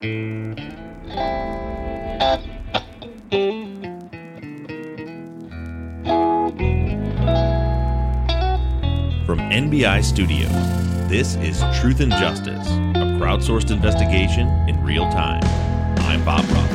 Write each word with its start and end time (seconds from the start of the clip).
From 0.00 0.08
NBI 9.50 10.02
Studio, 10.02 10.48
this 11.08 11.34
is 11.34 11.62
Truth 11.78 12.00
and 12.00 12.12
Justice 12.12 12.66
a 12.70 13.20
crowdsourced 13.20 13.70
investigation 13.70 14.48
in 14.66 14.82
real 14.82 15.06
time. 15.10 15.42
I'm 15.98 16.24
Bob 16.24 16.48
Rock. 16.48 16.70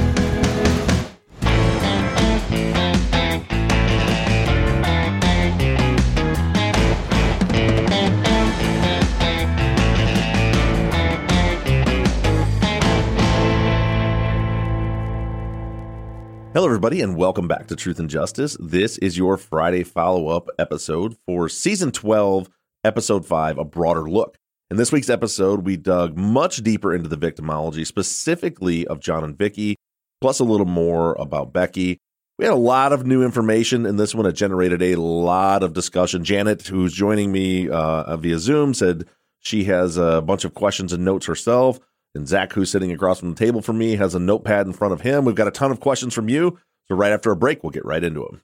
Hello, 16.55 16.67
everybody, 16.67 17.01
and 17.01 17.17
welcome 17.17 17.49
back 17.49 17.67
to 17.67 17.75
Truth 17.75 17.99
and 17.99 18.09
Justice. 18.09 18.55
This 18.61 18.97
is 18.99 19.17
your 19.17 19.35
Friday 19.35 19.83
follow 19.83 20.29
up 20.29 20.47
episode 20.57 21.17
for 21.25 21.49
season 21.49 21.91
12, 21.91 22.49
episode 22.85 23.25
5, 23.25 23.57
A 23.57 23.65
Broader 23.65 24.09
Look. 24.09 24.37
In 24.71 24.77
this 24.77 24.89
week's 24.89 25.09
episode, 25.09 25.65
we 25.65 25.75
dug 25.75 26.15
much 26.15 26.63
deeper 26.63 26.95
into 26.95 27.09
the 27.09 27.17
victimology, 27.17 27.85
specifically 27.85 28.87
of 28.87 29.01
John 29.01 29.25
and 29.25 29.37
Vicky, 29.37 29.75
plus 30.21 30.39
a 30.39 30.45
little 30.45 30.65
more 30.65 31.17
about 31.19 31.51
Becky. 31.51 31.97
We 32.39 32.45
had 32.45 32.53
a 32.53 32.55
lot 32.55 32.93
of 32.93 33.05
new 33.05 33.21
information 33.21 33.85
in 33.85 33.97
this 33.97 34.15
one. 34.15 34.25
It 34.25 34.31
generated 34.31 34.81
a 34.81 34.95
lot 34.95 35.61
of 35.61 35.73
discussion. 35.73 36.23
Janet, 36.23 36.67
who's 36.67 36.93
joining 36.93 37.33
me 37.33 37.67
uh, 37.67 38.15
via 38.15 38.39
Zoom, 38.39 38.73
said 38.73 39.09
she 39.41 39.65
has 39.65 39.97
a 39.97 40.21
bunch 40.21 40.45
of 40.45 40.53
questions 40.53 40.93
and 40.93 41.03
notes 41.03 41.25
herself. 41.25 41.81
And 42.15 42.25
Zaq, 42.25 42.53
who's 42.53 42.71
sitting 42.71 42.91
across 42.91 43.19
from 43.19 43.31
the 43.31 43.35
table 43.35 43.61
from 43.61 43.77
me, 43.77 43.97
has 43.97 44.15
a 44.15 44.19
notepad 44.19 44.65
in 44.65 44.73
front 44.73 44.93
of 44.93 45.01
him. 45.01 45.25
We've 45.25 45.35
got 45.35 45.47
a 45.47 45.51
ton 45.51 45.69
of 45.69 45.81
questions 45.81 46.13
from 46.13 46.29
you. 46.29 46.57
So, 46.87 46.95
right 46.95 47.11
after 47.11 47.29
a 47.31 47.35
break, 47.35 47.61
we'll 47.61 47.71
get 47.71 47.83
right 47.83 48.03
into 48.03 48.21
them. 48.21 48.41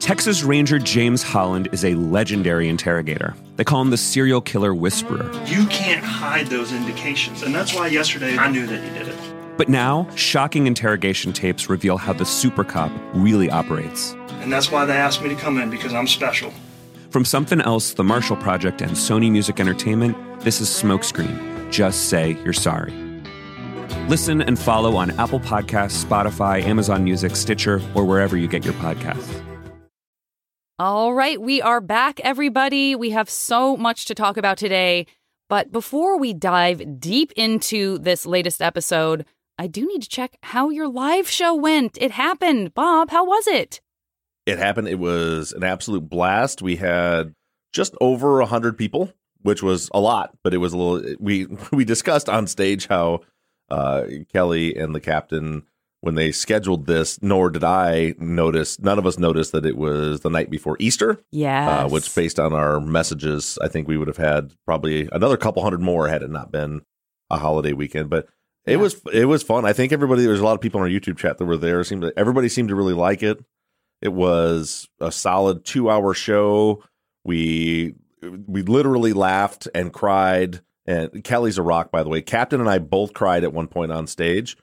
Texas 0.00 0.42
Ranger 0.42 0.80
James 0.80 1.22
Holland 1.22 1.68
is 1.70 1.84
a 1.84 1.94
legendary 1.94 2.68
interrogator. 2.68 3.36
They 3.56 3.62
call 3.62 3.82
him 3.82 3.90
the 3.90 3.96
serial 3.96 4.40
killer 4.40 4.74
whisperer. 4.74 5.30
You 5.46 5.66
can't 5.66 6.02
hide 6.02 6.48
those 6.48 6.72
indications, 6.72 7.42
and 7.42 7.54
that's 7.54 7.74
why 7.74 7.86
yesterday 7.86 8.36
I 8.36 8.50
knew 8.50 8.66
that 8.66 8.82
you 8.82 8.98
did 8.98 9.08
it. 9.08 9.16
But 9.56 9.68
now, 9.68 10.08
shocking 10.16 10.66
interrogation 10.66 11.32
tapes 11.32 11.68
reveal 11.68 11.98
how 11.98 12.14
the 12.14 12.24
super 12.24 12.64
cop 12.64 12.90
really 13.14 13.48
operates. 13.50 14.14
And 14.40 14.52
that's 14.52 14.72
why 14.72 14.86
they 14.86 14.96
asked 14.96 15.22
me 15.22 15.28
to 15.28 15.36
come 15.36 15.58
in, 15.58 15.70
because 15.70 15.92
I'm 15.92 16.08
special. 16.08 16.52
From 17.10 17.24
Something 17.24 17.60
Else, 17.60 17.92
The 17.92 18.02
Marshall 18.02 18.36
Project, 18.36 18.80
and 18.80 18.92
Sony 18.92 19.30
Music 19.30 19.60
Entertainment, 19.60 20.16
this 20.40 20.60
is 20.60 20.68
Smokescreen. 20.68 21.51
Just 21.72 22.10
say 22.10 22.36
you're 22.44 22.52
sorry. 22.52 22.92
Listen 24.06 24.42
and 24.42 24.58
follow 24.58 24.94
on 24.96 25.10
Apple 25.18 25.40
Podcasts, 25.40 26.04
Spotify, 26.04 26.62
Amazon 26.62 27.02
Music, 27.02 27.34
Stitcher, 27.34 27.80
or 27.94 28.04
wherever 28.04 28.36
you 28.36 28.46
get 28.46 28.62
your 28.62 28.74
podcasts. 28.74 29.42
All 30.78 31.14
right, 31.14 31.40
we 31.40 31.62
are 31.62 31.80
back, 31.80 32.20
everybody. 32.20 32.94
We 32.94 33.10
have 33.10 33.30
so 33.30 33.76
much 33.76 34.04
to 34.06 34.14
talk 34.14 34.36
about 34.36 34.58
today. 34.58 35.06
But 35.48 35.72
before 35.72 36.18
we 36.18 36.34
dive 36.34 37.00
deep 37.00 37.32
into 37.36 37.98
this 37.98 38.26
latest 38.26 38.60
episode, 38.60 39.24
I 39.58 39.66
do 39.66 39.86
need 39.86 40.02
to 40.02 40.08
check 40.08 40.36
how 40.42 40.68
your 40.68 40.88
live 40.88 41.30
show 41.30 41.54
went. 41.54 41.96
It 42.00 42.10
happened. 42.10 42.74
Bob, 42.74 43.08
how 43.10 43.24
was 43.24 43.46
it? 43.46 43.80
It 44.44 44.58
happened. 44.58 44.88
It 44.88 44.98
was 44.98 45.52
an 45.52 45.64
absolute 45.64 46.08
blast. 46.08 46.60
We 46.60 46.76
had 46.76 47.32
just 47.72 47.94
over 47.98 48.40
a 48.40 48.44
100 48.44 48.76
people, 48.76 49.12
which 49.42 49.62
was 49.62 49.90
a 49.92 50.00
lot, 50.00 50.36
but 50.42 50.54
it 50.54 50.58
was 50.58 50.72
a 50.72 50.78
little. 50.78 51.16
We, 51.20 51.46
we 51.72 51.84
discussed 51.84 52.28
on 52.28 52.46
stage 52.46 52.86
how 52.86 53.20
uh, 53.70 54.04
Kelly 54.32 54.76
and 54.76 54.94
the 54.94 55.00
captain 55.00 55.64
when 56.02 56.16
they 56.16 56.32
scheduled 56.32 56.86
this, 56.86 57.22
nor 57.22 57.48
did 57.48 57.62
I 57.62 58.16
notice, 58.18 58.80
none 58.80 58.98
of 58.98 59.06
us 59.06 59.20
noticed 59.20 59.52
that 59.52 59.64
it 59.64 59.76
was 59.76 60.20
the 60.20 60.30
night 60.30 60.50
before 60.50 60.76
Easter. 60.80 61.20
Yeah. 61.30 61.84
Uh, 61.84 61.88
which, 61.88 62.12
based 62.12 62.40
on 62.40 62.52
our 62.52 62.80
messages, 62.80 63.56
I 63.62 63.68
think 63.68 63.86
we 63.86 63.96
would 63.96 64.08
have 64.08 64.16
had 64.16 64.52
probably 64.66 65.08
another 65.12 65.36
couple 65.36 65.62
hundred 65.62 65.80
more 65.80 66.08
had 66.08 66.24
it 66.24 66.30
not 66.30 66.50
been 66.50 66.82
a 67.30 67.38
holiday 67.38 67.72
weekend. 67.72 68.10
But 68.10 68.26
it 68.66 68.72
yeah. 68.72 68.76
was 68.78 69.00
it 69.12 69.26
was 69.26 69.44
fun. 69.44 69.64
I 69.64 69.72
think 69.72 69.92
everybody 69.92 70.22
there 70.22 70.32
was 70.32 70.40
a 70.40 70.44
lot 70.44 70.54
of 70.54 70.60
people 70.60 70.80
on 70.80 70.86
our 70.86 70.92
YouTube 70.92 71.18
chat 71.18 71.38
that 71.38 71.44
were 71.44 71.56
there. 71.56 71.84
seemed 71.84 72.02
to, 72.02 72.12
everybody 72.16 72.48
seemed 72.48 72.70
to 72.70 72.74
really 72.74 72.94
like 72.94 73.22
it. 73.22 73.38
It 74.00 74.12
was 74.12 74.88
a 75.00 75.12
solid 75.12 75.64
two 75.64 75.88
hour 75.88 76.14
show. 76.14 76.82
We 77.24 77.94
we 78.22 78.62
literally 78.62 79.12
laughed 79.12 79.68
and 79.74 79.92
cried. 79.92 80.60
And 80.86 81.22
Kelly's 81.22 81.58
a 81.58 81.62
rock, 81.62 81.90
by 81.90 82.02
the 82.02 82.08
way. 82.08 82.22
Captain 82.22 82.60
and 82.60 82.68
I 82.68 82.78
both 82.78 83.12
cried 83.12 83.44
at 83.44 83.52
one 83.52 83.68
point 83.68 83.92
on 83.92 84.06
stage. 84.06 84.56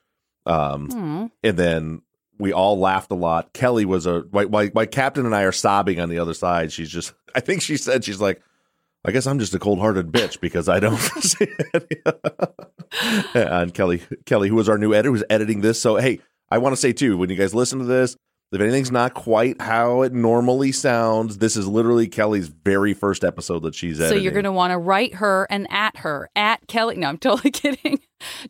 Um, 0.45 0.89
mm. 0.89 1.31
And 1.43 1.57
then 1.57 2.01
we 2.37 2.53
all 2.53 2.79
laughed 2.79 3.11
a 3.11 3.15
lot. 3.15 3.53
Kelly 3.53 3.85
was 3.85 4.05
a 4.05 4.23
my, 4.31 4.71
my, 4.73 4.85
captain 4.85 5.25
and 5.25 5.35
I 5.35 5.43
are 5.43 5.51
sobbing 5.51 5.99
on 5.99 6.09
the 6.09 6.19
other 6.19 6.33
side. 6.33 6.71
She's 6.71 6.89
just, 6.89 7.13
I 7.35 7.39
think 7.41 7.61
she 7.61 7.77
said, 7.77 8.03
she's 8.03 8.21
like, 8.21 8.41
I 9.05 9.11
guess 9.11 9.27
I'm 9.27 9.39
just 9.39 9.53
a 9.53 9.59
cold 9.59 9.79
hearted 9.79 10.11
bitch 10.11 10.41
because 10.41 10.67
I 10.67 10.79
don't 10.79 10.97
see 11.21 11.47
it. 11.73 12.03
and 13.33 13.73
Kelly, 13.73 14.01
Kelly, 14.25 14.49
who 14.49 14.55
was 14.55 14.67
our 14.67 14.77
new 14.77 14.93
editor, 14.93 15.11
was 15.11 15.23
editing 15.29 15.61
this. 15.61 15.81
So, 15.81 15.97
hey, 15.97 16.19
I 16.49 16.57
want 16.57 16.73
to 16.73 16.81
say 16.81 16.91
too, 16.91 17.17
when 17.17 17.29
you 17.29 17.35
guys 17.35 17.53
listen 17.53 17.79
to 17.79 17.85
this, 17.85 18.17
if 18.51 18.61
anything's 18.61 18.91
not 18.91 19.13
quite 19.13 19.61
how 19.61 20.01
it 20.01 20.11
normally 20.11 20.71
sounds, 20.71 21.37
this 21.37 21.55
is 21.55 21.67
literally 21.67 22.07
Kelly's 22.07 22.47
very 22.47 22.93
first 22.93 23.23
episode 23.23 23.59
that 23.63 23.75
she's 23.75 23.99
editing. 24.01 24.17
So 24.17 24.23
you're 24.23 24.31
going 24.31 24.45
to 24.45 24.51
want 24.51 24.71
to 24.71 24.77
write 24.77 25.15
her 25.15 25.45
and 25.49 25.67
at 25.69 25.97
her 25.97 26.29
at 26.35 26.65
Kelly. 26.67 26.97
No, 26.97 27.09
I'm 27.09 27.17
totally 27.17 27.51
kidding. 27.51 27.99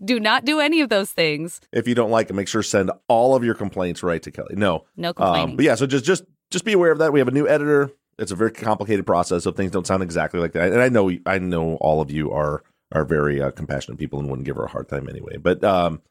do 0.04 0.20
not 0.20 0.46
do 0.46 0.60
any 0.60 0.80
of 0.82 0.90
those 0.90 1.12
things. 1.12 1.60
If 1.74 1.88
you 1.88 1.96
don't 1.96 2.12
like 2.12 2.30
it, 2.30 2.34
make 2.34 2.48
sure 2.48 2.64
send 2.64 2.92
all 3.08 3.36
of 3.36 3.44
your 3.44 3.56
complaints 3.56 4.02
right 4.02 4.22
to 4.24 4.32
Kelly. 4.32 4.56
No, 4.56 4.86
no 4.96 5.14
complaining. 5.14 5.52
Um, 5.52 5.56
but 5.58 5.66
yeah, 5.66 5.76
so 5.76 5.86
just 5.86 6.06
just 6.06 6.24
just 6.50 6.66
be 6.66 6.74
aware 6.74 6.92
of 6.92 7.00
that. 7.00 7.12
We 7.12 7.20
have 7.20 7.28
a 7.28 7.32
new 7.32 7.48
editor. 7.48 7.92
It's 8.18 8.32
a 8.32 8.36
very 8.36 8.52
complicated 8.52 9.06
process, 9.06 9.44
so 9.44 9.52
things 9.52 9.72
don't 9.72 9.88
sound 9.88 10.04
exactly 10.04 10.40
like 10.40 10.54
that. 10.54 10.72
And 10.72 10.82
I 10.82 10.90
know 10.90 11.12
I 11.26 11.40
know 11.40 11.76
all 11.76 12.02
of 12.02 12.10
you 12.10 12.32
are 12.32 12.64
are 12.92 13.06
very 13.06 13.42
uh, 13.42 13.52
compassionate 13.52 14.00
people 14.00 14.20
and 14.20 14.30
wouldn't 14.30 14.46
give 14.46 14.56
her 14.56 14.64
a 14.64 14.70
hard 14.70 14.90
time 14.90 15.08
anyway. 15.10 15.38
But 15.38 15.64
um, 15.64 16.02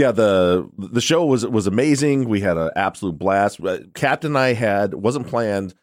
yeah, 0.00 0.12
the 0.12 0.66
the 0.78 1.02
show 1.02 1.26
was 1.26 1.46
was 1.46 1.66
amazing. 1.66 2.26
We 2.26 2.40
had 2.40 2.56
an 2.56 2.70
absolute 2.74 3.18
blast. 3.18 3.62
Uh, 3.62 3.80
Captain 3.94 4.30
and 4.30 4.38
I 4.38 4.54
had 4.54 4.94
wasn't 4.94 5.26
planned 5.26 5.74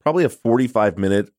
probably 0.00 0.22
a 0.22 0.28
45 0.28 0.96
minute 0.96 1.30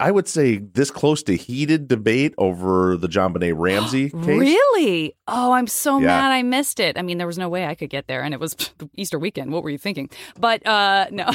I 0.00 0.10
would 0.10 0.26
say 0.26 0.56
this 0.56 0.90
close 0.90 1.22
to 1.24 1.36
heated 1.36 1.86
debate 1.86 2.34
over 2.38 2.96
the 2.96 3.06
JonBenét 3.06 3.52
Ramsey 3.56 4.08
case. 4.08 4.24
Really? 4.24 5.14
Oh, 5.28 5.52
I'm 5.52 5.66
so 5.66 5.98
yeah. 5.98 6.06
mad 6.06 6.32
I 6.32 6.42
missed 6.42 6.80
it. 6.80 6.96
I 6.96 7.02
mean, 7.02 7.18
there 7.18 7.26
was 7.26 7.36
no 7.36 7.48
way 7.48 7.66
I 7.66 7.74
could 7.74 7.90
get 7.90 8.06
there, 8.06 8.22
and 8.22 8.32
it 8.32 8.40
was 8.40 8.56
Easter 8.96 9.18
weekend. 9.18 9.52
What 9.52 9.62
were 9.62 9.70
you 9.70 9.78
thinking? 9.78 10.08
But 10.38 10.66
uh, 10.66 11.06
no, 11.10 11.26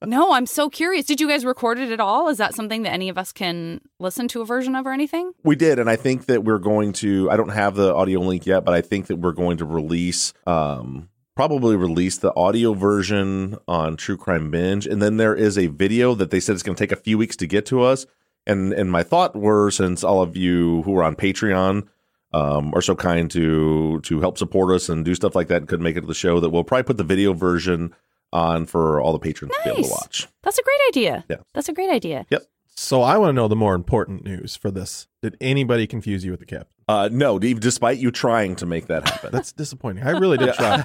no. 0.04 0.32
I'm 0.32 0.46
so 0.46 0.68
curious. 0.68 1.06
Did 1.06 1.20
you 1.20 1.28
guys 1.28 1.44
record 1.44 1.78
it 1.78 1.92
at 1.92 2.00
all? 2.00 2.28
Is 2.28 2.38
that 2.38 2.54
something 2.54 2.82
that 2.82 2.92
any 2.92 3.08
of 3.08 3.16
us 3.16 3.30
can 3.32 3.80
listen 4.00 4.26
to 4.28 4.40
a 4.40 4.44
version 4.44 4.74
of 4.74 4.86
or 4.86 4.92
anything? 4.92 5.32
We 5.44 5.54
did, 5.54 5.78
and 5.78 5.88
I 5.88 5.96
think 5.96 6.26
that 6.26 6.42
we're 6.42 6.58
going 6.58 6.92
to. 6.94 7.30
I 7.30 7.36
don't 7.36 7.50
have 7.50 7.76
the 7.76 7.94
audio 7.94 8.18
link 8.18 8.46
yet, 8.46 8.64
but 8.64 8.74
I 8.74 8.80
think 8.80 9.06
that 9.06 9.16
we're 9.16 9.32
going 9.32 9.58
to 9.58 9.64
release. 9.64 10.32
Um, 10.46 11.08
probably 11.40 11.74
release 11.74 12.18
the 12.18 12.36
audio 12.36 12.74
version 12.74 13.56
on 13.66 13.96
True 13.96 14.18
Crime 14.18 14.50
Binge, 14.50 14.86
and 14.86 15.00
then 15.00 15.16
there 15.16 15.34
is 15.34 15.56
a 15.56 15.68
video 15.68 16.14
that 16.14 16.30
they 16.30 16.38
said 16.38 16.52
it's 16.52 16.62
going 16.62 16.76
to 16.76 16.78
take 16.78 16.92
a 16.92 17.00
few 17.00 17.16
weeks 17.16 17.34
to 17.36 17.46
get 17.46 17.64
to 17.64 17.80
us. 17.80 18.04
And 18.46 18.74
and 18.74 18.92
my 18.92 19.02
thought 19.02 19.34
were, 19.34 19.70
since 19.70 20.04
all 20.04 20.20
of 20.20 20.36
you 20.36 20.82
who 20.82 20.94
are 20.98 21.02
on 21.02 21.16
Patreon 21.16 21.88
um, 22.34 22.74
are 22.74 22.82
so 22.82 22.94
kind 22.94 23.30
to 23.30 24.02
to 24.02 24.20
help 24.20 24.36
support 24.36 24.74
us 24.74 24.90
and 24.90 25.02
do 25.02 25.14
stuff 25.14 25.34
like 25.34 25.48
that, 25.48 25.62
and 25.62 25.66
couldn't 25.66 25.82
make 25.82 25.96
it 25.96 26.02
to 26.02 26.06
the 26.06 26.12
show, 26.12 26.40
that 26.40 26.50
we'll 26.50 26.62
probably 26.62 26.82
put 26.82 26.98
the 26.98 27.04
video 27.04 27.32
version 27.32 27.94
on 28.34 28.66
for 28.66 29.00
all 29.00 29.14
the 29.14 29.18
patrons 29.18 29.54
nice. 29.54 29.62
to 29.62 29.64
be 29.64 29.78
able 29.78 29.88
to 29.88 29.94
watch. 29.94 30.28
That's 30.42 30.58
a 30.58 30.62
great 30.62 30.80
idea. 30.88 31.24
Yeah, 31.30 31.36
that's 31.54 31.70
a 31.70 31.72
great 31.72 31.90
idea. 31.90 32.26
Yep. 32.28 32.42
So 32.66 33.00
I 33.00 33.16
want 33.16 33.30
to 33.30 33.32
know 33.32 33.48
the 33.48 33.56
more 33.56 33.74
important 33.74 34.24
news 34.24 34.56
for 34.56 34.70
this. 34.70 35.08
Did 35.22 35.38
anybody 35.40 35.86
confuse 35.86 36.22
you 36.22 36.32
with 36.32 36.40
the 36.40 36.46
captain? 36.46 36.79
Uh, 36.90 37.08
no, 37.12 37.38
despite 37.38 37.98
you 37.98 38.10
trying 38.10 38.56
to 38.56 38.66
make 38.66 38.86
that 38.88 39.08
happen. 39.08 39.30
That's 39.30 39.52
disappointing. 39.52 40.02
I 40.02 40.10
really 40.10 40.38
did 40.38 40.54
try. 40.54 40.84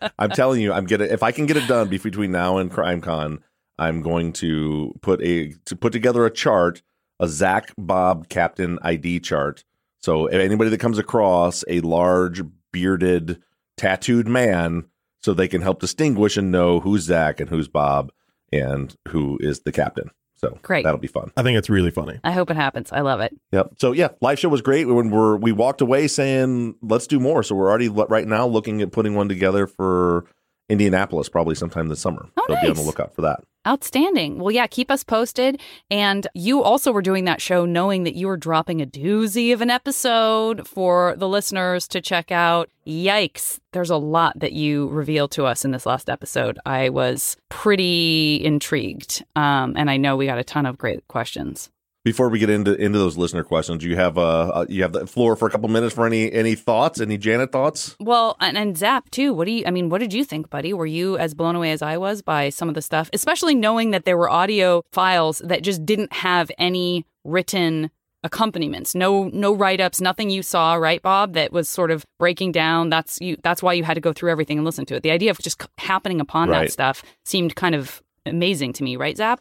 I'm 0.18 0.30
telling 0.30 0.62
you, 0.62 0.72
I'm 0.72 0.86
gonna 0.86 1.04
if 1.04 1.22
I 1.22 1.30
can 1.30 1.44
get 1.44 1.58
it 1.58 1.68
done 1.68 1.88
between 1.88 2.32
now 2.32 2.56
and 2.56 2.70
CrimeCon, 2.72 3.40
I'm 3.78 4.00
going 4.00 4.32
to 4.34 4.94
put 5.02 5.20
a 5.20 5.52
to 5.66 5.76
put 5.76 5.92
together 5.92 6.24
a 6.24 6.30
chart 6.30 6.82
a 7.20 7.26
Zaq 7.26 7.70
Bob 7.76 8.28
Captain 8.28 8.78
ID 8.82 9.20
chart. 9.20 9.64
So 10.00 10.26
anybody 10.26 10.70
that 10.70 10.80
comes 10.80 10.98
across 10.98 11.64
a 11.68 11.80
large 11.80 12.42
bearded 12.72 13.42
tattooed 13.76 14.28
man, 14.28 14.86
so 15.20 15.34
they 15.34 15.48
can 15.48 15.60
help 15.62 15.80
distinguish 15.80 16.36
and 16.36 16.50
know 16.50 16.80
who's 16.80 17.08
Zaq 17.08 17.40
and 17.40 17.50
who's 17.50 17.68
Bob 17.68 18.10
and 18.52 18.94
who 19.08 19.38
is 19.40 19.60
the 19.60 19.72
captain. 19.72 20.10
So 20.38 20.58
Great. 20.62 20.84
that'll 20.84 21.00
be 21.00 21.08
fun. 21.08 21.32
I 21.36 21.42
think 21.42 21.58
it's 21.58 21.68
really 21.68 21.90
funny. 21.90 22.18
I 22.24 22.32
hope 22.32 22.50
it 22.50 22.56
happens. 22.56 22.92
I 22.92 23.00
love 23.00 23.20
it. 23.20 23.36
Yep. 23.52 23.72
So 23.78 23.92
yeah, 23.92 24.08
live 24.20 24.38
show 24.38 24.48
was 24.48 24.62
great. 24.62 24.86
When 24.86 25.10
we're 25.10 25.36
we 25.36 25.52
walked 25.52 25.80
away 25.80 26.06
saying 26.08 26.76
let's 26.80 27.06
do 27.06 27.18
more. 27.20 27.42
So 27.42 27.54
we're 27.54 27.68
already 27.68 27.88
lo- 27.88 28.06
right 28.08 28.26
now 28.26 28.46
looking 28.46 28.80
at 28.80 28.92
putting 28.92 29.14
one 29.14 29.28
together 29.28 29.66
for 29.66 30.24
Indianapolis 30.68 31.28
probably 31.28 31.54
sometime 31.54 31.88
this 31.88 32.00
summer. 32.00 32.28
Oh, 32.36 32.44
so 32.48 32.56
be 32.60 32.68
on 32.68 32.76
the 32.76 32.82
lookout 32.82 33.14
for 33.14 33.22
that. 33.22 33.40
Outstanding. 33.66 34.38
Well, 34.38 34.50
yeah, 34.50 34.66
keep 34.66 34.90
us 34.90 35.04
posted. 35.04 35.60
And 35.90 36.26
you 36.34 36.62
also 36.62 36.92
were 36.92 37.02
doing 37.02 37.24
that 37.24 37.42
show 37.42 37.66
knowing 37.66 38.04
that 38.04 38.14
you 38.14 38.26
were 38.26 38.36
dropping 38.36 38.80
a 38.80 38.86
doozy 38.86 39.52
of 39.52 39.60
an 39.60 39.68
episode 39.70 40.66
for 40.66 41.14
the 41.18 41.28
listeners 41.28 41.86
to 41.88 42.00
check 42.00 42.30
out. 42.30 42.70
Yikes. 42.86 43.58
There's 43.72 43.90
a 43.90 43.96
lot 43.96 44.38
that 44.38 44.52
you 44.52 44.88
revealed 44.88 45.32
to 45.32 45.44
us 45.44 45.64
in 45.64 45.72
this 45.72 45.86
last 45.86 46.08
episode. 46.08 46.58
I 46.64 46.88
was 46.88 47.36
pretty 47.50 48.42
intrigued. 48.42 49.24
Um, 49.36 49.74
and 49.76 49.90
I 49.90 49.96
know 49.98 50.16
we 50.16 50.26
got 50.26 50.38
a 50.38 50.44
ton 50.44 50.64
of 50.64 50.78
great 50.78 51.06
questions. 51.08 51.70
Before 52.08 52.30
we 52.30 52.38
get 52.38 52.48
into 52.48 52.74
into 52.74 52.98
those 52.98 53.18
listener 53.18 53.44
questions, 53.44 53.84
you 53.84 53.94
have 53.96 54.16
uh, 54.16 54.48
uh 54.48 54.66
you 54.66 54.80
have 54.80 54.92
the 54.94 55.06
floor 55.06 55.36
for 55.36 55.46
a 55.46 55.50
couple 55.50 55.68
minutes 55.68 55.94
for 55.94 56.06
any 56.06 56.32
any 56.32 56.54
thoughts, 56.54 57.02
any 57.02 57.18
Janet 57.18 57.52
thoughts? 57.52 57.96
Well, 58.00 58.34
and, 58.40 58.56
and 58.56 58.74
Zaq 58.74 59.10
too. 59.10 59.34
What 59.34 59.44
do 59.44 59.52
you? 59.52 59.62
I 59.66 59.70
mean, 59.70 59.90
what 59.90 59.98
did 59.98 60.14
you 60.14 60.24
think, 60.24 60.48
buddy? 60.48 60.72
Were 60.72 60.86
you 60.86 61.18
as 61.18 61.34
blown 61.34 61.54
away 61.54 61.70
as 61.70 61.82
I 61.82 61.98
was 61.98 62.22
by 62.22 62.48
some 62.48 62.66
of 62.70 62.74
the 62.74 62.80
stuff, 62.80 63.10
especially 63.12 63.54
knowing 63.54 63.90
that 63.90 64.06
there 64.06 64.16
were 64.16 64.30
audio 64.30 64.84
files 64.90 65.42
that 65.44 65.62
just 65.62 65.84
didn't 65.84 66.10
have 66.14 66.50
any 66.56 67.04
written 67.24 67.90
accompaniments, 68.24 68.94
no 68.94 69.28
no 69.34 69.52
write 69.52 69.82
ups, 69.82 70.00
nothing 70.00 70.30
you 70.30 70.42
saw, 70.42 70.76
right, 70.76 71.02
Bob? 71.02 71.34
That 71.34 71.52
was 71.52 71.68
sort 71.68 71.90
of 71.90 72.06
breaking 72.18 72.52
down. 72.52 72.88
That's 72.88 73.20
you. 73.20 73.36
That's 73.42 73.62
why 73.62 73.74
you 73.74 73.84
had 73.84 73.96
to 73.96 74.00
go 74.00 74.14
through 74.14 74.30
everything 74.30 74.56
and 74.56 74.64
listen 74.64 74.86
to 74.86 74.94
it. 74.94 75.02
The 75.02 75.10
idea 75.10 75.30
of 75.30 75.38
just 75.40 75.60
c- 75.60 75.68
happening 75.76 76.22
upon 76.22 76.48
Right. 76.48 76.62
that 76.68 76.72
stuff 76.72 77.02
seemed 77.26 77.54
kind 77.54 77.74
of 77.74 78.02
amazing 78.24 78.72
to 78.74 78.82
me, 78.82 78.96
right, 78.96 79.14
Zaq? 79.14 79.40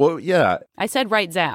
Well, 0.00 0.18
yeah, 0.18 0.58
I 0.76 0.86
said 0.86 1.12
right, 1.12 1.30
Zaq. 1.30 1.54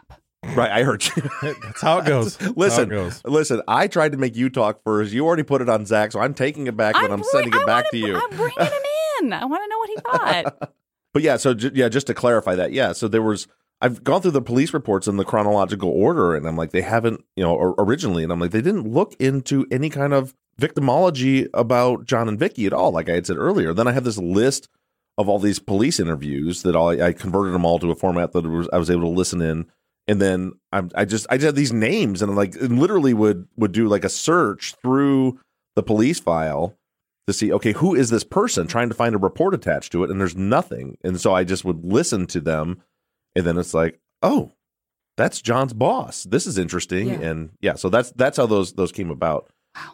Right. 0.56 0.72
I 0.72 0.84
heard 0.84 1.04
you. 1.06 1.24
That's 1.42 1.82
how 1.82 2.00
it 2.00 2.06
goes. 2.06 2.38
That's 2.38 2.56
listen, 2.58 2.90
how 2.90 2.96
it 2.96 3.00
goes. 3.04 3.22
listen. 3.26 3.62
I 3.68 3.88
tried 3.88 4.12
to 4.14 4.18
make 4.18 4.36
you 4.36 4.50
talk 4.50 4.82
first. 4.84 5.14
You 5.14 5.26
already 5.26 5.44
put 5.44 5.62
it 5.62 5.70
on 5.70 5.86
Zaq, 5.86 6.12
so 6.14 6.20
I'm 6.20 6.34
taking 6.34 6.68
it 6.68 6.76
back 6.78 6.96
and 6.96 7.06
I'm 7.06 7.20
bring- 7.20 7.24
sending 7.32 7.54
it 7.54 7.62
I 7.62 7.66
back 7.66 7.86
wanna- 7.94 8.08
you. 8.08 8.16
I'm 8.16 8.30
bringing 8.38 8.60
him 8.60 8.82
in. 9.24 9.34
I 9.34 9.46
want 9.46 9.64
to 9.64 9.70
know 9.70 9.78
what 9.78 9.90
he 9.90 10.44
thought. 10.52 10.72
But 11.14 11.24
yeah, 11.24 11.38
so 11.38 11.54
ju- 11.54 11.72
yeah, 11.74 11.88
just 11.88 12.08
to 12.08 12.14
clarify 12.14 12.56
that, 12.56 12.74
yeah, 12.74 12.92
so 12.92 13.08
there 13.08 13.22
was 13.22 13.48
I've 13.80 14.04
gone 14.04 14.22
through 14.22 14.32
the 14.32 14.42
police 14.42 14.74
reports 14.74 15.08
in 15.08 15.16
the 15.16 15.24
chronological 15.24 15.90
order, 15.90 16.36
and 16.36 16.46
I'm 16.46 16.58
like, 16.58 16.72
they 16.72 16.82
haven't, 16.82 17.24
you 17.38 17.44
know, 17.44 17.56
or, 17.56 17.74
originally, 17.78 18.22
and 18.24 18.34
I'm 18.34 18.40
like, 18.42 18.52
they 18.52 18.60
didn't 18.62 18.86
look 18.92 19.14
into 19.18 19.66
any 19.72 19.90
kind 19.90 20.14
of 20.14 20.34
victimology 20.60 21.48
about 21.54 22.06
John 22.06 22.28
and 22.28 22.38
Vicky 22.38 22.66
at 22.66 22.74
all, 22.74 22.92
like 22.92 23.10
I 23.10 23.14
had 23.14 23.26
said 23.28 23.38
earlier. 23.38 23.74
Then 23.74 23.88
I 23.88 23.92
have 23.94 24.04
this 24.04 24.18
list 24.18 24.68
of 25.18 25.30
all 25.30 25.40
these 25.40 25.60
police 25.60 26.00
interviews 26.02 26.64
that 26.64 26.76
all 26.76 26.90
I 27.02 27.14
converted 27.14 27.54
them 27.54 27.64
all 27.66 27.80
to 27.80 27.92
a 27.92 27.96
format 27.96 28.34
that 28.34 28.46
was, 28.46 28.68
I 28.74 28.78
was 28.78 28.90
able 28.90 29.04
to 29.04 29.08
listen 29.18 29.42
in, 29.42 29.68
and 30.08 30.22
then 30.22 30.54
I'm, 30.72 30.90
I 30.96 31.06
just 31.06 31.26
I 31.30 31.38
just 31.38 31.46
had 31.46 31.56
these 31.56 31.74
names, 31.74 32.22
and 32.22 32.30
I'm 32.32 32.38
like, 32.38 32.56
and 32.56 32.80
literally 32.80 33.14
would 33.14 33.48
would 33.58 33.72
do 33.72 33.88
like 33.88 34.04
a 34.06 34.10
search 34.10 34.76
through 34.82 35.40
the 35.76 35.84
police 35.84 36.20
file 36.20 36.78
to 37.28 37.34
see 37.34 37.52
okay 37.52 37.72
who 37.74 37.96
is 37.96 38.10
this 38.12 38.24
person 38.24 38.68
trying 38.68 38.88
to 38.90 38.96
find 38.96 39.16
a 39.16 39.18
report 39.18 39.54
attached 39.54 39.92
to 39.92 40.04
it 40.04 40.12
and 40.12 40.22
there's 40.22 40.36
nothing 40.38 40.96
and 41.04 41.20
so 41.20 41.34
i 41.34 41.44
just 41.44 41.66
would 41.66 41.84
listen 41.84 42.28
to 42.28 42.40
them 42.40 42.80
and 43.36 43.46
then 43.46 43.58
it's 43.58 43.74
like 43.74 44.00
oh 44.22 44.52
that's 45.18 45.42
john's 45.42 45.74
boss 45.74 46.24
this 46.26 46.46
is 46.46 46.58
interesting 46.60 47.08
Yeah. 47.08 47.20
and 47.30 47.50
yeah 47.62 47.74
so 47.74 47.90
that's 47.90 48.12
that's 48.12 48.38
how 48.38 48.46
those 48.46 48.74
those 48.74 48.92
came 48.92 49.10
about 49.10 49.50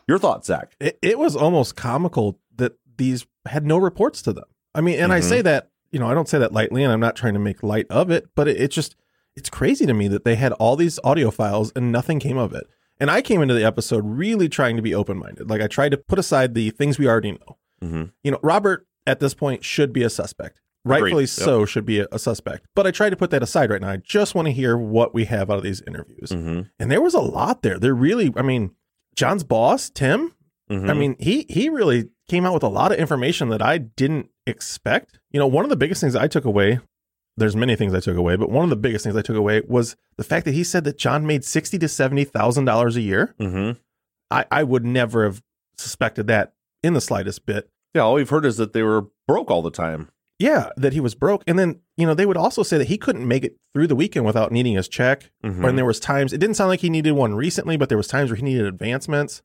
your 0.09 0.19
thoughts 0.19 0.49
Zaq 0.49 0.71
It, 0.81 0.99
it 1.01 1.17
was 1.17 1.35
almost 1.37 1.75
comical 1.77 2.37
that 2.57 2.73
these 2.97 3.25
had 3.47 3.65
no 3.65 3.77
reports 3.77 4.21
to 4.23 4.33
them. 4.33 4.45
I 4.75 4.81
mean, 4.81 4.99
and 4.99 5.11
I 5.13 5.19
Mhm. 5.21 5.23
say 5.23 5.41
that, 5.41 5.69
you 5.91 5.99
know, 5.99 6.07
I 6.07 6.13
don't 6.13 6.27
say 6.29 6.37
that 6.37 6.51
lightly 6.51 6.83
and 6.83 6.91
I'm 6.93 6.99
not 6.99 7.15
trying 7.15 7.33
to 7.33 7.39
make 7.39 7.63
light 7.63 7.87
of 7.89 8.11
it, 8.11 8.27
but 8.35 8.47
it, 8.47 8.61
it 8.61 8.71
just, 8.71 8.95
it's 9.36 9.50
crazy 9.50 9.86
to 9.86 9.94
me 9.94 10.07
that 10.07 10.25
they 10.25 10.36
had 10.36 10.51
all 10.54 10.75
these 10.75 11.00
audio 11.04 11.31
files 11.31 11.72
and 11.75 11.92
nothing 11.92 12.19
came 12.19 12.38
of 12.38 12.54
it. 12.54 12.68
And 13.00 13.10
I 13.10 13.22
came 13.22 13.42
into 13.42 13.54
the 13.54 13.63
episode 13.66 14.04
really 14.06 14.48
trying 14.48 14.75
to 14.75 14.81
be 14.81 14.94
open 14.94 15.18
minded. 15.18 15.50
Like 15.50 15.62
I 15.62 15.68
tried 15.68 15.89
to 15.89 15.98
put 15.98 16.19
aside 16.19 16.54
the 16.54 16.69
things 16.69 17.00
we 17.00 17.07
already 17.07 17.31
know. 17.31 17.57
mm-hmm. 17.83 18.04
You 18.24 18.31
know, 18.31 18.39
Robert 18.44 18.86
at 19.07 19.19
this 19.19 19.33
point 19.33 19.63
should 19.63 19.92
be 19.92 20.04
a 20.04 20.10
suspect. 20.10 20.62
Rightfully 20.83 21.24
Yep. 21.24 21.30
so, 21.30 21.66
should 21.66 21.86
be 21.86 22.00
a, 22.00 22.07
a 22.12 22.18
suspect. 22.18 22.66
But 22.75 22.88
I 22.88 22.92
tried 22.92 23.12
to 23.12 23.16
put 23.16 23.30
that 23.31 23.44
aside 23.44 23.69
right 23.69 23.81
now. 23.81 23.89
I 23.89 23.98
just 23.98 24.33
want 24.33 24.48
to 24.48 24.51
hear 24.51 24.78
what 24.78 25.13
we 25.13 25.25
have 25.25 25.50
out 25.51 25.57
of 25.57 25.63
these 25.63 25.81
interviews. 25.86 26.30
Mm-hmm. 26.30 26.62
And 26.80 26.92
there 26.92 27.01
was 27.01 27.13
a 27.13 27.19
lot 27.19 27.62
there. 27.62 27.78
There 27.78 27.94
really, 27.94 28.33
I 28.36 28.42
mean, 28.42 28.72
John's 29.16 29.44
boss, 29.44 29.89
Tim, 29.89 30.33
Mm-hmm. 30.72 30.89
I 30.89 30.94
mean, 30.94 31.16
he 31.19 31.45
he 31.50 31.68
really 31.68 32.10
came 32.30 32.45
out 32.45 32.54
with 32.54 32.63
a 32.63 32.69
lot 32.69 32.94
of 32.94 32.98
information 32.98 33.50
that 33.50 33.62
I 33.62 33.78
didn't 33.78 34.30
expect. 34.48 35.19
You 35.31 35.39
know, 35.39 35.48
one 35.48 35.66
of 35.66 35.69
the 35.69 35.75
biggest 35.75 36.00
things 36.00 36.16
I 36.16 36.28
took 36.28 36.45
away, 36.45 36.80
there's 37.41 37.55
many 37.57 37.75
things 37.75 37.93
I 37.93 37.99
took 37.99 38.15
away, 38.15 38.38
but 38.38 38.49
one 38.49 38.63
of 38.63 38.69
the 38.69 38.75
biggest 38.77 39.03
things 39.03 39.17
I 39.17 39.21
took 39.21 39.35
away 39.35 39.61
was 39.67 39.97
the 40.17 40.23
fact 40.23 40.45
that 40.45 40.53
he 40.53 40.63
said 40.63 40.85
that 40.85 40.97
John 40.97 41.27
made 41.27 41.43
sixty 41.43 41.77
to 41.79 41.89
seventy 41.89 42.23
thousand 42.23 42.63
dollars 42.65 42.95
a 42.95 43.01
year. 43.01 43.35
mm-hmm. 43.39 43.77
I, 44.29 44.45
I 44.49 44.63
would 44.63 44.85
never 44.85 45.25
have 45.25 45.41
suspected 45.77 46.27
that 46.27 46.53
in 46.83 46.93
the 46.93 47.01
slightest 47.01 47.45
bit. 47.45 47.69
yeah 47.93 48.01
all 48.03 48.13
we've 48.13 48.29
heard 48.29 48.45
is 48.45 48.55
that 48.57 48.71
they 48.71 48.81
were 48.83 49.07
broke 49.27 49.51
all 49.51 49.61
the 49.61 49.71
time 49.71 50.09
Yeah, 50.39 50.69
that 50.77 50.93
he 50.93 50.99
was 50.99 51.13
broke. 51.15 51.43
And 51.47 51.59
then, 51.59 51.81
you 51.97 52.05
know, 52.07 52.13
they 52.13 52.25
would 52.25 52.38
also 52.38 52.63
say 52.63 52.77
that 52.77 52.88
he 52.88 52.97
couldn't 52.97 53.27
make 53.27 53.44
it 53.44 53.57
through 53.73 53.87
the 53.87 53.95
weekend 53.95 54.25
without 54.25 54.51
needing 54.51 54.75
his 54.75 54.87
check. 54.87 55.29
Mhm. 55.44 55.61
When 55.63 55.75
there 55.75 55.85
was 55.85 55.99
times, 55.99 56.33
it 56.33 56.39
didn't 56.39 56.55
sound 56.55 56.69
like 56.69 56.79
he 56.79 56.89
needed 56.89 57.11
one 57.11 57.35
recently, 57.35 57.77
but 57.77 57.89
there 57.89 57.97
was 57.97 58.07
times 58.07 58.29
where 58.31 58.37
he 58.37 58.44
needed 58.44 58.65
advancements. 58.65 59.41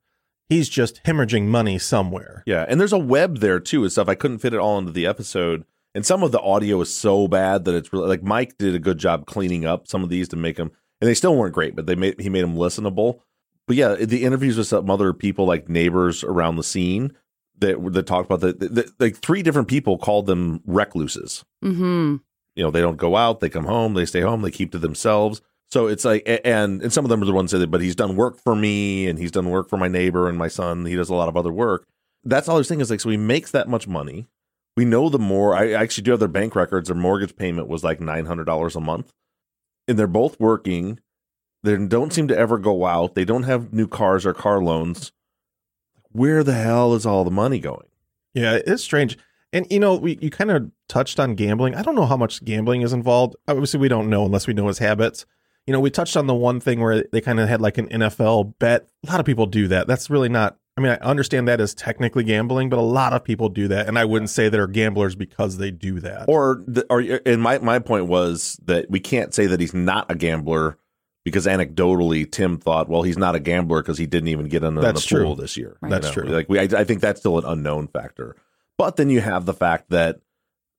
He's 0.49 0.69
just 0.69 1.03
hemorrhaging 1.05 1.47
money 1.49 1.79
somewhere. 1.79 2.43
yeah 2.47 2.65
and 2.69 2.79
there's 2.81 2.93
a 2.93 2.99
web 2.99 3.39
there 3.39 3.59
too 3.61 3.83
and 3.83 3.91
stuff 3.93 4.09
i 4.09 4.15
couldn't 4.15 4.39
fit 4.39 4.55
it 4.55 4.61
all 4.61 4.79
into 4.79 4.93
the 4.93 5.05
episode 5.07 5.65
and 5.97 6.05
some 6.05 6.23
of 6.23 6.31
the 6.31 6.41
audio 6.41 6.81
is 6.83 6.95
so 6.95 7.27
bad 7.27 7.65
that 7.65 7.75
it's 7.75 7.93
really 7.93 8.07
like 8.07 8.23
mike 8.23 8.57
did 8.59 8.75
a 8.75 8.79
good 8.79 8.99
job 8.99 9.27
cleaning 9.27 9.65
up 9.65 9.89
some 9.89 10.05
of 10.05 10.11
these 10.11 10.29
to 10.29 10.37
make 10.37 10.57
them 10.57 10.71
and 11.01 11.09
they 11.09 11.15
still 11.15 11.37
weren't 11.37 11.55
great 11.55 11.75
but 11.75 11.87
they 11.87 11.95
made 11.95 12.21
he 12.21 12.29
made 12.29 12.43
them 12.43 12.55
listenable. 12.55 13.21
But 13.67 13.77
yeah 13.77 13.95
the 13.95 14.25
interviews 14.25 14.57
with 14.57 14.69
some 14.69 14.91
other 14.91 15.13
people 15.13 15.47
like 15.47 15.69
neighbors 15.69 16.23
around 16.23 16.57
the 16.57 16.63
scene 16.63 17.13
that 17.59 17.83
that 17.93 18.07
talked 18.07 18.31
about 18.31 18.41
the 18.41 18.93
like 19.01 19.17
three 19.17 19.43
different 19.43 19.69
people 19.69 19.99
called 19.99 20.27
them 20.27 20.61
recluses. 20.67 21.45
Mm-hmm. 21.65 22.17
you 22.55 22.63
know 22.63 22.71
they 22.71 22.81
don't 22.81 22.97
go 22.97 23.17
out 23.17 23.41
they 23.41 23.49
come 23.49 23.65
home 23.65 23.95
they 23.95 24.07
stay 24.07 24.21
home 24.21 24.43
they 24.43 24.51
keep 24.51 24.73
to 24.73 24.79
themselves. 24.79 25.43
So 25.69 25.89
it's 25.89 26.05
like 26.05 26.23
and 26.45 26.81
and 26.81 26.93
some 26.93 27.05
of 27.05 27.09
them 27.09 27.23
are 27.23 27.27
the 27.27 27.33
ones 27.33 27.51
that 27.51 27.61
say 27.61 27.67
but 27.67 27.81
he's 27.81 27.97
done 27.97 28.17
work 28.17 28.39
for 28.39 28.55
me 28.55 29.09
and 29.09 29.19
he's 29.19 29.33
done 29.33 29.51
work 29.51 29.69
for 29.69 29.77
my 29.77 29.89
neighbor 29.89 30.29
and 30.29 30.39
my 30.39 30.49
son 30.49 30.85
he 30.85 30.95
does 30.95 31.11
a 31.11 31.15
lot 31.15 31.29
of 31.29 31.37
other 31.37 31.53
work. 31.53 31.87
That's 32.23 32.49
all 32.49 32.57
was 32.57 32.69
thinking 32.69 32.83
is 32.83 32.91
like 32.91 33.01
so 33.01 33.11
he 33.11 33.17
makes 33.17 33.51
that 33.51 33.69
much 33.69 33.89
money 33.89 34.29
we 34.77 34.85
know 34.85 35.09
the 35.09 35.19
more 35.19 35.55
i 35.55 35.73
actually 35.73 36.03
do 36.03 36.11
have 36.13 36.21
their 36.21 36.29
bank 36.29 36.55
records 36.55 36.89
their 36.89 36.97
mortgage 36.97 37.37
payment 37.37 37.69
was 37.69 37.85
like 37.85 37.99
$900 37.99 38.77
a 38.77 38.81
month 38.81 39.13
and 39.89 39.99
they're 39.99 40.07
both 40.07 40.39
working 40.41 41.01
they 41.63 41.77
don't 41.77 42.13
seem 42.13 42.29
to 42.29 42.37
ever 42.37 42.59
go 42.59 42.87
out 42.87 43.15
they 43.15 43.25
don't 43.25 43.45
have 43.45 43.73
new 43.73 43.87
cars 43.87 44.27
or 44.27 44.35
car 44.35 44.63
loans 44.63 45.13
where 46.11 46.43
the 46.43 46.55
hell 46.55 46.95
is 46.95 47.05
all 47.07 47.25
the 47.25 47.31
money 47.31 47.59
going 47.59 47.89
Yeah, 48.37 48.59
it's 48.67 48.83
strange. 48.83 49.17
And 49.53 49.67
you 49.71 49.81
know, 49.81 49.95
we 49.95 50.19
you 50.21 50.31
kind 50.31 50.51
of 50.51 50.71
touched 50.89 51.19
on 51.19 51.35
gambling. 51.35 51.75
I 51.75 51.83
don't 51.83 51.95
know 51.95 52.05
how 52.05 52.19
much 52.19 52.45
gambling 52.45 52.83
is 52.83 52.93
involved. 52.93 53.35
Obviously, 53.49 53.81
we 53.81 53.89
don't 53.89 54.11
know 54.11 54.27
unless 54.27 54.47
we 54.47 54.53
know 54.53 54.69
his 54.69 54.79
habits. 54.79 55.25
You 55.67 55.73
know, 55.73 55.81
we 55.81 55.91
touched 55.91 56.17
on 56.17 56.27
the 56.27 56.35
one 56.35 56.61
thing 56.61 56.81
where 56.81 57.05
they 57.13 57.23
kind 57.23 57.41
of 57.41 57.49
had 57.49 57.63
like 57.63 57.79
an 57.79 57.89
NFL 57.89 58.59
bet. 58.59 58.89
A 59.07 59.11
lot 59.11 59.21
of 59.21 59.27
people 59.27 59.47
do 59.47 59.69
that. 59.69 59.87
That's 59.87 60.11
really 60.11 60.29
not. 60.29 60.59
I 60.77 60.83
mean, 60.83 60.93
I 60.93 60.97
understand 60.97 61.49
that 61.49 61.61
is 61.61 61.75
technically 61.75 62.23
gambling, 62.23 62.69
but 62.69 62.79
a 62.79 62.83
lot 62.83 63.15
of 63.15 63.25
people 63.25 63.49
do 63.49 63.67
that, 63.69 63.89
and 63.89 63.99
I 63.99 64.05
wouldn't 64.05 64.29
say 64.31 64.49
they're 64.51 64.67
gamblers 64.67 65.15
because 65.15 65.57
they 65.57 65.71
do 65.71 66.01
that. 66.01 66.27
or 66.29 66.63
the, 66.67 66.85
or 66.91 67.01
and 67.25 67.41
my 67.41 67.59
my 67.59 67.79
point 67.79 68.07
was 68.07 68.61
that 68.65 68.91
we 68.91 69.01
can't 69.01 69.33
say 69.33 69.47
that 69.47 69.59
he's 69.61 69.73
not 69.73 70.11
a 70.11 70.15
gambler 70.15 70.79
because 71.25 71.47
anecdotally 71.47 72.31
Tim 72.31 72.59
thought 72.59 72.89
well 72.89 73.03
he's 73.03 73.17
not 73.19 73.35
a 73.35 73.41
gambler 73.41 73.83
because 73.83 73.99
he 73.99 74.07
didn't 74.07 74.29
even 74.29 74.49
get 74.49 74.63
into 74.63 74.81
That's 74.81 75.05
the 75.09 75.17
pool 75.17 75.35
true. 75.35 75.43
this 75.43 75.57
year 75.57 75.77
Right. 75.81 75.91
That's 75.91 76.15
You 76.15 76.23
know, 76.23 76.29
true. 76.29 76.37
like 76.37 76.49
we 76.49 76.59
I, 76.61 76.63
I 76.65 76.85
think 76.85 77.01
that's 77.01 77.19
still 77.19 77.37
an 77.39 77.45
unknown 77.45 77.89
factor 77.89 78.37
but 78.79 78.95
then 78.97 79.11
you 79.11 79.21
have 79.21 79.45
the 79.45 79.53
fact 79.55 79.91
that 79.91 80.21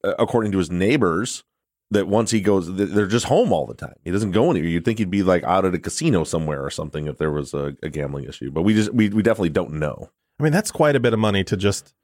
uh, 0.05 0.13
according 0.19 0.53
to 0.53 0.57
his 0.59 0.71
neighbors 0.71 1.43
that 1.91 2.07
once 2.07 2.31
he 2.31 2.41
goes 2.41 2.73
they're 2.75 3.07
just 3.07 3.25
home 3.25 3.53
all 3.53 3.65
the 3.65 3.73
time 3.73 3.93
he 4.03 4.11
doesn't 4.11 4.31
go 4.31 4.51
anywhere 4.51 4.69
you'd 4.69 4.83
think 4.85 4.99
he'd 4.99 5.09
be 5.09 5.23
like 5.23 5.43
out 5.43 5.63
at 5.65 5.73
a 5.73 5.79
casino 5.79 6.23
somewhere 6.23 6.63
or 6.63 6.69
something 6.69 7.07
if 7.07 7.17
there 7.17 7.31
was 7.31 7.53
a, 7.53 7.75
a 7.81 7.89
gambling 7.89 8.25
issue 8.25 8.51
but 8.51 8.63
we 8.63 8.73
just 8.73 8.93
we, 8.93 9.09
we 9.09 9.21
definitely 9.23 9.49
don't 9.49 9.71
know 9.73 10.09
I 10.39 10.43
mean, 10.43 10.51
that's 10.53 10.69
quite 10.69 10.95
a 10.95 10.99
bit 10.99 11.13
of 11.13 11.19
money 11.19 11.43
to 11.45 11.57
just 11.57 11.95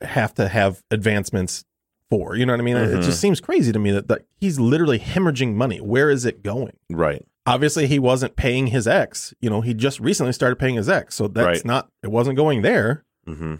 have 0.00 0.32
to 0.36 0.48
have 0.48 0.82
advancements 0.90 1.64
for. 2.08 2.34
You 2.36 2.46
know 2.46 2.54
what 2.54 2.60
I 2.60 2.64
mean? 2.64 2.76
It 2.78 2.88
Mhm. 2.90 3.02
just 3.02 3.20
seems 3.20 3.38
crazy 3.38 3.70
to 3.70 3.78
me 3.78 3.90
that, 3.90 4.08
that 4.08 4.22
he's 4.40 4.58
literally 4.58 4.98
hemorrhaging 4.98 5.54
money. 5.56 5.78
Where 5.78 6.08
is 6.10 6.24
it 6.24 6.42
going? 6.42 6.72
right 6.90 7.22
obviously 7.44 7.86
he 7.88 7.98
wasn't 7.98 8.36
paying 8.36 8.68
his 8.68 8.86
ex. 8.86 9.34
You 9.40 9.50
know, 9.50 9.60
he 9.62 9.74
just 9.74 9.98
recently 10.00 10.32
started 10.32 10.56
paying 10.60 10.76
his 10.76 10.88
ex. 10.88 11.16
So 11.16 11.26
that's 11.28 11.44
Right. 11.44 11.64
not 11.66 11.88
it 12.02 12.10
wasn't 12.10 12.36
going 12.36 12.62
there. 12.62 13.04
hmm 13.26 13.56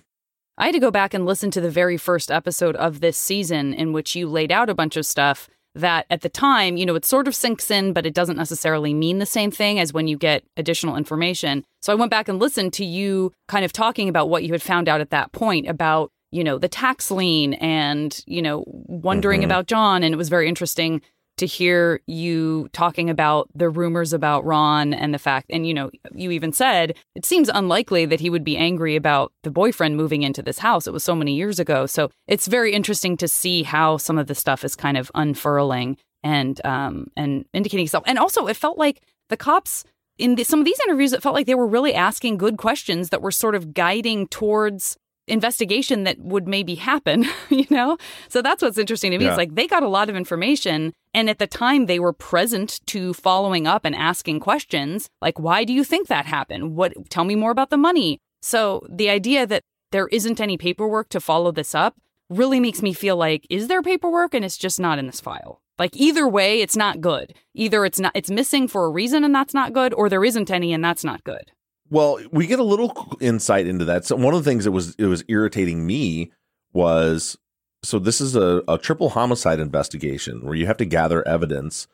I 0.56 0.66
had 0.66 0.72
to 0.74 0.80
go 0.80 0.90
back 0.90 1.12
and 1.14 1.26
listen 1.26 1.50
to 1.50 1.60
the 1.60 1.70
very 1.70 1.96
first 1.96 2.30
episode 2.30 2.76
of 2.76 3.00
this 3.00 3.16
season 3.18 3.74
in 3.74 3.92
which 3.92 4.14
you 4.14 4.28
laid 4.28 4.52
out 4.52 4.70
a 4.70 4.74
bunch 4.74 4.96
of 4.96 5.04
stuff 5.04 5.50
that 5.74 6.06
at 6.10 6.20
the 6.20 6.28
time, 6.28 6.76
you 6.76 6.84
know, 6.84 6.94
it 6.94 7.04
sort 7.04 7.26
of 7.26 7.34
sinks 7.34 7.70
in, 7.70 7.92
but 7.92 8.04
it 8.06 8.14
doesn't 8.14 8.36
necessarily 8.36 8.92
mean 8.92 9.18
the 9.18 9.26
same 9.26 9.50
thing 9.50 9.78
as 9.78 9.92
when 9.92 10.06
you 10.06 10.16
get 10.16 10.44
additional 10.56 10.96
information. 10.96 11.64
So 11.80 11.92
I 11.92 11.96
went 11.96 12.10
back 12.10 12.28
and 12.28 12.38
listened 12.38 12.72
to 12.74 12.84
you 12.84 13.32
kind 13.48 13.64
of 13.64 13.72
talking 13.72 14.08
about 14.08 14.28
what 14.28 14.44
you 14.44 14.52
had 14.52 14.62
found 14.62 14.88
out 14.88 15.00
at 15.00 15.10
that 15.10 15.32
point 15.32 15.68
about, 15.68 16.10
you 16.30 16.44
know, 16.44 16.58
the 16.58 16.68
tax 16.68 17.10
lien 17.10 17.54
and, 17.54 18.22
you 18.26 18.42
know, 18.42 18.64
wondering 18.66 19.40
Mhm. 19.40 19.46
about 19.46 19.66
John. 19.66 20.02
And 20.02 20.12
it 20.14 20.18
was 20.18 20.28
very 20.28 20.48
interesting 20.48 21.00
to 21.42 21.46
hear 21.46 22.00
you 22.06 22.68
talking 22.72 23.10
about 23.10 23.48
the 23.52 23.68
rumors 23.68 24.12
about 24.12 24.44
Ron 24.44 24.94
and 24.94 25.12
the 25.12 25.18
fact, 25.18 25.46
and 25.50 25.66
you 25.66 25.74
know, 25.74 25.90
you 26.14 26.30
even 26.30 26.52
said 26.52 26.94
it 27.16 27.26
seems 27.26 27.48
unlikely 27.48 28.06
that 28.06 28.20
he 28.20 28.30
would 28.30 28.44
be 28.44 28.56
angry 28.56 28.94
about 28.94 29.32
the 29.42 29.50
boyfriend 29.50 29.96
moving 29.96 30.22
into 30.22 30.40
this 30.40 30.60
house. 30.60 30.86
It 30.86 30.92
was 30.92 31.02
so 31.02 31.16
many 31.16 31.34
years 31.34 31.58
ago. 31.58 31.84
So 31.86 32.10
it's 32.28 32.46
very 32.46 32.72
interesting 32.72 33.16
to 33.16 33.26
see 33.26 33.64
how 33.64 33.96
some 33.96 34.18
of 34.18 34.28
the 34.28 34.36
stuff 34.36 34.64
is 34.64 34.76
kind 34.76 34.96
of 34.96 35.10
unfurling 35.16 35.96
and 36.22 36.64
um 36.64 37.08
and 37.16 37.44
indicating 37.52 37.86
itself. 37.86 38.04
And 38.06 38.20
also, 38.20 38.46
it 38.46 38.56
felt 38.56 38.78
like 38.78 39.02
the 39.28 39.36
cops 39.36 39.82
in 40.18 40.36
the, 40.36 40.44
some 40.44 40.60
of 40.60 40.64
these 40.64 40.78
interviews, 40.86 41.12
it 41.12 41.22
felt 41.22 41.34
like 41.34 41.46
they 41.46 41.56
were 41.56 41.66
really 41.66 41.92
asking 41.92 42.36
good 42.36 42.56
questions 42.56 43.08
that 43.08 43.20
were 43.20 43.32
sort 43.32 43.56
of 43.56 43.74
guiding 43.74 44.28
towards 44.28 44.96
investigation 45.28 46.04
that 46.04 46.18
would 46.18 46.48
maybe 46.48 46.74
happen, 46.74 47.26
you 47.48 47.66
know? 47.70 47.96
So 48.28 48.42
that's 48.42 48.62
what's 48.62 48.78
interesting 48.78 49.12
to 49.12 49.18
me. 49.18 49.24
Yeah. 49.24 49.30
It's 49.30 49.38
like 49.38 49.54
they 49.54 49.66
got 49.66 49.82
a 49.82 49.88
lot 49.88 50.08
of 50.08 50.16
information 50.16 50.92
and 51.14 51.30
at 51.30 51.38
the 51.38 51.46
time 51.46 51.86
they 51.86 51.98
were 51.98 52.12
present 52.12 52.80
to 52.86 53.14
following 53.14 53.66
up 53.66 53.84
and 53.84 53.94
asking 53.94 54.40
questions 54.40 55.08
like 55.20 55.38
why 55.38 55.64
do 55.64 55.72
you 55.72 55.84
think 55.84 56.08
that 56.08 56.26
happened? 56.26 56.76
What 56.76 56.92
tell 57.10 57.24
me 57.24 57.34
more 57.34 57.50
about 57.50 57.70
the 57.70 57.76
money. 57.76 58.18
So 58.40 58.84
the 58.90 59.10
idea 59.10 59.46
that 59.46 59.62
there 59.92 60.08
isn't 60.08 60.40
any 60.40 60.56
paperwork 60.56 61.08
to 61.10 61.20
follow 61.20 61.52
this 61.52 61.74
up 61.74 61.94
really 62.30 62.60
makes 62.60 62.82
me 62.82 62.92
feel 62.92 63.16
like 63.16 63.46
is 63.50 63.68
there 63.68 63.82
paperwork 63.82 64.34
and 64.34 64.44
it's 64.44 64.56
just 64.56 64.80
not 64.80 64.98
in 64.98 65.06
this 65.06 65.20
file. 65.20 65.60
Like 65.78 65.96
either 65.96 66.28
way 66.28 66.60
it's 66.60 66.76
not 66.76 67.00
good. 67.00 67.34
Either 67.54 67.84
it's 67.84 68.00
not 68.00 68.12
it's 68.14 68.30
missing 68.30 68.66
for 68.66 68.86
a 68.86 68.90
reason 68.90 69.22
and 69.22 69.34
that's 69.34 69.54
not 69.54 69.72
good 69.72 69.94
or 69.94 70.08
there 70.08 70.24
isn't 70.24 70.50
any 70.50 70.72
and 70.72 70.84
that's 70.84 71.04
not 71.04 71.24
good. 71.24 71.52
Well, 71.92 72.18
we 72.30 72.46
get 72.46 72.58
a 72.58 72.64
little 72.64 73.18
insight 73.20 73.66
into 73.66 73.84
that. 73.84 74.06
So 74.06 74.16
one 74.16 74.32
of 74.32 74.42
the 74.42 74.50
things 74.50 74.64
that 74.64 74.72
was 74.72 74.94
it 74.94 75.04
was 75.04 75.22
irritating 75.28 75.86
me 75.86 76.32
was 76.72 77.36
so 77.82 77.98
this 77.98 78.18
is 78.18 78.34
a, 78.34 78.62
a 78.66 78.78
triple 78.78 79.10
homicide 79.10 79.60
investigation 79.60 80.40
where 80.46 80.54
you 80.54 80.64
have 80.64 80.78
to 80.78 80.86
gather 80.86 81.26
evidence 81.28 81.88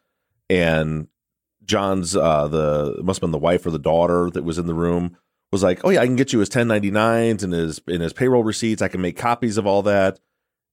and 0.49 1.09
John's 1.65 2.15
uh 2.15 2.47
the 2.47 3.01
must 3.03 3.17
have 3.17 3.23
been 3.23 3.33
the 3.33 3.39
wife 3.39 3.67
or 3.67 3.73
the 3.73 3.79
daughter 3.81 4.31
that 4.31 4.45
was 4.45 4.57
in 4.57 4.69
the 4.69 4.75
room 4.75 5.17
was 5.51 5.65
like, 5.65 5.81
"Oh 5.83 5.91
yeah, 5.91 6.01
I 6.01 6.07
can 6.07 6.15
get 6.15 6.33
you 6.33 6.39
his 6.39 6.49
1099s 6.49 7.43
and 7.43 7.53
his 7.53 7.81
in 7.89 8.01
his 8.01 8.13
payroll 8.13 8.45
receipts. 8.45 8.83
I 8.83 8.89
can 8.89 9.01
make 9.01 9.17
copies 9.17 9.59
of 9.59 9.67
all 9.67 9.83
that." 9.83 10.21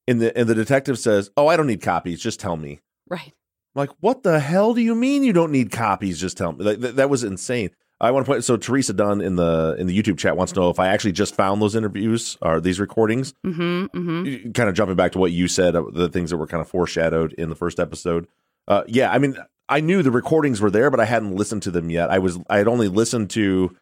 And 0.08 0.22
the 0.22 0.38
and 0.38 0.48
the 0.48 0.54
detective 0.54 1.00
says, 1.00 1.32
"Oh, 1.36 1.48
I 1.48 1.58
don't 1.58 1.68
need 1.68 1.82
copies. 1.82 2.22
Just 2.22 2.40
tell 2.40 2.58
me." 2.58 2.80
Right. 3.10 3.34
I'm 3.76 3.80
like, 3.80 3.92
what 4.00 4.24
the 4.24 4.40
hell 4.40 4.74
do 4.74 4.82
you 4.82 4.96
mean 4.96 5.24
you 5.24 5.34
don't 5.34 5.52
need 5.52 5.72
copies? 5.72 6.20
Just 6.20 6.38
tell 6.38 6.54
me. 6.54 6.64
Like, 6.64 6.80
that, 6.80 6.96
that 6.96 7.10
was 7.10 7.24
insane. 7.24 7.72
I 8.02 8.12
want 8.12 8.26
to 8.26 8.32
point. 8.32 8.44
So 8.44 8.58
Teresa 8.58 8.94
Dunn 8.94 9.22
in 9.22 9.36
the 9.38 9.76
in 9.80 9.88
the 9.88 9.98
YouTube 10.02 10.18
chat 10.18 10.36
wants 10.36 10.52
to 10.54 10.60
know 10.60 10.70
if 10.70 10.80
I 10.80 10.88
actually 10.88 11.14
just 11.14 11.34
found 11.36 11.62
those 11.62 11.76
interviews 11.76 12.38
or 12.42 12.60
these 12.60 12.80
recordings. 12.80 13.34
Mhm. 13.46 13.90
Mhm. 13.92 14.54
Kind 14.54 14.68
of 14.70 14.76
jumping 14.76 14.96
back 14.98 15.14
to 15.14 15.20
what 15.20 15.32
you 15.32 15.48
said, 15.48 15.76
uh, 15.76 15.84
the 15.94 16.10
things 16.10 16.30
that 16.30 16.38
were 16.38 16.48
kind 16.48 16.62
of 16.62 16.68
foreshadowed 16.68 17.34
in 17.34 17.50
the 17.50 17.56
first 17.56 17.80
episode. 17.80 18.28
Uh, 18.68 18.84
yeah, 18.88 19.12
I 19.12 19.18
mean, 19.18 19.38
I 19.70 19.80
knew 19.80 20.04
the 20.04 20.12
recordings 20.12 20.60
were 20.60 20.70
there, 20.72 20.92
but 20.92 21.00
I 21.00 21.06
hadn't 21.06 21.36
listened 21.36 21.64
to 21.64 21.72
them 21.72 21.90
yet. 21.90 22.10
I 22.12 22.20
was 22.20 22.38
I 22.50 22.58
had 22.58 22.68
only 22.68 22.88
listened 22.90 23.30
to 23.32 23.76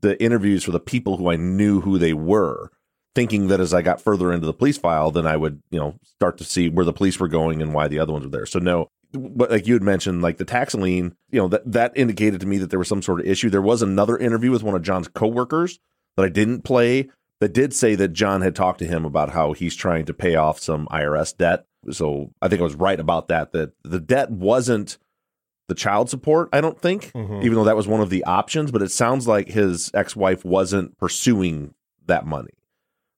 the 0.00 0.20
interviews 0.22 0.62
for 0.62 0.70
the 0.70 0.78
people 0.80 1.16
who 1.16 1.28
I 1.30 1.34
knew 1.36 1.80
who 1.80 1.98
they 1.98 2.12
were, 2.12 2.70
thinking 3.16 3.48
that 3.48 3.58
as 3.58 3.74
I 3.74 3.82
got 3.82 4.00
further 4.00 4.32
into 4.32 4.46
the 4.46 4.52
police 4.52 4.78
file, 4.78 5.10
then 5.10 5.26
I 5.26 5.36
would 5.36 5.60
you 5.72 5.80
know 5.80 5.96
start 6.04 6.38
to 6.38 6.44
see 6.44 6.68
where 6.68 6.84
the 6.84 6.92
police 6.92 7.18
were 7.18 7.26
going 7.28 7.60
and 7.60 7.74
why 7.74 7.88
the 7.88 7.98
other 7.98 8.12
ones 8.12 8.24
were 8.24 8.30
there. 8.30 8.46
So 8.46 8.60
no, 8.60 8.90
but 9.12 9.50
like 9.50 9.66
you 9.66 9.74
had 9.74 9.82
mentioned, 9.82 10.22
like 10.22 10.38
the 10.38 10.44
tax 10.44 10.74
lien, 10.74 11.14
you 11.30 11.40
know, 11.40 11.48
that 11.48 11.70
that 11.72 11.92
indicated 11.96 12.40
to 12.40 12.46
me 12.46 12.58
that 12.58 12.70
there 12.70 12.78
was 12.78 12.88
some 12.88 13.02
sort 13.02 13.20
of 13.20 13.26
issue. 13.26 13.50
There 13.50 13.62
was 13.62 13.82
another 13.82 14.16
interview 14.18 14.50
with 14.50 14.62
one 14.62 14.74
of 14.74 14.82
John's 14.82 15.08
coworkers 15.08 15.78
that 16.16 16.24
I 16.24 16.28
didn't 16.28 16.62
play 16.62 17.08
that 17.40 17.52
did 17.54 17.72
say 17.72 17.94
that 17.94 18.08
John 18.08 18.40
had 18.42 18.54
talked 18.56 18.80
to 18.80 18.86
him 18.86 19.04
about 19.04 19.30
how 19.30 19.52
he's 19.52 19.76
trying 19.76 20.04
to 20.06 20.14
pay 20.14 20.34
off 20.34 20.58
some 20.58 20.86
IRS 20.90 21.36
debt. 21.36 21.64
So 21.90 22.32
I 22.42 22.48
think 22.48 22.60
I 22.60 22.64
was 22.64 22.74
right 22.74 22.98
about 22.98 23.28
that. 23.28 23.52
That 23.52 23.70
the 23.84 24.00
debt 24.00 24.30
wasn't 24.30 24.98
the 25.68 25.74
child 25.74 26.10
support. 26.10 26.48
I 26.52 26.60
don't 26.60 26.80
think, 26.80 27.12
Mhm. 27.12 27.44
even 27.44 27.54
though 27.54 27.64
that 27.64 27.76
was 27.76 27.86
one 27.86 28.00
of 28.00 28.10
the 28.10 28.24
options. 28.24 28.72
But 28.72 28.82
it 28.82 28.90
sounds 28.90 29.28
like 29.28 29.48
his 29.48 29.90
ex-wife 29.94 30.44
wasn't 30.44 30.98
pursuing 30.98 31.74
that 32.06 32.26
money, 32.26 32.54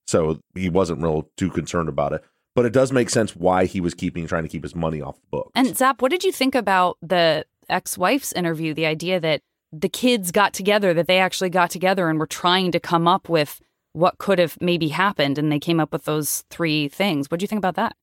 so 0.06 0.40
he 0.54 0.68
wasn't 0.68 1.00
real 1.00 1.30
too 1.36 1.48
concerned 1.48 1.88
about 1.88 2.12
it. 2.12 2.22
But 2.60 2.66
it 2.66 2.74
does 2.74 2.92
make 2.92 3.08
sense 3.08 3.34
why 3.34 3.64
he 3.64 3.80
was 3.80 3.94
keeping 3.94 4.26
trying 4.26 4.42
to 4.42 4.48
keep 4.50 4.64
his 4.64 4.74
money 4.74 5.00
off 5.00 5.18
the 5.18 5.26
books. 5.30 5.50
And 5.54 5.68
Zaq, 5.68 6.02
what 6.02 6.10
did 6.10 6.24
you 6.24 6.30
think 6.30 6.54
about 6.54 6.98
the 7.00 7.46
ex-wife's 7.70 8.34
interview? 8.34 8.74
The 8.74 8.84
idea 8.84 9.18
that 9.18 9.40
the 9.72 9.88
kids 9.88 10.30
got 10.30 10.52
together, 10.52 10.92
that 10.92 11.06
they 11.06 11.20
actually 11.20 11.48
got 11.48 11.70
together 11.70 12.10
and 12.10 12.18
were 12.18 12.26
trying 12.26 12.70
to 12.72 12.78
come 12.78 13.08
up 13.08 13.30
with 13.30 13.62
what 13.94 14.18
could 14.18 14.38
have 14.38 14.58
maybe 14.60 14.88
happened, 14.88 15.38
and 15.38 15.50
they 15.50 15.58
came 15.58 15.80
up 15.80 15.90
with 15.90 16.04
those 16.04 16.44
three 16.50 16.86
things. 16.88 17.30
What 17.30 17.40
do 17.40 17.44
you 17.44 17.48
think 17.48 17.60
about 17.60 17.76
that? 17.76 17.96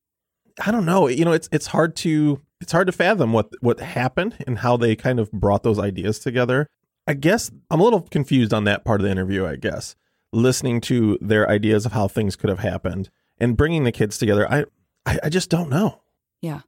I 0.66 0.72
don't 0.72 0.86
know. 0.86 1.08
You 1.08 1.26
know, 1.26 1.34
it's 1.34 1.48
it's 1.52 1.68
hard 1.68 1.96
to 1.98 2.42
it's 2.60 2.72
hard 2.72 2.88
to 2.88 2.94
fathom 2.94 3.34
what 3.34 3.52
what 3.62 3.80
happened 3.80 4.44
and 4.48 4.58
how 4.58 4.76
they 4.76 4.96
kind 4.96 5.20
of 5.20 5.32
brought 5.32 5.62
those 5.62 5.78
ideas 5.78 6.18
together. 6.18 6.66
I 7.06 7.14
guess 7.14 7.52
I'm 7.70 7.80
a 7.80 7.84
little 7.84 8.02
confused 8.02 8.56
on 8.56 8.64
that 8.64 8.86
part 8.86 9.02
of 9.02 9.06
the 9.06 9.12
interview. 9.12 9.46
I 9.46 9.56
guess 9.56 9.96
listening 10.34 10.82
to 10.82 11.20
their 11.22 11.48
ideas 11.48 11.86
of 11.86 11.92
how 11.92 12.08
things 12.08 12.36
could 12.36 12.50
have 12.50 12.58
happened 12.58 13.12
and 13.40 13.58
bringing 13.58 13.84
the 13.84 13.92
kids 13.92 14.18
together. 14.18 14.50
I 14.52 14.66
I, 15.06 15.20
I 15.26 15.30
just 15.30 15.50
don't 15.50 15.70
know. 15.70 16.02
Yeah. 16.42 16.62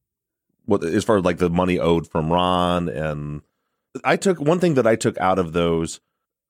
what 0.66 0.84
as 0.84 1.04
far 1.04 1.18
as 1.18 1.24
like 1.26 1.38
the 1.38 1.50
money 1.50 1.78
owed 1.80 2.08
from 2.08 2.32
Ron 2.32 2.90
and 2.90 3.42
I 4.04 4.16
took 4.18 4.40
one 4.40 4.60
thing 4.60 4.76
that 4.76 4.86
I 4.88 4.96
took 4.96 5.18
out 5.20 5.40
of 5.40 5.54
those 5.54 6.00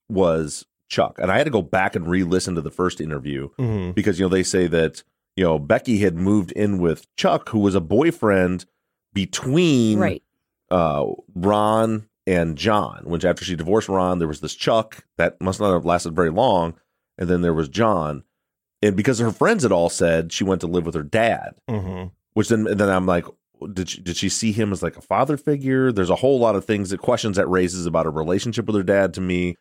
was 0.10 0.66
Chuck. 0.90 1.18
And 1.20 1.32
I 1.32 1.38
had 1.38 1.44
to 1.46 1.52
go 1.52 1.62
back 1.62 1.96
and 1.96 2.08
re-listen 2.08 2.56
to 2.56 2.62
the 2.62 2.72
first 2.72 3.00
interview 3.02 3.50
Mhm. 3.60 3.94
because 3.96 4.20
you 4.20 4.26
know 4.26 4.30
they 4.30 4.44
say 4.44 4.68
that 4.68 5.04
you 5.36 5.44
know 5.44 5.58
Becky 5.60 6.00
had 6.00 6.16
moved 6.16 6.52
in 6.54 6.80
with 6.80 7.08
Chuck 7.16 7.50
who 7.50 7.60
was 7.60 7.76
a 7.76 7.82
boyfriend 7.82 8.66
between 9.14 10.00
Right. 10.00 10.24
uh 10.72 11.06
Ron 11.36 12.08
and 12.28 12.58
John. 12.58 13.04
Which 13.06 13.26
after 13.26 13.44
she 13.44 13.56
divorced 13.56 13.90
Ron, 13.90 14.20
there 14.20 14.28
was 14.28 14.42
this 14.42 14.56
Chuck 14.56 15.04
that 15.18 15.40
must 15.42 15.60
not 15.60 15.74
have 15.74 15.86
lasted 15.86 16.16
very 16.16 16.30
long, 16.30 16.76
and 17.18 17.28
then 17.30 17.42
there 17.42 17.54
was 17.54 17.70
John. 17.70 18.24
And 18.82 18.96
because 18.96 19.20
her 19.20 19.32
friends 19.32 19.64
had 19.64 19.72
all 19.72 19.90
said 19.90 20.32
she 20.32 20.44
went 20.44 20.62
to 20.62 20.68
live 20.68 20.86
with 20.86 20.96
her 20.96 21.04
dad, 21.04 21.56
Mhm. 21.70 22.12
which 22.34 22.48
then 22.50 22.64
then 22.64 22.90
I'm 22.90 23.06
like, 23.06 23.26
did 23.74 23.90
she, 23.90 24.02
did 24.02 24.16
she 24.16 24.30
see 24.30 24.52
him 24.54 24.72
as 24.72 24.82
like 24.82 24.96
a 24.96 25.02
father 25.02 25.36
figure? 25.36 25.92
There's 25.92 26.10
a 26.10 26.16
whole 26.16 26.40
lot 26.40 26.56
of 26.56 26.64
things 26.64 26.90
that 26.92 27.00
questions 27.00 27.36
that 27.38 27.50
raises 27.50 27.86
about 27.86 28.06
her 28.06 28.12
relationship 28.12 28.66
with 28.68 28.76
her 28.78 28.84
dad 28.84 29.14
to 29.16 29.22
me. 29.22 29.56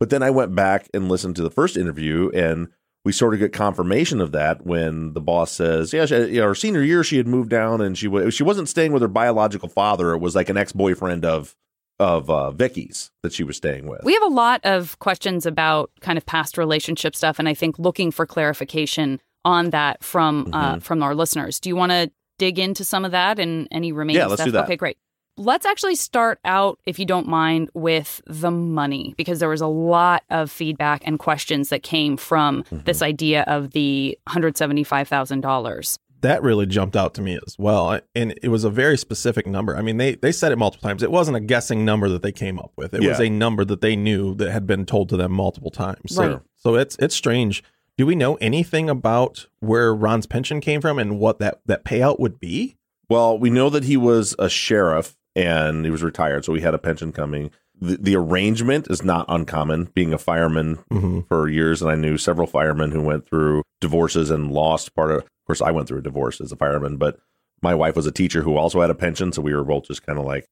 But 0.00 0.08
then 0.10 0.22
I 0.22 0.30
went 0.30 0.54
back 0.54 0.88
and 0.94 1.08
listened 1.10 1.36
to 1.36 1.42
the 1.42 1.50
first 1.50 1.76
interview, 1.76 2.30
and 2.34 2.68
we 3.04 3.12
sort 3.12 3.34
of 3.34 3.40
get 3.40 3.52
confirmation 3.52 4.20
of 4.22 4.32
that 4.32 4.64
when 4.64 5.12
the 5.12 5.20
boss 5.20 5.52
says, 5.52 5.92
"Yeah, 5.92 6.06
she, 6.06 6.16
you 6.16 6.40
know, 6.40 6.46
her 6.48 6.54
senior 6.54 6.82
year 6.82 7.04
she 7.04 7.18
had 7.18 7.28
moved 7.28 7.50
down, 7.50 7.82
and 7.82 7.96
she 7.98 8.08
wa- 8.08 8.30
she 8.30 8.42
wasn't 8.42 8.68
staying 8.70 8.92
with 8.92 9.02
her 9.02 9.08
biological 9.08 9.68
father. 9.68 10.12
It 10.14 10.20
was 10.20 10.34
like 10.34 10.48
an 10.48 10.56
ex 10.56 10.72
boyfriend 10.72 11.24
of 11.26 11.54
of 11.98 12.28
uh, 12.28 12.50
Vicky's 12.50 13.10
that 13.22 13.32
she 13.32 13.44
was 13.44 13.56
staying 13.56 13.86
with. 13.86 14.00
We 14.04 14.14
have 14.14 14.22
a 14.22 14.28
lot 14.28 14.60
of 14.64 14.98
questions 14.98 15.46
about 15.46 15.90
kind 16.00 16.18
of 16.18 16.26
past 16.26 16.58
relationship 16.58 17.14
stuff, 17.14 17.38
and 17.38 17.48
I 17.48 17.54
think 17.54 17.78
looking 17.78 18.10
for 18.10 18.26
clarification 18.26 19.20
on 19.44 19.70
that 19.70 20.02
from 20.02 20.50
uh, 20.52 20.56
mm-hmm. 20.64 20.76
uh, 20.76 20.80
from 20.80 21.02
our 21.02 21.14
listeners. 21.14 21.60
Do 21.60 21.68
you 21.68 21.76
want 21.76 21.92
to 21.92 22.10
dig 22.38 22.58
into 22.58 22.84
some 22.84 23.04
of 23.04 23.12
that 23.12 23.38
and 23.38 23.68
any 23.70 23.92
remaining 23.92 24.20
yeah, 24.20 24.26
let's 24.26 24.40
stuff? 24.40 24.46
Do 24.46 24.52
that. 24.52 24.64
Okay, 24.64 24.76
great. 24.76 24.98
Let's 25.36 25.66
actually 25.66 25.96
start 25.96 26.38
out, 26.44 26.78
if 26.86 27.00
you 27.00 27.06
don't 27.06 27.26
mind, 27.26 27.68
with 27.74 28.20
the 28.26 28.52
money, 28.52 29.14
because 29.16 29.40
there 29.40 29.48
was 29.48 29.60
a 29.60 29.66
lot 29.66 30.22
of 30.30 30.48
feedback 30.48 31.02
and 31.04 31.18
questions 31.18 31.70
that 31.70 31.82
came 31.82 32.16
from 32.16 32.62
mm-hmm. 32.62 32.84
this 32.84 33.02
idea 33.02 33.42
of 33.48 33.72
the 33.72 34.16
$175,000. 34.28 35.98
That 36.24 36.42
really 36.42 36.66
jumped 36.66 36.96
out 36.96 37.14
to 37.14 37.22
me 37.22 37.38
as 37.46 37.56
well, 37.58 38.00
and 38.14 38.34
it 38.42 38.48
was 38.48 38.64
a 38.64 38.70
very 38.70 38.96
specific 38.98 39.46
number. 39.46 39.76
I 39.76 39.82
mean, 39.82 39.98
they 39.98 40.14
they 40.16 40.32
said 40.32 40.52
it 40.52 40.56
multiple 40.56 40.88
times. 40.88 41.02
It 41.02 41.10
wasn't 41.10 41.36
a 41.36 41.40
guessing 41.40 41.84
number 41.84 42.08
that 42.08 42.22
they 42.22 42.32
came 42.32 42.58
up 42.58 42.72
with. 42.76 42.94
It 42.94 43.02
was 43.06 43.20
a 43.20 43.28
number 43.28 43.64
that 43.66 43.80
they 43.82 43.94
knew 43.94 44.34
that 44.36 44.50
had 44.50 44.66
been 44.66 44.86
told 44.86 45.08
to 45.10 45.16
them 45.16 45.32
multiple 45.32 45.70
times. 45.70 46.14
So, 46.14 46.26
Right. 46.26 46.40
so 46.56 46.74
it's 46.76 46.96
it's 46.98 47.14
strange. 47.14 47.62
Do 47.96 48.06
we 48.06 48.16
know 48.16 48.34
anything 48.36 48.90
about 48.90 49.46
where 49.60 49.94
Ron's 49.94 50.26
pension 50.26 50.60
came 50.60 50.80
from 50.80 50.98
and 50.98 51.18
what 51.20 51.38
that 51.38 51.60
that 51.66 51.84
payout 51.84 52.18
would 52.18 52.40
be? 52.40 52.76
Well, 53.08 53.38
we 53.38 53.50
know 53.50 53.68
that 53.70 53.84
he 53.84 53.96
was 53.96 54.34
a 54.38 54.48
sheriff 54.48 55.16
and 55.36 55.84
he 55.84 55.90
was 55.90 56.02
retired, 56.02 56.44
so 56.44 56.54
he 56.54 56.60
had 56.62 56.74
a 56.74 56.78
pension 56.78 57.12
coming. 57.12 57.50
The, 57.80 57.96
the 58.00 58.16
arrangement 58.16 58.86
is 58.88 59.04
not 59.04 59.26
uncommon, 59.28 59.90
being 59.94 60.12
a 60.14 60.18
fireman 60.18 60.78
Mhm. 60.92 61.26
for 61.28 61.48
years, 61.48 61.82
and 61.82 61.90
I 61.90 61.96
knew 61.96 62.16
several 62.16 62.46
firemen 62.46 62.92
who 62.92 63.02
went 63.02 63.26
through 63.26 63.62
divorces 63.80 64.30
and 64.30 64.50
lost 64.50 64.94
part 64.94 65.10
of. 65.10 65.24
Of 65.44 65.46
course, 65.46 65.60
I 65.62 65.70
went 65.72 65.88
through 65.88 65.98
a 65.98 66.02
divorce 66.02 66.40
as 66.40 66.52
a 66.52 66.56
fireman, 66.56 66.96
but 66.96 67.18
my 67.62 67.74
wife 67.74 67.96
was 67.96 68.06
a 68.06 68.12
teacher 68.12 68.42
who 68.42 68.56
also 68.56 68.80
had 68.80 68.90
a 68.90 68.94
pension, 68.94 69.30
so 69.30 69.42
we 69.42 69.54
were 69.54 69.64
both 69.64 69.84
just 69.86 70.04
kind 70.06 70.18
of 70.18 70.24
like, 70.24 70.46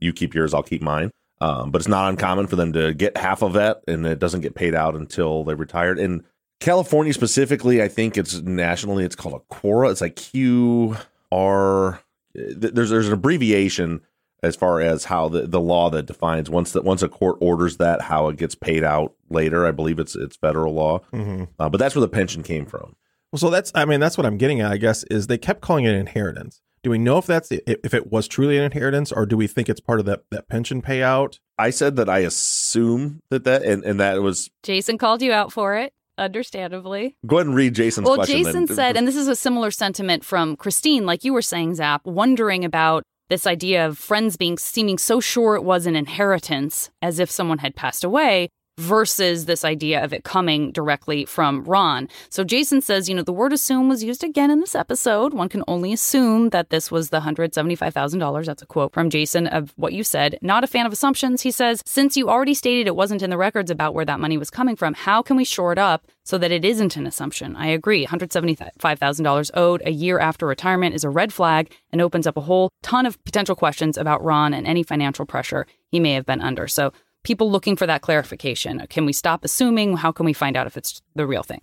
"You 0.00 0.12
keep 0.12 0.34
yours, 0.34 0.54
I'll 0.54 0.62
keep 0.62 0.82
mine." 0.82 1.10
Um, 1.40 1.70
but 1.70 1.80
it's 1.80 1.88
not 1.88 2.08
uncommon 2.08 2.46
for 2.48 2.56
them 2.56 2.72
to 2.72 2.92
get 2.94 3.16
half 3.16 3.42
of 3.42 3.52
that, 3.52 3.82
and 3.86 4.04
it 4.06 4.18
doesn't 4.18 4.40
get 4.40 4.54
paid 4.54 4.74
out 4.74 4.94
until 4.96 5.44
they 5.44 5.54
retired. 5.54 5.98
In 5.98 6.24
California 6.60 7.12
specifically, 7.12 7.80
I 7.82 7.88
think 7.88 8.16
it's 8.16 8.40
nationally, 8.40 9.04
it's 9.04 9.14
called 9.14 9.40
a 9.48 9.54
QDRO. 9.54 9.90
It's 9.90 10.00
like 10.00 10.16
Q 10.16 10.96
R. 11.30 12.00
there's 12.34 12.90
there's 12.90 13.06
an 13.06 13.12
abbreviation 13.12 14.00
as 14.42 14.54
far 14.56 14.80
as 14.80 15.04
how 15.04 15.28
the, 15.28 15.46
the 15.48 15.60
law 15.60 15.90
that 15.90 16.06
defines 16.06 16.48
once 16.48 16.72
that 16.72 16.84
once 16.84 17.02
a 17.02 17.08
court 17.08 17.36
orders 17.40 17.76
that 17.78 18.00
how 18.02 18.28
it 18.28 18.36
gets 18.36 18.54
paid 18.54 18.82
out 18.84 19.12
later. 19.30 19.66
I 19.66 19.70
believe 19.72 19.98
it's 19.98 20.16
it's 20.16 20.36
federal 20.36 20.74
law, 20.74 21.00
Mm-hmm. 21.12 21.44
uh, 21.58 21.68
but 21.68 21.78
that's 21.78 21.94
where 21.94 22.00
the 22.00 22.08
pension 22.08 22.42
came 22.42 22.64
from. 22.66 22.96
Well, 23.32 23.38
so 23.38 23.50
that's 23.50 23.70
I 23.74 23.84
mean 23.84 24.00
that's 24.00 24.16
what 24.16 24.26
I'm 24.26 24.38
getting 24.38 24.60
at. 24.60 24.72
I 24.72 24.76
guess 24.76 25.04
is 25.04 25.26
they 25.26 25.38
kept 25.38 25.60
calling 25.60 25.84
it 25.84 25.94
inheritance. 25.94 26.60
Do 26.82 26.90
we 26.90 26.98
know 26.98 27.18
if 27.18 27.26
that's 27.26 27.50
if 27.50 27.92
it 27.92 28.10
was 28.10 28.28
truly 28.28 28.56
an 28.56 28.64
inheritance, 28.64 29.12
or 29.12 29.26
do 29.26 29.36
we 29.36 29.46
think 29.46 29.68
it's 29.68 29.80
part 29.80 30.00
of 30.00 30.06
that 30.06 30.20
that 30.30 30.48
pension 30.48 30.80
payout? 30.80 31.38
I 31.58 31.70
said 31.70 31.96
that 31.96 32.08
I 32.08 32.20
assume 32.20 33.20
that 33.30 33.44
that 33.44 33.62
and, 33.62 33.84
and 33.84 34.00
that 34.00 34.22
was 34.22 34.50
Jason 34.62 34.96
called 34.96 35.20
you 35.20 35.32
out 35.32 35.52
for 35.52 35.76
it, 35.76 35.92
understandably. 36.16 37.16
go 37.26 37.36
ahead 37.36 37.46
and 37.46 37.56
read 37.56 37.74
Jason's 37.74 38.06
well, 38.06 38.16
question. 38.16 38.44
Jason 38.44 38.64
then. 38.66 38.76
said, 38.76 38.96
and 38.96 39.06
this 39.06 39.16
is 39.16 39.28
a 39.28 39.36
similar 39.36 39.70
sentiment 39.70 40.24
from 40.24 40.56
Christine, 40.56 41.04
like 41.04 41.24
you 41.24 41.32
were 41.32 41.42
saying, 41.42 41.72
Zaq, 41.72 42.00
wondering 42.04 42.64
about 42.64 43.02
this 43.28 43.46
idea 43.46 43.86
of 43.86 43.98
friends 43.98 44.36
being 44.36 44.56
seeming 44.56 44.98
so 44.98 45.20
sure 45.20 45.54
it 45.54 45.64
was 45.64 45.86
an 45.86 45.94
inheritance 45.94 46.90
as 47.02 47.18
if 47.18 47.30
someone 47.30 47.58
had 47.58 47.76
passed 47.76 48.04
away 48.04 48.48
versus 48.78 49.46
this 49.46 49.64
idea 49.64 50.02
of 50.02 50.12
it 50.12 50.24
coming 50.24 50.70
directly 50.70 51.24
from 51.24 51.64
Ron. 51.64 52.08
So 52.30 52.44
Jason 52.44 52.80
says, 52.80 53.08
you 53.08 53.14
know, 53.14 53.22
the 53.22 53.32
word 53.32 53.52
assume 53.52 53.88
was 53.88 54.04
used 54.04 54.22
again 54.22 54.50
in 54.50 54.60
this 54.60 54.74
episode. 54.74 55.34
One 55.34 55.48
can 55.48 55.64
only 55.66 55.92
assume 55.92 56.50
that 56.50 56.70
this 56.70 56.90
was 56.90 57.10
the 57.10 57.20
$175,000. 57.20 58.46
That's 58.46 58.62
a 58.62 58.66
quote 58.66 58.92
from 58.92 59.10
Jason 59.10 59.48
of 59.48 59.72
what 59.76 59.92
you 59.92 60.04
said. 60.04 60.38
Not 60.42 60.64
a 60.64 60.68
fan 60.68 60.86
of 60.86 60.92
assumptions. 60.92 61.42
He 61.42 61.50
says, 61.50 61.82
since 61.84 62.16
you 62.16 62.30
already 62.30 62.54
stated 62.54 62.86
it 62.86 62.96
wasn't 62.96 63.22
in 63.22 63.30
the 63.30 63.36
records 63.36 63.70
about 63.70 63.94
where 63.94 64.04
that 64.04 64.20
money 64.20 64.38
was 64.38 64.50
coming 64.50 64.76
from, 64.76 64.94
how 64.94 65.22
can 65.22 65.36
we 65.36 65.44
shore 65.44 65.72
it 65.72 65.78
up 65.78 66.06
so 66.22 66.38
that 66.38 66.52
it 66.52 66.64
isn't 66.64 66.96
an 66.96 67.06
assumption? 67.06 67.56
I 67.56 67.66
agree. 67.66 68.06
$175,000 68.06 69.50
owed 69.54 69.82
a 69.84 69.90
year 69.90 70.20
after 70.20 70.46
retirement 70.46 70.94
is 70.94 71.02
a 71.02 71.10
red 71.10 71.32
flag 71.32 71.74
and 71.90 72.00
opens 72.00 72.26
up 72.26 72.36
a 72.36 72.42
whole 72.42 72.70
ton 72.82 73.06
of 73.06 73.22
potential 73.24 73.56
questions 73.56 73.98
about 73.98 74.22
Ron 74.22 74.54
and 74.54 74.66
any 74.66 74.84
financial 74.84 75.26
pressure 75.26 75.66
he 75.90 75.98
may 75.98 76.12
have 76.12 76.26
been 76.26 76.40
under. 76.40 76.68
So 76.68 76.92
people 77.28 77.50
looking 77.50 77.76
for 77.76 77.86
that 77.86 78.00
clarification. 78.00 78.84
Can 78.88 79.04
we 79.04 79.12
stop 79.12 79.44
assuming? 79.44 79.98
How 79.98 80.10
can 80.10 80.24
we 80.24 80.32
find 80.32 80.56
out 80.56 80.66
if 80.66 80.78
it's 80.78 81.02
the 81.14 81.26
real 81.26 81.42
thing? 81.42 81.60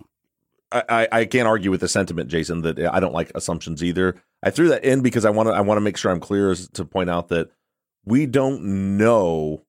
I, 0.70 0.82
I, 0.88 1.08
I 1.20 1.24
can't 1.24 1.48
argue 1.48 1.72
with 1.72 1.80
the 1.80 1.88
sentiment, 1.88 2.30
Jason, 2.30 2.62
that 2.62 2.78
I 2.78 3.00
don't 3.00 3.12
like 3.12 3.32
assumptions 3.34 3.82
either. 3.82 4.14
I 4.44 4.50
threw 4.50 4.68
that 4.68 4.84
in 4.84 5.00
because 5.02 5.24
I 5.24 5.30
want 5.30 5.48
to 5.48 5.52
I 5.52 5.60
want 5.60 5.76
to 5.78 5.82
make 5.82 5.96
sure 5.96 6.12
I'm 6.12 6.20
clear 6.20 6.52
as 6.52 6.68
to 6.70 6.84
point 6.84 7.10
out 7.10 7.28
that 7.28 7.50
we 8.04 8.26
don't 8.26 8.96
know 8.96 9.64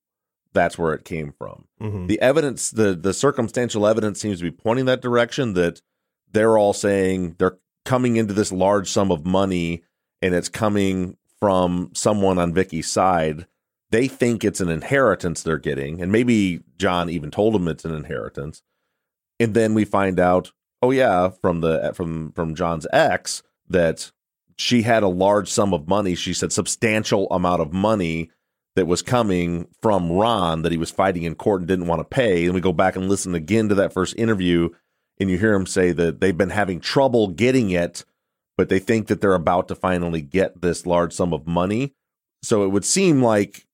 that's 0.53 0.77
where 0.77 0.93
it 0.93 1.03
came 1.03 1.33
from. 1.37 1.65
Mhm. 1.81 2.07
The 2.07 2.21
evidence, 2.21 2.69
the 2.69 2.93
the 2.95 3.13
circumstantial 3.13 3.87
evidence 3.87 4.19
seems 4.21 4.37
to 4.37 4.43
be 4.43 4.51
pointing 4.51 4.85
that 4.85 5.01
direction 5.01 5.53
that 5.53 5.81
they're 6.31 6.57
all 6.57 6.73
saying 6.73 7.35
they're 7.39 7.57
coming 7.85 8.17
into 8.17 8.33
this 8.35 8.51
large 8.51 8.89
sum 8.91 9.11
of 9.11 9.25
money 9.25 9.81
and 10.21 10.35
it's 10.35 10.49
coming 10.49 11.17
from 11.39 11.89
someone 11.93 12.37
on 12.37 12.53
Vicky's 12.53 12.89
side. 12.89 13.47
They 13.89 14.07
think 14.07 14.43
it's 14.43 14.59
an 14.59 14.69
inheritance 14.69 15.41
they're 15.41 15.57
getting, 15.57 16.01
and 16.01 16.11
maybe 16.11 16.61
John 16.77 17.09
even 17.09 17.31
told 17.31 17.53
them 17.53 17.67
it's 17.67 17.85
an 17.85 17.95
inheritance. 17.95 18.61
And 19.39 19.53
then 19.53 19.73
we 19.73 19.85
find 19.85 20.19
out, 20.19 20.51
oh 20.81 20.91
yeah, 20.91 21.29
from 21.29 21.61
the 21.61 21.85
eh, 21.85 21.91
from 21.91 22.31
from 22.33 22.55
John's 22.55 22.87
ex 22.91 23.43
that 23.69 24.11
she 24.57 24.81
had 24.81 25.03
a 25.03 25.07
large 25.07 25.49
sum 25.49 25.73
of 25.73 25.87
money. 25.87 26.15
She 26.15 26.33
said 26.33 26.51
substantial 26.51 27.27
amount 27.31 27.61
of 27.61 27.71
money 27.71 28.31
that 28.75 28.87
was 28.87 29.01
coming 29.01 29.67
from 29.81 30.11
Ron 30.11 30.63
that 30.63 30.71
he 30.71 30.77
was 30.77 30.91
fighting 30.91 31.23
in 31.23 31.35
court 31.35 31.61
and 31.61 31.67
didn't 31.67 31.87
want 31.87 31.99
to 31.99 32.15
pay. 32.15 32.45
And 32.45 32.53
we 32.53 32.61
go 32.61 32.73
back 32.73 32.95
and 32.95 33.07
listen 33.07 33.35
again 33.35 33.69
to 33.69 33.75
that 33.75 33.93
first 33.93 34.15
interview, 34.17 34.69
and 35.19 35.29
you 35.29 35.37
hear 35.37 35.53
him 35.53 35.65
say 35.65 35.91
that 35.93 36.19
they've 36.19 36.37
been 36.37 36.49
having 36.49 36.79
trouble 36.79 37.29
getting 37.29 37.69
it, 37.71 38.03
but 38.57 38.69
they 38.69 38.79
think 38.79 39.07
that 39.07 39.21
they're 39.21 39.33
about 39.33 39.67
to 39.69 39.75
finally 39.75 40.21
get 40.21 40.61
this 40.61 40.85
large 40.85 41.13
sum 41.13 41.33
of 41.33 41.47
money. 41.47 41.93
So 42.43 42.63
it 42.63 42.69
would 42.69 42.85
seem 42.85 43.21
like 43.21 43.66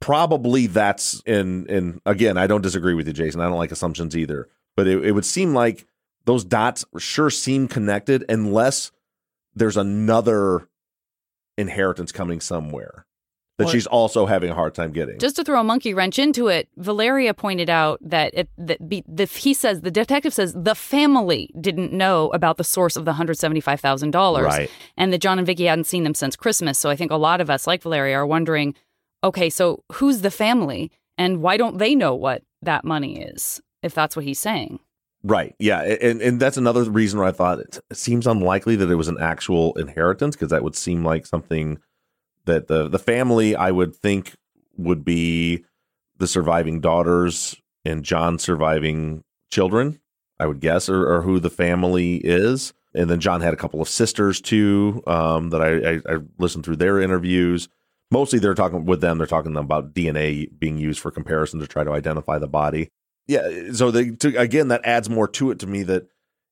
probably 0.00 0.66
that's 0.66 1.20
in 1.26 1.66
and 1.68 2.00
again, 2.06 2.36
I 2.36 2.46
don't 2.46 2.62
disagree 2.62 2.94
with 2.94 3.06
you, 3.06 3.12
Jason. 3.12 3.40
I 3.40 3.44
don't 3.48 3.58
like 3.58 3.72
assumptions 3.72 4.16
either. 4.16 4.48
But 4.76 4.86
it, 4.86 5.04
it 5.04 5.12
would 5.12 5.24
seem 5.24 5.54
like 5.54 5.86
those 6.26 6.44
dots 6.44 6.84
sure 6.98 7.30
seem 7.30 7.66
connected 7.68 8.24
unless 8.28 8.92
there's 9.54 9.76
another 9.76 10.68
inheritance 11.56 12.12
coming 12.12 12.40
somewhere 12.40 13.06
that 13.58 13.70
she's 13.70 13.86
also 13.86 14.26
having 14.26 14.50
a 14.50 14.54
hard 14.54 14.74
time 14.74 14.92
getting. 14.92 15.18
Just 15.18 15.36
to 15.36 15.44
throw 15.44 15.58
a 15.58 15.64
monkey 15.64 15.94
wrench 15.94 16.18
into 16.18 16.48
it, 16.48 16.68
Valeria 16.76 17.32
pointed 17.32 17.70
out 17.70 17.98
that 18.02 18.34
it, 18.34 18.50
that 18.58 18.86
be, 18.86 19.02
the, 19.08 19.24
he 19.24 19.54
says 19.54 19.80
the 19.80 19.90
detective 19.90 20.34
says 20.34 20.52
the 20.52 20.74
family 20.74 21.48
didn't 21.58 21.90
know 21.90 22.28
about 22.34 22.58
the 22.58 22.64
source 22.64 22.96
of 22.96 23.06
the 23.06 23.14
hundred 23.14 23.38
seventy 23.38 23.62
five 23.62 23.80
thousand 23.80 24.10
dollars, 24.10 24.44
Right. 24.44 24.70
and 24.98 25.10
that 25.10 25.22
John 25.22 25.38
and 25.38 25.46
Vicky 25.46 25.64
hadn't 25.64 25.84
seen 25.84 26.04
them 26.04 26.12
since 26.14 26.36
Christmas. 26.36 26.78
So 26.78 26.90
I 26.90 26.96
think 26.96 27.10
a 27.10 27.16
lot 27.16 27.40
of 27.40 27.48
us, 27.48 27.66
like 27.66 27.82
Valeria, 27.82 28.16
are 28.18 28.26
wondering, 28.26 28.74
okay, 29.24 29.50
so 29.50 29.82
who's 29.92 30.20
the 30.20 30.30
family, 30.30 30.90
and 31.18 31.42
why 31.42 31.56
don't 31.56 31.78
they 31.78 31.94
know 31.94 32.14
what 32.14 32.42
that 32.62 32.84
money 32.84 33.20
is? 33.20 33.60
If 33.82 33.94
that's 33.94 34.16
what 34.16 34.24
he's 34.24 34.40
saying. 34.40 34.80
Right. 35.22 35.54
Yeah. 35.58 35.82
And 35.82 36.20
and 36.22 36.40
that's 36.40 36.56
another 36.56 36.84
reason 36.84 37.18
where 37.18 37.28
I 37.28 37.32
thought 37.32 37.58
it 37.58 37.80
seems 37.92 38.26
unlikely 38.26 38.76
that 38.76 38.90
it 38.90 38.94
was 38.94 39.08
an 39.08 39.18
actual 39.20 39.74
inheritance 39.74 40.36
because 40.36 40.50
that 40.50 40.62
would 40.62 40.76
seem 40.76 41.04
like 41.04 41.26
something 41.26 41.78
that 42.44 42.68
the 42.68 42.88
the 42.88 42.98
family 42.98 43.56
I 43.56 43.72
would 43.72 43.94
think 43.94 44.36
would 44.76 45.04
be 45.04 45.64
the 46.18 46.28
surviving 46.28 46.80
daughters 46.80 47.56
and 47.84 48.04
John's 48.04 48.42
surviving 48.42 49.24
children, 49.50 50.00
I 50.38 50.46
would 50.46 50.60
guess, 50.60 50.88
or, 50.88 51.12
or 51.12 51.22
who 51.22 51.40
the 51.40 51.50
family 51.50 52.16
is. 52.16 52.72
And 52.94 53.10
then 53.10 53.20
John 53.20 53.40
had 53.40 53.52
a 53.52 53.58
couple 53.58 53.82
of 53.82 53.88
sisters 53.88 54.40
too 54.40 55.02
um, 55.06 55.50
that 55.50 55.60
I, 55.60 56.12
I, 56.12 56.16
I 56.16 56.18
listened 56.38 56.64
through 56.64 56.76
their 56.76 57.00
interviews. 57.00 57.68
Mostly 58.10 58.38
they're 58.38 58.54
talking 58.54 58.84
with 58.84 59.00
them, 59.00 59.18
they're 59.18 59.26
talking 59.26 59.56
about 59.56 59.94
DNA 59.94 60.48
being 60.58 60.78
used 60.78 61.00
for 61.00 61.10
comparison 61.10 61.60
to 61.60 61.66
try 61.66 61.84
to 61.84 61.92
identify 61.92 62.38
the 62.38 62.46
body. 62.46 62.88
Yeah 63.26 63.72
so 63.72 63.90
they 63.90 64.10
to, 64.10 64.36
again 64.36 64.68
that 64.68 64.84
adds 64.84 65.10
more 65.10 65.28
to 65.28 65.50
it 65.50 65.58
to 65.60 65.66
me 65.66 65.82
that 65.84 66.06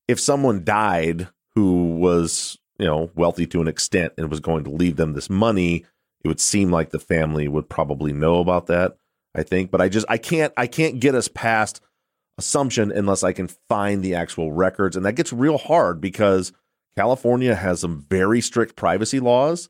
if 0.09 0.19
someone 0.19 0.65
died 0.65 1.29
who 1.55 1.97
was 1.97 2.59
you 2.79 2.87
know 2.87 3.11
wealthy 3.15 3.47
to 3.47 3.61
an 3.61 3.69
extent 3.69 4.13
and 4.19 4.31
was 4.31 4.41
going 4.41 4.65
to 4.65 4.71
leave 4.71 4.97
them 4.97 5.13
this 5.13 5.31
money 5.31 5.85
it 6.25 6.29
would 6.29 6.41
seem 6.41 6.71
like 6.71 6.91
the 6.91 6.99
family 6.99 7.47
would 7.49 7.69
probably 7.69 8.13
know 8.13 8.41
about 8.41 8.67
that 8.67 8.97
i 9.35 9.43
think. 9.43 9.71
But 9.71 9.81
i 9.81 9.89
just 9.89 10.07
i 10.09 10.19
can't 10.19 10.53
i 10.57 10.67
can't 10.67 11.01
get 11.01 11.15
us 11.15 11.29
past 11.29 11.81
assumption 12.39 12.91
unless 12.91 13.23
i 13.23 13.33
can 13.33 13.49
find 13.69 14.03
the 14.03 14.15
actual 14.15 14.53
records. 14.53 14.97
And 14.97 15.07
that 15.07 15.13
gets 15.13 15.33
real 15.33 15.59
hard 15.59 16.01
because 16.01 16.53
california 16.97 17.55
has 17.55 17.81
some 17.81 18.05
very 18.09 18.41
strict 18.41 18.77
privacy 18.77 19.21
laws 19.21 19.69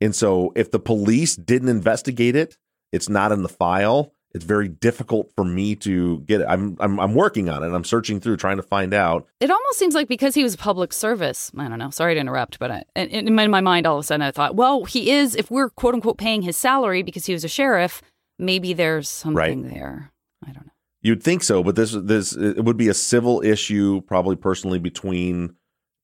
and 0.00 0.14
so 0.14 0.52
if 0.56 0.70
the 0.70 0.80
police 0.80 1.36
didn't 1.36 1.68
investigate 1.68 2.36
it 2.36 2.56
it's 2.92 3.08
not 3.08 3.32
in 3.32 3.42
the 3.42 3.48
file 3.48 4.12
it's 4.32 4.44
very 4.44 4.68
difficult 4.68 5.32
for 5.34 5.44
me 5.44 5.74
to 5.76 6.20
get 6.20 6.40
it. 6.40 6.46
I'm 6.48 6.76
I'm 6.78 7.00
I'm 7.00 7.14
working 7.14 7.48
on 7.48 7.64
it. 7.64 7.74
I'm 7.74 7.84
searching 7.84 8.20
through 8.20 8.36
trying 8.36 8.58
to 8.58 8.62
find 8.62 8.94
out. 8.94 9.26
It 9.40 9.50
almost 9.50 9.78
seems 9.78 9.94
like 9.94 10.06
because 10.08 10.34
he 10.34 10.44
was 10.44 10.54
public 10.54 10.92
service. 10.92 11.50
I 11.56 11.68
don't 11.68 11.78
know. 11.78 11.90
Sorry 11.90 12.14
to 12.14 12.20
interrupt, 12.20 12.58
but 12.58 12.70
I, 12.70 12.84
in, 12.94 13.26
in 13.28 13.34
my 13.34 13.60
mind, 13.60 13.86
all 13.86 13.96
of 13.96 14.00
a 14.00 14.06
sudden, 14.06 14.22
I 14.22 14.30
thought, 14.30 14.54
well, 14.54 14.84
he 14.84 15.10
is. 15.10 15.34
If 15.34 15.50
we're 15.50 15.70
quote 15.70 15.94
unquote 15.94 16.18
paying 16.18 16.42
his 16.42 16.56
salary 16.56 17.02
because 17.02 17.26
he 17.26 17.32
was 17.32 17.44
a 17.44 17.48
sheriff, 17.48 18.02
maybe 18.38 18.72
there's 18.72 19.08
something 19.08 19.68
there. 19.68 20.12
I 20.44 20.52
don't 20.52 20.66
know. 20.66 20.72
You'd 21.02 21.22
think 21.22 21.42
so, 21.42 21.64
but 21.64 21.74
this 21.74 21.92
this 21.92 22.36
it 22.36 22.64
would 22.64 22.76
be 22.76 22.88
a 22.88 22.94
civil 22.94 23.42
issue, 23.42 24.00
probably 24.02 24.36
personally 24.36 24.78
between 24.78 25.56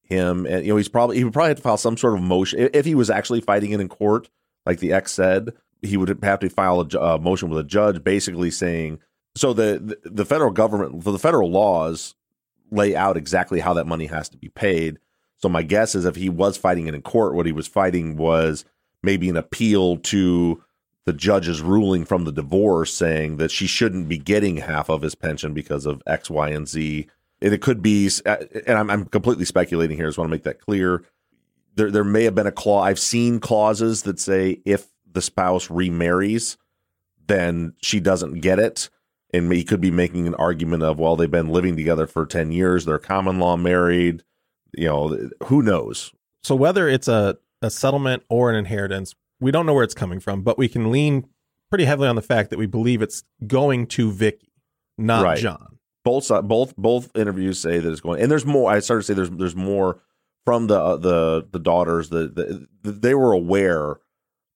him 0.06 0.46
and 0.46 0.64
you 0.64 0.72
know 0.72 0.76
he's 0.76 0.88
probably 0.88 1.18
he 1.18 1.24
would 1.24 1.32
probably 1.32 1.48
have 1.48 1.56
to 1.58 1.62
file 1.62 1.76
some 1.76 1.96
sort 1.96 2.14
of 2.14 2.22
motion 2.22 2.70
if 2.72 2.84
he 2.84 2.94
was 2.94 3.10
actually 3.10 3.40
fighting 3.40 3.72
it 3.72 3.80
in 3.80 3.88
court, 3.88 4.28
like 4.64 4.80
the 4.80 4.92
ex 4.92 5.12
said. 5.12 5.52
He 5.82 5.96
would 5.96 6.08
have 6.22 6.40
to 6.40 6.48
file 6.48 6.80
a 6.80 7.18
motion 7.18 7.50
with 7.50 7.58
a 7.60 7.64
judge, 7.64 8.02
basically 8.02 8.50
saying 8.50 8.98
so 9.36 9.52
the 9.52 9.98
the 10.02 10.24
federal 10.24 10.50
government, 10.50 11.04
for 11.04 11.12
the 11.12 11.18
federal 11.18 11.50
laws, 11.50 12.14
lay 12.70 12.96
out 12.96 13.16
exactly 13.16 13.60
how 13.60 13.74
that 13.74 13.86
money 13.86 14.06
has 14.06 14.28
to 14.30 14.38
be 14.38 14.48
paid. 14.48 14.98
So 15.36 15.48
my 15.48 15.62
guess 15.62 15.94
is 15.94 16.06
if 16.06 16.16
he 16.16 16.30
was 16.30 16.56
fighting 16.56 16.86
it 16.86 16.94
in 16.94 17.02
court, 17.02 17.34
what 17.34 17.46
he 17.46 17.52
was 17.52 17.68
fighting 17.68 18.16
was 18.16 18.64
maybe 19.02 19.28
an 19.28 19.36
appeal 19.36 19.98
to 19.98 20.64
the 21.04 21.12
judge's 21.12 21.60
ruling 21.60 22.04
from 22.04 22.24
the 22.24 22.32
divorce 22.32 22.92
saying 22.92 23.36
that 23.36 23.50
she 23.50 23.66
shouldn't 23.66 24.08
be 24.08 24.18
getting 24.18 24.56
half 24.56 24.88
of 24.88 25.02
his 25.02 25.14
pension 25.14 25.52
because 25.52 25.86
of 25.86 26.02
X, 26.06 26.30
Y, 26.30 26.48
and 26.48 26.66
Z. 26.66 27.06
And 27.42 27.52
it 27.52 27.60
could 27.60 27.82
be, 27.82 28.10
uh, 28.24 28.36
and 28.66 28.78
I'm, 28.78 28.90
I'm 28.90 29.04
completely 29.06 29.44
speculating 29.44 29.96
here. 29.96 30.06
I 30.06 30.08
just 30.08 30.18
want 30.18 30.28
to 30.28 30.34
make 30.34 30.44
that 30.44 30.60
clear. 30.60 31.04
There, 31.74 31.90
there 31.90 32.04
may 32.04 32.24
have 32.24 32.34
been 32.34 32.46
a 32.46 32.52
clause. 32.52 32.86
I've 32.86 32.98
seen 32.98 33.40
clauses 33.40 34.02
that 34.02 34.18
say 34.18 34.62
if 34.64 34.86
the 35.12 35.20
spouse 35.20 35.70
remarries, 35.70 36.56
then 37.26 37.74
she 37.82 38.00
doesn't 38.00 38.40
get 38.40 38.58
it. 38.58 38.88
And 39.34 39.52
he 39.52 39.64
could 39.64 39.80
be 39.80 39.90
making 39.90 40.26
an 40.26 40.34
argument 40.36 40.82
of, 40.82 40.98
well, 40.98 41.16
they've 41.16 41.30
been 41.30 41.48
living 41.48 41.76
together 41.76 42.06
for 42.06 42.24
10 42.24 42.52
years. 42.52 42.84
They're 42.84 42.98
common 42.98 43.38
law 43.38 43.56
married. 43.56 44.22
You 44.72 44.86
know, 44.86 45.30
who 45.44 45.62
knows? 45.62 46.12
So 46.42 46.54
whether 46.54 46.88
it's 46.88 47.08
a, 47.08 47.36
a 47.60 47.70
settlement 47.70 48.22
or 48.28 48.50
an 48.50 48.56
inheritance, 48.56 49.14
we 49.40 49.50
don't 49.50 49.66
know 49.66 49.74
where 49.74 49.84
it's 49.84 49.94
coming 49.94 50.20
from, 50.20 50.42
but 50.42 50.56
we 50.56 50.68
can 50.68 50.90
lean 50.90 51.28
pretty 51.68 51.84
heavily 51.84 52.08
on 52.08 52.16
the 52.16 52.22
fact 52.22 52.50
that 52.50 52.58
we 52.58 52.66
believe 52.66 53.02
it's 53.02 53.24
going 53.46 53.86
to 53.88 54.12
Vicky, 54.12 54.52
not 54.96 55.24
Right. 55.24 55.38
John. 55.38 55.75
Both 56.06 56.28
both 56.44 56.76
both 56.76 57.10
interviews 57.16 57.58
say 57.58 57.80
that 57.80 57.90
it's 57.90 58.00
going 58.00 58.22
and 58.22 58.30
there's 58.30 58.46
more 58.46 58.70
i 58.70 58.78
started 58.78 59.02
to 59.02 59.06
say 59.08 59.14
there's 59.14 59.30
there's 59.30 59.56
more 59.56 60.00
from 60.44 60.68
the 60.68 60.80
uh, 60.80 60.96
the 60.96 61.46
the 61.50 61.58
daughters 61.58 62.10
that 62.10 62.36
the, 62.36 62.68
they 62.92 63.12
were 63.12 63.32
aware 63.32 63.98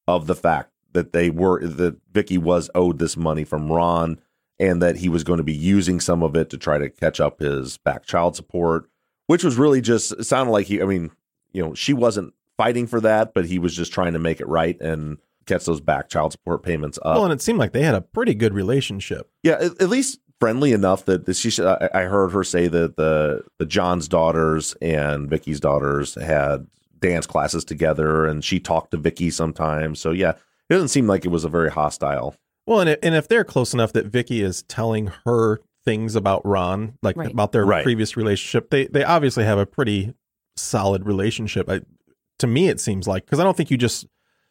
of 0.07 0.29
the 0.29 0.37
fact 0.37 0.71
that 0.93 1.13
they 1.13 1.29
were 1.29 1.61
that 1.67 1.97
Vicky 2.13 2.39
was 2.39 2.71
owed 2.75 2.99
this 2.99 3.17
money 3.17 3.45
from 3.45 3.71
Ron 3.71 4.21
and 4.59 4.81
that 4.81 4.97
he 4.97 5.09
was 5.09 5.25
going 5.25 5.39
to 5.39 5.45
be 5.45 5.53
using 5.53 6.01
some 6.01 6.23
of 6.23 6.37
it 6.37 6.51
to 6.51 6.59
try 6.59 6.79
to 6.79 6.89
catch 6.89 7.21
up 7.21 7.41
his 7.41 7.79
back 7.79 8.05
child 8.05 8.37
support, 8.37 8.89
which 9.27 9.43
was 9.43 9.57
really 9.57 9.81
just 9.81 10.13
it 10.13 10.25
sounded 10.25 10.53
like 10.53 10.67
he 10.67 10.81
I 10.81 10.85
mean, 10.85 11.11
you 11.53 11.63
know, 11.63 11.75
she 11.75 11.93
wasn't 11.93 12.35
fighting 12.57 12.87
for 12.87 13.01
that, 13.01 13.35
but 13.35 13.47
he 13.47 13.59
was 13.59 13.75
just 13.75 13.93
trying 13.93 14.13
to 14.13 14.19
make 14.21 14.41
it 14.41 14.49
right 14.49 14.81
and 14.81 15.19
catch 15.47 15.65
those 15.65 15.81
back 15.81 16.09
child 16.09 16.31
support 16.33 16.63
payments 16.63 16.99
up. 17.03 17.17
Well, 17.17 17.25
and 17.25 17.33
it 17.33 17.43
seemed 17.43 17.59
like 17.59 17.73
they 17.73 17.83
had 17.83 17.95
a 17.95 18.01
pretty 18.01 18.35
good 18.35 18.55
relationship. 18.55 19.29
Yeah, 19.43 19.55
at, 19.55 19.83
at 19.83 19.89
least 19.89 20.21
friendly 20.41 20.73
enough 20.73 21.05
that 21.05 21.33
she. 21.37 21.63
I, 21.63 21.89
I 21.95 22.03
heard 22.05 22.33
her 22.33 22.43
say 22.43 22.67
that 22.69 22.97
the 22.97 23.45
the 23.59 23.67
John's 23.67 24.09
daughters 24.09 24.75
and 24.83 25.29
Vicky's 25.29 25.61
daughters 25.61 26.15
had 26.21 26.67
dance 26.99 27.27
classes 27.27 27.65
together, 27.65 28.27
and 28.27 28.45
she 28.45 28.59
talked 28.61 28.91
to 28.93 28.97
Vicky 28.97 29.31
sometimes. 29.31 30.01
So 30.01 30.11
yeah, 30.11 30.31
it 30.31 30.75
doesn't 30.75 30.89
seem 30.89 31.07
like 31.07 31.25
it 31.25 31.29
was 31.31 31.45
a 31.45 31.49
very 31.49 31.71
hostile. 31.71 32.35
Well, 32.67 32.81
and 32.81 32.99
and 33.03 33.15
if 33.15 33.29
they're 33.29 33.45
close 33.45 33.73
enough 33.75 33.93
that 33.93 34.07
Vicky 34.07 34.43
is 34.43 34.63
telling 34.65 35.13
her 35.25 35.61
things 35.85 36.15
about 36.15 36.45
Ron, 36.47 36.95
like 37.03 37.17
Right. 37.17 37.31
about 37.31 37.53
their 37.53 37.65
Right. 37.65 37.83
previous 37.85 38.17
relationship, 38.17 38.71
they 38.71 38.87
they 38.87 39.05
obviously 39.05 39.45
have 39.45 39.59
a 39.59 39.67
pretty 39.67 40.15
solid 40.57 41.07
relationship. 41.07 41.71
I, 41.71 41.81
to 42.39 42.47
me, 42.47 42.69
it 42.69 42.81
seems 42.81 43.07
like 43.09 43.25
because 43.25 43.41
I 43.41 43.45
don't 43.45 43.57
think 43.57 43.71
you 43.71 43.77
just 43.79 44.07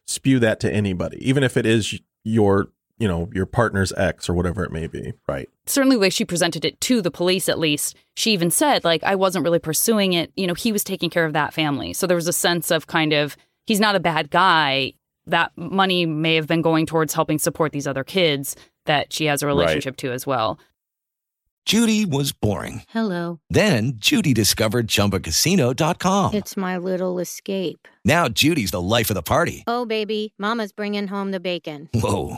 spew 0.07 0.39
that 0.39 0.59
to 0.61 0.71
anybody, 0.73 1.17
even 1.27 1.43
if 1.43 1.55
it 1.55 1.65
is 1.67 1.99
your 2.23 2.69
you 2.99 3.07
know 3.07 3.29
your 3.33 3.45
partner's 3.45 3.91
ex 3.93 4.29
or 4.29 4.33
whatever 4.33 4.63
it 4.63 4.71
may 4.71 4.87
be. 4.87 5.13
Right. 5.27 5.49
certainly 5.65 5.95
the 5.95 6.01
way 6.01 6.09
she 6.09 6.25
presented 6.25 6.65
it 6.65 6.79
to 6.81 7.01
the 7.01 7.11
police 7.11 7.49
at 7.49 7.57
least 7.57 7.95
she 8.15 8.31
even 8.31 8.51
said 8.51 8.83
like 8.83 9.03
i 9.03 9.15
wasn't 9.15 9.43
really 9.43 9.59
pursuing 9.59 10.13
it 10.13 10.31
you 10.35 10.45
know 10.45 10.53
he 10.53 10.71
was 10.71 10.83
taking 10.83 11.09
care 11.09 11.25
of 11.25 11.33
that 11.33 11.53
family 11.53 11.93
so 11.93 12.05
there 12.05 12.15
was 12.15 12.27
a 12.27 12.33
sense 12.33 12.71
of 12.71 12.87
kind 12.87 13.13
of 13.13 13.35
he's 13.65 13.79
not 13.79 13.95
a 13.95 13.99
bad 13.99 14.29
guy 14.29 14.93
that 15.25 15.51
money 15.55 16.05
may 16.05 16.35
have 16.35 16.47
been 16.47 16.61
going 16.61 16.85
towards 16.85 17.13
helping 17.13 17.39
support 17.39 17.71
these 17.71 17.87
other 17.87 18.03
kids 18.03 18.55
that 18.85 19.13
she 19.13 19.25
has 19.25 19.41
a 19.41 19.47
relationship 19.47 19.95
to 19.97 20.11
as 20.11 20.27
well 20.27 20.59
Judy 21.65 22.03
was 22.03 22.31
boring. 22.31 22.81
Hello. 22.89 23.41
Then 23.51 23.93
Judy 23.97 24.33
discovered 24.33 24.87
ChumbaCasino.com. 24.87 26.33
It's 26.33 26.57
my 26.57 26.77
little 26.77 27.19
escape. 27.19 27.87
Now 28.03 28.27
Judy's 28.27 28.71
the 28.71 28.81
life 28.81 29.11
of 29.11 29.13
the 29.13 29.21
party. 29.21 29.65
Oh, 29.67 29.85
baby, 29.85 30.33
Mama's 30.39 30.71
bringing 30.71 31.07
home 31.07 31.29
the 31.29 31.39
bacon. 31.39 31.87
Whoa, 31.93 32.37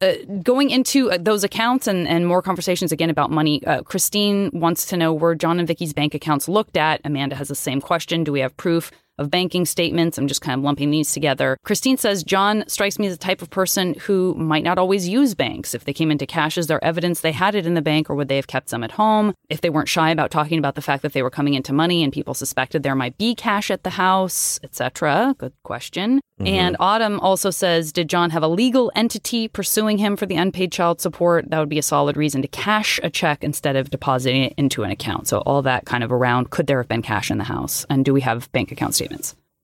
Uh, 0.00 0.14
going 0.42 0.70
into 0.70 1.10
uh, 1.10 1.18
those 1.18 1.42
accounts 1.42 1.86
and, 1.86 2.06
and 2.06 2.26
more 2.26 2.42
conversations 2.42 2.92
again 2.92 3.10
about 3.10 3.30
money, 3.30 3.64
uh, 3.64 3.82
Christine 3.82 4.50
wants 4.52 4.86
to 4.86 4.96
know 4.96 5.14
were 5.14 5.34
John 5.34 5.58
and 5.58 5.66
Vicky's 5.66 5.92
bank 5.92 6.14
accounts 6.14 6.48
looked 6.48 6.76
at. 6.76 7.00
Amanda 7.04 7.36
has 7.36 7.48
the 7.48 7.54
same 7.54 7.80
question. 7.80 8.22
Do 8.22 8.32
we 8.32 8.40
have 8.40 8.56
proof 8.56 8.90
of 9.18 9.30
banking 9.30 9.64
statements? 9.64 10.18
I'm 10.18 10.28
just 10.28 10.40
kind 10.40 10.58
of 10.58 10.64
lumping 10.64 10.90
these 10.90 11.12
together. 11.12 11.56
Christine 11.64 11.96
says 11.96 12.22
John 12.24 12.64
strikes 12.68 12.98
me 12.98 13.06
as 13.06 13.14
the 13.14 13.24
type 13.24 13.42
of 13.42 13.50
person 13.50 13.94
who 13.94 14.34
might 14.34 14.64
not 14.64 14.78
always 14.78 15.08
use 15.08 15.34
banks. 15.34 15.74
If 15.74 15.84
they 15.84 15.92
came 15.92 16.10
into 16.10 16.26
cash, 16.26 16.58
is 16.58 16.66
there 16.66 16.82
evidence 16.84 17.20
they 17.20 17.32
had 17.32 17.54
it 17.54 17.66
in 17.66 17.74
the 17.74 17.82
bank 17.82 18.10
or 18.10 18.14
would 18.14 18.28
they 18.28 18.36
have 18.36 18.46
kept 18.46 18.68
some 18.68 18.84
at 18.84 18.92
home? 18.92 19.34
If 19.48 19.60
they 19.60 19.70
weren't 19.70 19.88
shy 19.88 20.10
about 20.10 20.30
talking 20.30 20.58
about 20.58 20.74
the 20.74 20.82
fact 20.82 21.02
that 21.02 21.12
they 21.12 21.22
were 21.22 21.30
coming 21.30 21.54
into 21.54 21.72
money 21.72 22.02
and 22.02 22.12
people 22.12 22.34
suspected 22.34 22.82
there 22.82 22.94
might 22.94 23.16
be 23.18 23.34
cash 23.34 23.70
at 23.70 23.82
the 23.82 23.90
house, 23.90 24.60
etc. 24.62 25.34
Good 25.38 25.54
question. 25.62 26.20
Mm-hmm. 26.38 26.46
And 26.48 26.76
Autumn 26.80 27.18
also 27.20 27.48
says, 27.48 27.92
did 27.92 28.10
John 28.10 28.28
have 28.30 28.42
a 28.42 28.48
legal 28.48 28.92
entity 28.94 29.48
pursuing 29.48 29.96
him 29.96 30.16
for 30.16 30.26
the 30.26 30.36
unpaid 30.36 30.70
child 30.70 31.00
support? 31.00 31.48
That 31.48 31.58
would 31.60 31.70
be 31.70 31.78
a 31.78 31.82
solid 31.82 32.16
reason 32.18 32.42
to 32.42 32.48
cash 32.48 33.00
a 33.02 33.08
check 33.08 33.42
instead 33.42 33.74
of 33.74 33.88
depositing 33.88 34.42
it 34.42 34.54
into 34.58 34.82
an 34.82 34.90
account. 34.90 35.28
So 35.28 35.38
all 35.38 35.62
that 35.62 35.86
kind 35.86 36.04
of 36.04 36.12
around, 36.12 36.50
could 36.50 36.66
there 36.66 36.78
have 36.78 36.88
been 36.88 37.00
cash 37.00 37.30
in 37.30 37.38
the 37.38 37.44
house? 37.44 37.86
And 37.88 38.04
do 38.04 38.12
we 38.12 38.20
have 38.20 38.52
bank 38.52 38.70
account 38.70 38.94
statements? 38.94 39.05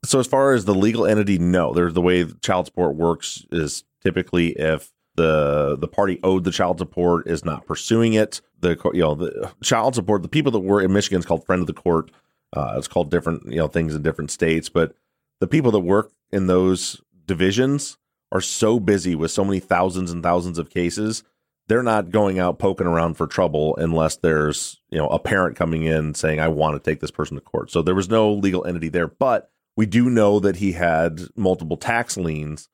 So 0.04 0.18
as 0.18 0.26
far 0.26 0.52
as 0.52 0.64
the 0.64 0.74
legal 0.74 1.06
entity, 1.06 1.38
no. 1.38 1.72
There's 1.72 1.94
the 1.94 2.00
way 2.00 2.24
child 2.42 2.66
support 2.66 2.96
works 2.96 3.44
is 3.52 3.84
typically 4.02 4.50
if 4.50 4.90
the 5.14 5.76
the 5.78 5.88
party 5.88 6.18
owed 6.22 6.44
the 6.44 6.50
child 6.50 6.78
support 6.78 7.26
is 7.26 7.44
not 7.44 7.66
pursuing 7.66 8.14
it, 8.14 8.40
the 8.60 8.76
you 8.92 9.00
know 9.00 9.14
the 9.14 9.52
child 9.62 9.94
support, 9.94 10.22
the 10.22 10.28
people 10.28 10.52
that 10.52 10.60
were 10.60 10.80
in 10.80 10.92
Michigan 10.92 11.20
is 11.20 11.26
called 11.26 11.44
friend 11.44 11.60
of 11.60 11.66
the 11.66 11.72
court. 11.72 12.10
Uh, 12.54 12.74
it's 12.76 12.88
called 12.88 13.10
different 13.10 13.46
you 13.46 13.58
know 13.58 13.68
things 13.68 13.94
in 13.94 14.02
different 14.02 14.30
states, 14.30 14.68
but 14.68 14.94
the 15.40 15.46
people 15.46 15.70
that 15.70 15.80
work 15.80 16.12
in 16.30 16.46
those 16.46 17.00
divisions 17.26 17.98
are 18.32 18.40
so 18.40 18.80
busy 18.80 19.14
with 19.14 19.30
so 19.30 19.44
many 19.44 19.60
thousands 19.60 20.10
and 20.10 20.22
thousands 20.22 20.58
of 20.58 20.70
cases 20.70 21.22
they're 21.68 21.82
not 21.82 22.10
going 22.10 22.38
out 22.38 22.58
poking 22.58 22.86
around 22.86 23.14
for 23.14 23.26
trouble 23.26 23.74
unless 23.76 24.16
there's 24.16 24.80
you 24.90 24.98
know 24.98 25.08
a 25.08 25.18
parent 25.18 25.56
coming 25.56 25.82
in 25.84 26.14
saying 26.14 26.40
i 26.40 26.48
want 26.48 26.74
to 26.74 26.90
take 26.90 27.00
this 27.00 27.10
person 27.10 27.34
to 27.36 27.40
court 27.40 27.70
so 27.70 27.82
there 27.82 27.94
was 27.94 28.08
no 28.10 28.32
legal 28.32 28.64
entity 28.66 28.88
there 28.88 29.06
but 29.08 29.50
we 29.76 29.86
do 29.86 30.10
know 30.10 30.38
that 30.40 30.56
he 30.56 30.72
had 30.72 31.20
multiple 31.36 31.76
tax 31.76 32.16
liens 32.16 32.68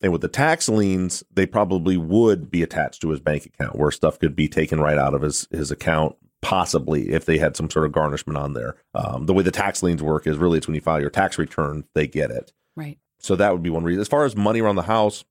and 0.00 0.12
with 0.12 0.20
the 0.20 0.28
tax 0.28 0.68
liens 0.68 1.24
they 1.32 1.46
probably 1.46 1.96
would 1.96 2.50
be 2.50 2.62
attached 2.62 3.00
to 3.00 3.10
his 3.10 3.20
bank 3.20 3.46
account 3.46 3.76
where 3.76 3.90
stuff 3.90 4.18
could 4.18 4.36
be 4.36 4.48
taken 4.48 4.80
right 4.80 4.98
out 4.98 5.14
of 5.14 5.22
his 5.22 5.48
his 5.50 5.70
account 5.70 6.14
possibly 6.42 7.10
if 7.10 7.24
they 7.24 7.38
had 7.38 7.56
some 7.56 7.70
sort 7.70 7.86
of 7.86 7.92
garnishment 7.92 8.36
on 8.36 8.52
there 8.52 8.76
um, 8.94 9.24
the 9.26 9.32
way 9.32 9.42
the 9.42 9.50
tax 9.50 9.82
liens 9.82 10.02
work 10.02 10.26
is 10.26 10.36
really 10.36 10.58
it's 10.58 10.66
when 10.66 10.74
you 10.74 10.80
file 10.80 11.00
your 11.00 11.08
tax 11.10 11.38
return 11.38 11.84
they 11.94 12.06
get 12.06 12.30
it 12.30 12.52
Right. 12.76 12.98
so 13.18 13.34
that 13.36 13.52
would 13.52 13.62
be 13.62 13.70
one 13.70 13.84
reason. 13.84 14.00
As 14.02 14.08
far 14.08 14.24
as 14.24 14.36
money 14.36 14.60
around 14.60 14.74
the 14.76 14.82
house, 14.82 15.24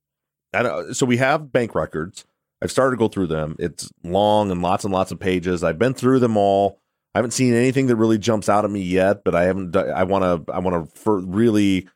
I 0.54 0.63
don't, 0.63 0.93
so 0.95 1.06
we 1.06 1.17
have 1.17 1.52
bank 1.52 1.76
records. 1.76 2.26
I've 2.63 2.71
started 2.71 2.95
to 2.95 2.99
go 2.99 3.10
through 3.10 3.28
them. 3.28 3.58
It's 3.60 3.91
long 4.04 4.49
and 4.49 4.62
lots 4.62 4.86
and 4.86 4.93
lots 4.93 5.12
of 5.12 5.19
pages. 5.19 5.65
I've 5.65 5.78
been 5.78 5.93
through 5.93 6.19
them 6.19 6.38
all. 6.38 6.80
I 7.13 7.17
haven't 7.17 7.32
seen 7.32 7.54
anything 7.54 7.88
that 7.88 7.97
really 7.97 8.17
jumps 8.17 8.47
out 8.47 8.63
at 8.63 8.71
me 8.71 8.82
yet, 8.82 9.26
but 9.26 9.36
I 9.36 9.43
haven't. 9.43 9.76
I 9.76 10.04
want 10.04 10.47
to. 10.47 10.54
I 10.54 10.60
want 10.60 10.95
to 10.95 11.12
really 11.12 11.89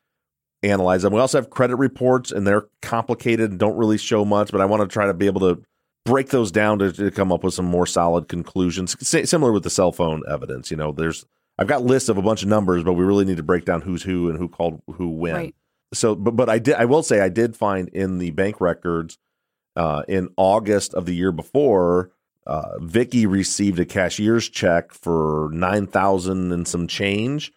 analyze 0.62 1.02
them. 1.02 1.14
We 1.14 1.20
also 1.20 1.38
have 1.38 1.48
credit 1.48 1.76
reports, 1.76 2.30
and 2.30 2.46
they're 2.46 2.68
complicated 2.82 3.50
and 3.50 3.58
don't 3.58 3.78
really 3.78 3.96
show 3.96 4.26
much. 4.26 4.52
But 4.52 4.60
I 4.60 4.66
want 4.66 4.82
to 4.82 4.92
try 4.92 5.06
to 5.06 5.14
be 5.14 5.26
able 5.26 5.40
to 5.40 5.62
break 6.04 6.28
those 6.28 6.52
down 6.52 6.78
to, 6.80 6.92
to 6.92 7.10
come 7.10 7.32
up 7.32 7.42
with 7.42 7.54
some 7.54 7.64
more 7.64 7.86
solid 7.86 8.28
conclusions. 8.28 8.94
S- 9.00 9.30
similar 9.30 9.52
with 9.52 9.62
the 9.62 9.70
cell 9.70 9.90
phone 9.90 10.22
evidence. 10.28 10.70
You 10.70 10.76
know, 10.76 10.92
there's 10.92 11.24
I've 11.58 11.66
got 11.66 11.82
lists 11.82 12.10
of 12.10 12.18
a 12.18 12.22
bunch 12.22 12.42
of 12.42 12.48
numbers, 12.48 12.84
but 12.84 12.92
we 12.92 13.04
really 13.04 13.24
need 13.24 13.38
to 13.38 13.42
break 13.42 13.64
down 13.64 13.80
who's 13.80 14.02
who 14.02 14.28
and 14.28 14.38
who 14.38 14.48
called 14.48 14.82
who 14.96 15.08
when. 15.08 15.34
Right. 15.34 15.54
So, 15.94 16.14
but 16.14 16.36
but 16.36 16.50
I 16.50 16.58
did. 16.58 16.74
I 16.74 16.84
will 16.84 17.02
say 17.02 17.20
I 17.20 17.30
did 17.30 17.56
find 17.56 17.88
in 17.88 18.18
the 18.18 18.30
bank 18.32 18.60
records 18.60 19.16
uh, 19.78 20.02
in 20.08 20.28
August 20.36 20.92
of 20.92 21.06
the 21.06 21.14
year 21.14 21.32
before, 21.32 22.10
uh, 22.46 22.78
Vicky 22.80 23.26
received 23.26 23.78
a 23.78 23.84
cashier's 23.84 24.48
check 24.48 24.92
for 24.92 25.48
nine 25.52 25.86
thousand 25.86 26.52
and 26.52 26.66
some 26.66 26.88
change 26.88 27.52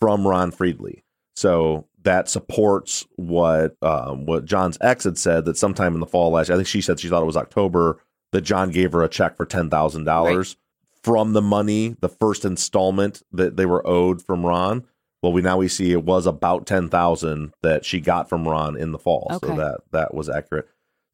from 0.00 0.26
Ron 0.26 0.50
Friedley. 0.50 1.04
So 1.36 1.86
that 2.02 2.28
supports 2.28 3.06
what 3.16 3.76
um, 3.82 4.24
what 4.24 4.46
John's 4.46 4.78
ex 4.80 5.04
had 5.04 5.18
said 5.18 5.44
that 5.44 5.58
sometime 5.58 5.94
in 5.94 6.00
the 6.00 6.06
fall 6.06 6.30
last. 6.30 6.48
year, 6.48 6.56
I 6.56 6.58
think 6.58 6.68
she 6.68 6.80
said 6.80 6.98
she 6.98 7.08
thought 7.08 7.22
it 7.22 7.26
was 7.26 7.36
October 7.36 8.00
that 8.32 8.40
John 8.42 8.70
gave 8.70 8.92
her 8.92 9.02
a 9.02 9.08
check 9.08 9.36
for 9.36 9.44
ten 9.44 9.68
thousand 9.68 10.04
dollars 10.04 10.56
from 11.02 11.32
the 11.32 11.42
money, 11.42 11.96
the 12.00 12.08
first 12.08 12.44
installment 12.44 13.22
that 13.32 13.56
they 13.56 13.66
were 13.66 13.86
owed 13.86 14.22
from 14.22 14.46
Ron. 14.46 14.86
Well, 15.22 15.32
we 15.32 15.42
now 15.42 15.58
we 15.58 15.68
see 15.68 15.92
it 15.92 16.04
was 16.04 16.26
about 16.26 16.66
ten 16.66 16.88
thousand 16.88 17.52
that 17.62 17.84
she 17.84 18.00
got 18.00 18.28
from 18.30 18.48
Ron 18.48 18.76
in 18.76 18.92
the 18.92 18.98
fall, 18.98 19.26
so 19.40 19.54
that 19.56 19.80
that 19.92 20.14
was 20.14 20.30
accurate. 20.30 20.68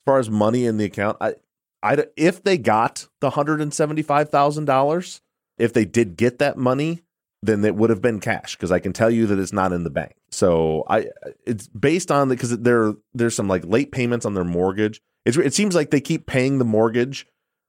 As 0.07 0.12
far 0.12 0.19
as 0.21 0.31
money 0.31 0.66
in 0.66 0.77
the 0.77 0.85
account, 0.85 1.16
I, 1.21 1.35
I 1.83 2.05
if 2.16 2.45
they 2.45 2.59
got 2.59 3.09
the 3.21 3.31
hundred 3.31 3.61
and 3.61 3.75
seventy 3.75 4.03
five 4.03 4.31
thousand 4.31 4.66
dollars, 4.66 5.21
if 5.59 5.73
they 5.73 5.85
did 5.85 6.16
get 6.16 6.38
that 6.38 6.57
money, 6.57 7.03
then 7.42 7.64
it 7.64 7.75
would 7.75 7.90
have 7.90 8.01
been 8.01 8.21
cash 8.21 8.55
because 8.55 8.71
I 8.71 8.79
can 8.79 8.92
tell 8.92 9.11
you 9.11 9.27
that 9.27 9.38
it's 9.40 9.53
not 9.53 9.73
in 9.73 9.83
the 9.83 9.90
bank. 9.90 10.14
So 10.31 10.85
I 10.88 11.07
it's 11.45 11.66
based 11.66 12.12
on 12.12 12.29
because 12.29 12.57
there 12.59 12.95
there's 13.14 13.35
some 13.35 13.49
like 13.49 13.64
late 13.64 13.90
payments 13.90 14.25
on 14.25 14.35
their 14.35 14.45
mortgage. 14.45 15.01
It's 15.25 15.37
it 15.37 15.55
seems 15.55 15.75
like 15.75 15.90
they 15.90 16.01
keep 16.01 16.27
paying 16.27 16.59
the 16.59 16.64
mortgage 16.64 17.27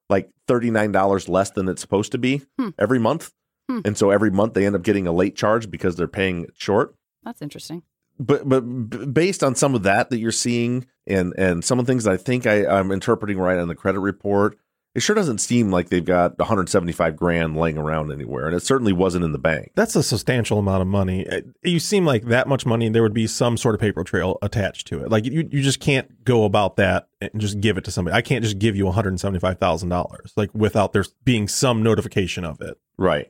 like 0.08 0.30
$39 0.48 1.28
less 1.28 1.50
than 1.50 1.68
it's 1.68 1.82
supposed 1.82 2.12
to 2.12 2.18
be 2.20 2.44
Hmm. 2.60 2.70
every 2.78 3.00
month. 3.00 3.34
Hmm. 3.68 3.80
And 3.84 3.98
so 3.98 4.12
every 4.12 4.30
month 4.30 4.54
they 4.54 4.66
end 4.68 4.76
up 4.76 4.84
getting 4.84 5.08
a 5.08 5.12
late 5.12 5.36
charge 5.36 5.72
because 5.72 5.96
they're 5.96 6.08
paying 6.08 6.44
it 6.44 6.54
short. 6.56 6.94
That's 7.24 7.42
interesting. 7.42 7.82
But 8.20 8.48
but 8.48 9.14
based 9.14 9.44
on 9.44 9.56
some 9.56 9.76
of 9.76 9.84
that 9.84 10.10
that 10.10 10.18
you're 10.18 10.32
seeing 10.32 10.88
and 11.06 11.34
and 11.38 11.64
some 11.64 11.80
of 11.80 11.86
the 11.86 11.92
things 11.92 12.06
that 12.06 12.14
I 12.14 12.18
think 12.18 12.48
I, 12.48 12.66
I'm 12.66 12.92
interpreting 12.92 13.38
right 13.38 13.58
on 13.58 13.68
the 13.68 13.76
credit 13.76 14.00
report, 14.00 14.58
it 14.98 15.02
sure 15.02 15.16
doesn't 15.16 15.38
seem 15.38 15.70
like 15.70 15.90
they've 15.90 16.04
got 16.04 16.40
175 16.40 17.16
grand 17.16 17.56
laying 17.56 17.78
around 17.78 18.12
anywhere, 18.12 18.48
and 18.48 18.56
it 18.56 18.64
certainly 18.64 18.94
wasn't 18.94 19.24
in 19.24 19.32
the 19.32 19.38
bank. 19.38 19.72
That's 19.76 19.96
a 19.96 20.02
substantial 20.02 20.58
amount 20.58 20.82
of 20.82 20.88
money. 20.88 21.28
You 21.62 21.80
seem 21.80 22.04
like 22.04 22.26
that 22.26 22.48
much 22.48 22.66
money, 22.66 22.90
there 22.90 23.04
would 23.04 23.14
be 23.14 23.28
some 23.28 23.58
sort 23.58 23.76
of 23.76 23.82
paper 23.82 24.04
trail 24.04 24.40
attached 24.42 24.88
to 24.88 25.04
it. 25.04 25.12
Like 25.12 25.26
you, 25.26 25.48
you 25.52 25.62
just 25.62 25.80
can't 25.80 26.24
go 26.24 26.46
about 26.46 26.78
that 26.78 27.10
and 27.22 27.40
just 27.40 27.62
give 27.62 27.78
it 27.78 27.84
to 27.84 27.92
somebody. 27.92 28.18
I 28.18 28.24
can't 28.24 28.44
just 28.44 28.58
give 28.58 28.76
you 28.76 28.86
one 28.86 28.96
hundred 28.96 29.20
seventy 29.20 29.40
five 29.40 29.60
thousand 29.60 29.90
dollars, 29.90 30.34
like 30.36 30.50
without 30.56 30.94
there 30.94 31.06
being 31.24 31.48
some 31.48 31.84
notification 31.84 32.44
of 32.44 32.60
it. 32.62 32.80
Right. 32.98 33.30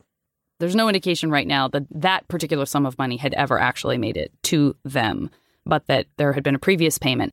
There's 0.60 0.76
no 0.76 0.90
indication 0.90 1.30
right 1.30 1.48
now 1.48 1.68
that 1.70 1.86
that 1.92 2.28
particular 2.28 2.66
sum 2.66 2.86
of 2.86 2.98
money 2.98 3.18
had 3.18 3.34
ever 3.36 3.60
actually 3.60 3.98
made 3.98 4.18
it 4.18 4.32
to 4.44 4.76
them, 4.84 5.30
but 5.66 5.88
that 5.88 6.08
there 6.18 6.34
had 6.34 6.44
been 6.44 6.56
a 6.56 6.60
previous 6.60 6.98
payment. 6.98 7.32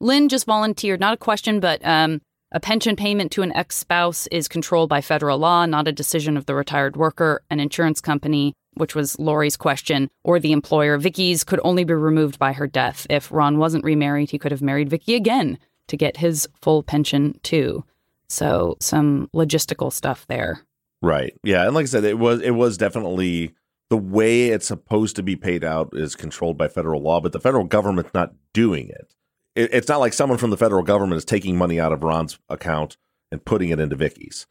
Lynn 0.00 0.28
just 0.28 0.46
volunteered, 0.46 1.00
not 1.00 1.14
a 1.14 1.18
question, 1.18 1.60
but 1.60 1.84
um, 1.84 2.20
a 2.52 2.60
pension 2.60 2.94
payment 2.94 3.32
to 3.32 3.42
an 3.42 3.54
ex 3.56 3.76
spouse 3.76 4.26
is 4.28 4.48
controlled 4.48 4.88
by 4.88 5.00
federal 5.00 5.38
law, 5.38 5.66
not 5.66 5.88
a 5.88 5.92
decision 5.92 6.36
of 6.36 6.46
the 6.46 6.54
retired 6.54 6.96
worker, 6.96 7.42
an 7.50 7.60
insurance 7.60 8.00
company, 8.00 8.54
which 8.74 8.94
was 8.94 9.18
Lori's 9.18 9.56
question, 9.56 10.08
or 10.22 10.38
the 10.38 10.52
employer. 10.52 10.98
Vicky's 10.98 11.44
could 11.44 11.60
only 11.64 11.84
be 11.84 11.94
removed 11.94 12.38
by 12.38 12.52
her 12.52 12.66
death. 12.66 13.06
If 13.10 13.32
Ron 13.32 13.58
wasn't 13.58 13.84
remarried, 13.84 14.30
he 14.30 14.38
could 14.38 14.52
have 14.52 14.62
married 14.62 14.88
Vicky 14.88 15.14
again 15.14 15.58
to 15.88 15.96
get 15.96 16.18
his 16.18 16.48
full 16.60 16.82
pension 16.82 17.38
too. 17.42 17.84
So 18.28 18.76
some 18.80 19.28
logistical 19.34 19.92
stuff 19.92 20.26
there. 20.28 20.62
Right. 21.00 21.34
Yeah, 21.44 21.64
and 21.64 21.74
like 21.74 21.84
I 21.84 21.86
said, 21.86 22.04
it 22.04 22.18
was 22.18 22.40
it 22.40 22.50
was 22.52 22.76
definitely 22.76 23.54
the 23.90 23.96
way 23.96 24.48
it's 24.48 24.66
supposed 24.66 25.16
to 25.16 25.22
be 25.22 25.36
paid 25.36 25.64
out 25.64 25.90
is 25.92 26.14
controlled 26.14 26.58
by 26.58 26.68
federal 26.68 27.00
law, 27.00 27.20
but 27.20 27.32
the 27.32 27.40
federal 27.40 27.64
government's 27.64 28.12
not 28.12 28.34
doing 28.52 28.88
it. 28.88 29.14
it. 29.54 29.70
It's 29.72 29.88
not 29.88 30.00
like 30.00 30.12
someone 30.12 30.38
from 30.38 30.50
the 30.50 30.56
federal 30.56 30.82
government 30.82 31.18
is 31.18 31.24
taking 31.24 31.56
money 31.56 31.80
out 31.80 31.92
of 31.92 32.02
Ron's 32.02 32.38
account 32.48 32.96
and 33.30 33.44
putting 33.44 33.70
it 33.70 33.80
into 33.80 33.96
Vicky's. 33.96 34.46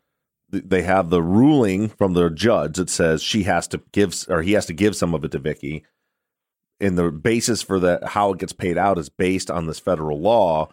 They 0.50 0.84
have 0.84 1.10
the 1.10 1.22
ruling 1.22 1.90
from 1.90 2.14
the 2.14 2.30
judge 2.30 2.78
that 2.78 2.90
says 2.90 3.22
she 3.22 3.44
has 3.44 3.68
to 3.70 3.82
give 3.92 4.16
or 4.30 4.42
he 4.42 4.54
has 4.54 4.66
to 4.68 4.74
give 4.74 4.96
some 4.96 5.14
of 5.14 5.26
it 5.26 5.32
to 5.34 5.40
Vicky. 5.40 5.84
And 6.80 6.98
the 6.98 7.12
basis 7.12 7.62
for 7.62 7.80
that 7.82 8.10
how 8.10 8.32
it 8.32 8.40
gets 8.40 8.54
paid 8.54 8.78
out 8.78 8.98
is 8.98 9.10
based 9.10 9.52
on 9.52 9.68
this 9.68 9.80
federal 9.80 10.20
law 10.20 10.70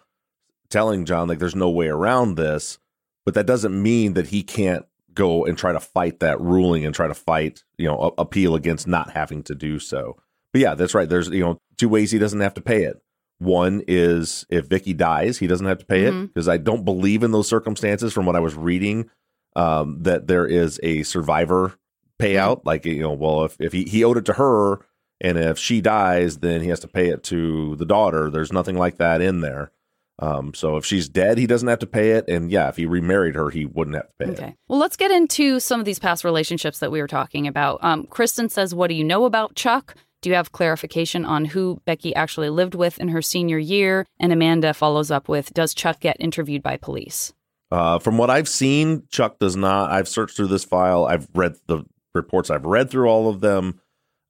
telling 0.70 1.04
John 1.04 1.28
like 1.28 1.40
there's 1.40 1.56
no 1.56 1.70
way 1.70 1.88
around 1.88 2.36
this, 2.36 2.78
but 3.24 3.34
that 3.34 3.46
doesn't 3.46 3.82
mean 3.82 4.14
that 4.14 4.28
he 4.28 4.42
can't 4.42 4.86
go 5.14 5.44
and 5.44 5.56
try 5.56 5.72
to 5.72 5.80
fight 5.80 6.20
that 6.20 6.40
ruling 6.40 6.84
and 6.84 6.94
try 6.94 7.06
to 7.08 7.14
fight, 7.14 7.62
you 7.78 7.86
know, 7.88 7.98
a- 8.18 8.22
appeal 8.22 8.54
against 8.54 8.86
not 8.86 9.10
having 9.10 9.42
to 9.44 9.54
do 9.54 9.78
so. 9.78 10.16
But 10.52 10.60
yeah, 10.60 10.74
that's 10.74 10.94
right. 10.94 11.08
There's, 11.08 11.28
you 11.28 11.40
know, 11.40 11.60
two 11.76 11.88
ways 11.88 12.10
he 12.10 12.18
doesn't 12.18 12.40
have 12.40 12.54
to 12.54 12.60
pay 12.60 12.84
it. 12.84 13.00
One 13.38 13.82
is 13.88 14.46
if 14.48 14.66
Vicky 14.66 14.92
dies, 14.92 15.38
he 15.38 15.46
doesn't 15.46 15.66
have 15.66 15.78
to 15.78 15.84
pay 15.86 16.04
it 16.04 16.14
Mhm. 16.14 16.28
because 16.28 16.48
I 16.48 16.56
don't 16.56 16.84
believe 16.84 17.22
in 17.22 17.32
those 17.32 17.48
circumstances 17.48 18.12
from 18.12 18.26
what 18.26 18.36
I 18.36 18.40
was 18.40 18.54
reading 18.54 19.10
um, 19.56 20.02
that 20.02 20.26
there 20.26 20.46
is 20.46 20.80
a 20.82 21.02
survivor 21.02 21.74
payout. 22.20 22.62
Like, 22.64 22.84
you 22.86 23.02
know, 23.02 23.12
well, 23.12 23.44
if, 23.44 23.56
if 23.60 23.72
he, 23.72 23.84
he 23.84 24.04
owed 24.04 24.16
it 24.18 24.24
to 24.26 24.34
her 24.34 24.80
and 25.20 25.36
if 25.38 25.58
she 25.58 25.80
dies, 25.80 26.38
then 26.38 26.60
he 26.60 26.68
has 26.68 26.80
to 26.80 26.88
pay 26.88 27.08
it 27.08 27.22
to 27.24 27.76
the 27.76 27.84
daughter. 27.86 28.30
There's 28.30 28.52
nothing 28.52 28.76
like 28.76 28.98
that 28.98 29.20
in 29.20 29.40
there. 29.40 29.72
Um, 30.20 30.54
so 30.54 30.76
if 30.76 30.84
she's 30.84 31.08
dead, 31.08 31.38
he 31.38 31.46
doesn't 31.46 31.68
have 31.68 31.80
to 31.80 31.86
pay 31.86 32.12
it. 32.12 32.28
And 32.28 32.50
yeah, 32.50 32.68
if 32.68 32.76
he 32.76 32.86
remarried 32.86 33.34
her, 33.34 33.50
he 33.50 33.66
wouldn't 33.66 33.96
have 33.96 34.08
to 34.08 34.14
pay 34.18 34.30
it. 34.30 34.38
Okay. 34.38 34.56
Well, 34.68 34.78
let's 34.78 34.96
get 34.96 35.10
into 35.10 35.58
some 35.60 35.80
of 35.80 35.86
these 35.86 35.98
past 35.98 36.24
relationships 36.24 36.78
that 36.78 36.92
we 36.92 37.00
were 37.00 37.08
talking 37.08 37.46
about. 37.46 37.82
Um, 37.82 38.06
Kristen 38.06 38.48
says, 38.48 38.74
What 38.74 38.88
do 38.88 38.94
you 38.94 39.04
know 39.04 39.24
about 39.24 39.54
Chuck? 39.54 39.96
Do 40.22 40.30
you 40.30 40.36
have 40.36 40.52
clarification 40.52 41.24
on 41.24 41.44
who 41.44 41.82
Becky 41.84 42.14
actually 42.14 42.48
lived 42.48 42.74
with 42.74 42.98
in 42.98 43.08
her 43.08 43.20
senior 43.20 43.58
year? 43.58 44.06
And 44.18 44.32
Amanda 44.32 44.72
follows 44.72 45.10
up 45.10 45.28
with, 45.28 45.52
Does 45.52 45.74
Chuck 45.74 46.00
get 46.00 46.16
interviewed 46.20 46.62
by 46.62 46.76
police? 46.76 47.32
Uh, 47.70 47.98
from 47.98 48.16
what 48.16 48.30
I've 48.30 48.48
seen, 48.48 49.02
Chuck 49.10 49.38
does 49.40 49.56
not. 49.56 49.90
I've 49.90 50.08
searched 50.08 50.36
through 50.36 50.46
this 50.46 50.64
file. 50.64 51.06
I've 51.06 51.28
read 51.34 51.56
the 51.66 51.84
reports. 52.14 52.48
I've 52.48 52.64
read 52.64 52.88
through 52.88 53.08
all 53.08 53.28
of 53.28 53.40
them. 53.40 53.80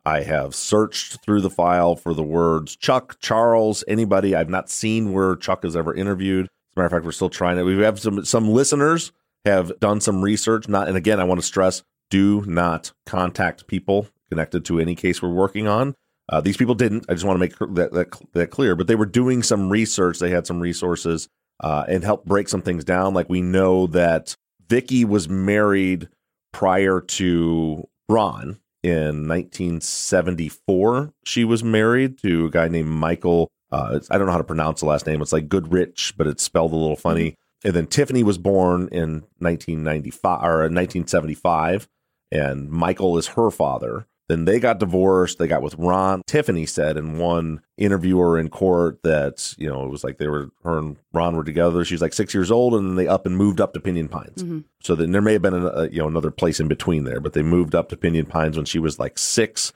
I 0.07 0.23
have 0.23 0.55
searched 0.55 1.23
through 1.23 1.40
the 1.40 1.51
file 1.51 1.97
for 1.97 2.12
the 2.12 2.23
words 2.23 2.77
Chuck, 2.77 3.19
Charles, 3.21 3.85
anybody. 3.88 4.35
I've 4.35 4.51
not 4.51 4.69
seen 4.69 5.12
where 5.12 5.37
Chuck 5.37 5.64
is 5.64 5.77
ever 5.77 5.95
interviewed. 5.95 6.47
As 6.47 6.51
a 6.77 6.81
matter 6.81 6.87
of 6.87 6.93
fact, 6.93 7.05
we're 7.05 7.12
still 7.12 7.31
trying 7.31 7.57
to. 7.57 7.64
We 7.64 7.79
have 7.83 7.99
some 7.99 8.25
some 8.25 8.49
listeners 8.49 9.12
have 9.45 9.79
done 9.81 10.01
some 10.01 10.23
research. 10.23 10.69
Not 10.69 10.88
and 10.88 10.97
again, 10.97 11.21
I 11.21 11.25
want 11.25 11.40
to 11.40 11.47
stress: 11.47 11.83
do 12.11 12.43
not 12.47 12.93
contact 13.07 13.67
people 13.67 14.09
connected 14.29 14.64
to 14.67 14.79
any 14.79 14.95
case 14.95 15.23
we're 15.23 15.31
working 15.31 15.67
on. 15.67 15.95
Uh, 16.29 16.40
these 16.40 16.57
people 16.57 16.75
didn't. 16.75 17.07
I 17.09 17.14
just 17.14 17.25
want 17.25 17.37
to 17.37 17.40
make 17.40 17.59
that, 17.75 17.93
that 17.93 18.23
that 18.33 18.51
clear. 18.51 18.77
But 18.77 18.87
they 18.88 18.97
were 18.97 19.07
doing 19.07 19.43
some 19.43 19.71
research. 19.71 20.19
They 20.19 20.31
had 20.31 20.47
some 20.47 20.61
resources 20.61 21.29
uh, 21.61 21.85
and 21.88 22.05
helped 22.05 22.27
break 22.27 22.49
some 22.49 22.62
things 22.62 22.85
down. 22.85 23.14
Like 23.14 23.31
we 23.31 23.40
know 23.40 23.87
that 23.88 24.37
Vicky 24.69 25.05
was 25.05 25.29
married 25.29 26.09
prior 26.53 27.01
to 27.01 27.88
Ron 28.09 28.59
in 28.85 29.27
1974. 29.27 31.14
She 31.25 31.42
was 31.42 31.64
married 31.64 32.18
to 32.18 32.47
a 32.47 32.51
guy 32.51 32.68
named 32.68 32.90
Michael. 32.90 33.51
Uh, 33.73 33.99
I 34.11 34.18
don't 34.18 34.27
know 34.27 34.33
how 34.33 34.38
to 34.38 34.44
pronounce 34.44 34.81
the 34.81 34.87
last 34.87 35.07
name. 35.07 35.23
It's 35.23 35.33
like 35.33 35.49
Goodrich, 35.49 36.12
but 36.18 36.27
it's 36.27 36.42
spelled 36.42 36.73
a 36.73 36.77
little 36.77 36.94
funny. 36.94 37.35
And 37.64 37.73
then 37.73 37.87
Tiffany 37.87 38.23
was 38.23 38.37
born 38.37 38.88
in 38.92 39.25
1995 39.38 40.42
or 40.42 40.59
1975, 40.68 41.88
and 42.31 42.68
Michael 42.70 43.16
is 43.16 43.29
her 43.29 43.51
father. 43.51 44.07
Then 44.29 44.47
they 44.47 44.59
got 44.59 44.79
divorced. 44.79 45.39
They 45.39 45.47
got 45.47 45.61
with 45.61 45.75
Ron. 45.77 46.23
Tiffany 46.27 46.65
said 46.65 46.97
in 46.97 47.19
one 47.19 47.61
interviewer 47.77 48.39
in 48.39 48.49
court 48.49 49.03
that, 49.03 49.55
you 49.59 49.69
know, 49.69 49.85
it 49.85 49.91
was 49.91 50.03
like 50.03 50.17
they 50.17 50.29
were, 50.29 50.51
her 50.63 50.79
and 50.79 50.97
Ron 51.13 51.37
were 51.37 51.45
together. 51.45 51.85
She's 51.85 52.01
like 52.01 52.15
six 52.15 52.33
years 52.33 52.51
old 52.51 52.75
and 52.75 52.89
then 52.89 52.97
they 52.97 53.07
up 53.07 53.27
and 53.27 53.37
moved 53.37 53.61
up 53.61 53.75
to 53.75 53.81
Pinon 53.81 54.09
Pines. 54.09 54.43
Mhm. 54.43 54.65
So 54.83 54.95
then 54.95 55.13
there 55.13 55.21
may 55.21 55.35
have 55.35 55.43
been, 55.43 55.53
a, 55.53 55.67
a, 55.67 55.89
you 55.91 55.99
know, 55.99 56.09
another 56.09 56.31
place 56.31 56.59
in 56.59 56.69
between 56.69 57.05
there, 57.05 57.21
but 57.21 57.35
they 57.35 57.43
moved 57.43 57.75
up 57.75 57.91
to 57.91 57.97
Pinon 57.99 58.25
Pines 58.25 58.57
when 58.57 58.65
she 58.65 58.79
was 58.79 58.99
like 58.99 59.19
six. 59.19 59.73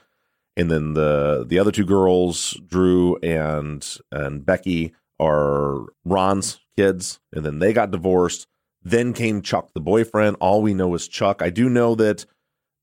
And 0.57 0.71
then 0.71 0.93
the, 0.95 1.45
the 1.47 1.59
other 1.59 1.71
two 1.71 1.85
girls, 1.85 2.59
Drew 2.67 3.17
and, 3.17 3.87
and 4.11 4.43
Becky 4.45 4.93
are 5.19 5.85
Ron's 6.05 6.59
kids. 6.75 7.19
And 7.31 7.45
then 7.45 7.59
they 7.59 7.71
got 7.71 7.91
divorced. 7.91 8.47
Then 8.81 9.13
came 9.13 9.41
Chuck, 9.43 9.69
the 9.75 9.79
boyfriend. 9.81 10.37
All 10.39 10.61
we 10.63 10.73
know 10.73 10.95
is 10.95 11.07
Chuck. 11.07 11.41
I 11.43 11.49
do 11.51 11.69
know 11.69 11.93
that 11.95 12.25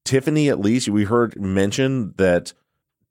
Tiffany, 0.07 0.49
at 0.49 0.59
least, 0.61 0.89
we 0.89 1.05
heard 1.05 1.39
mention 1.39 2.15
that 2.17 2.55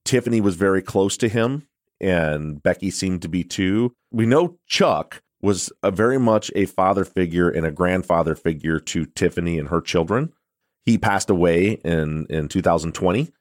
Tiffany 0.06 0.42
was 0.42 0.56
very 0.56 0.82
close 0.82 1.18
to 1.18 1.28
him 1.28 1.68
and 2.02 2.62
Becky 2.64 2.90
seemed 2.90 3.22
to 3.22 3.28
be 3.30 3.44
too. 3.44 3.94
We 4.12 4.26
know 4.26 4.58
Chuck 4.66 5.22
was 5.42 5.72
a 5.84 5.92
very 5.92 6.18
much 6.18 6.52
a 6.56 6.66
father 6.66 7.06
figure 7.06 7.50
and 7.50 7.66
a 7.66 7.72
grandfather 7.72 8.34
figure 8.36 8.80
to 8.80 9.06
Tiffany 9.06 9.60
and 9.60 9.70
her 9.70 9.82
children. 9.82 10.34
He 10.84 10.98
passed 10.98 11.30
away 11.30 11.74
in, 11.84 12.26
in 12.30 12.48
2020. 12.48 13.32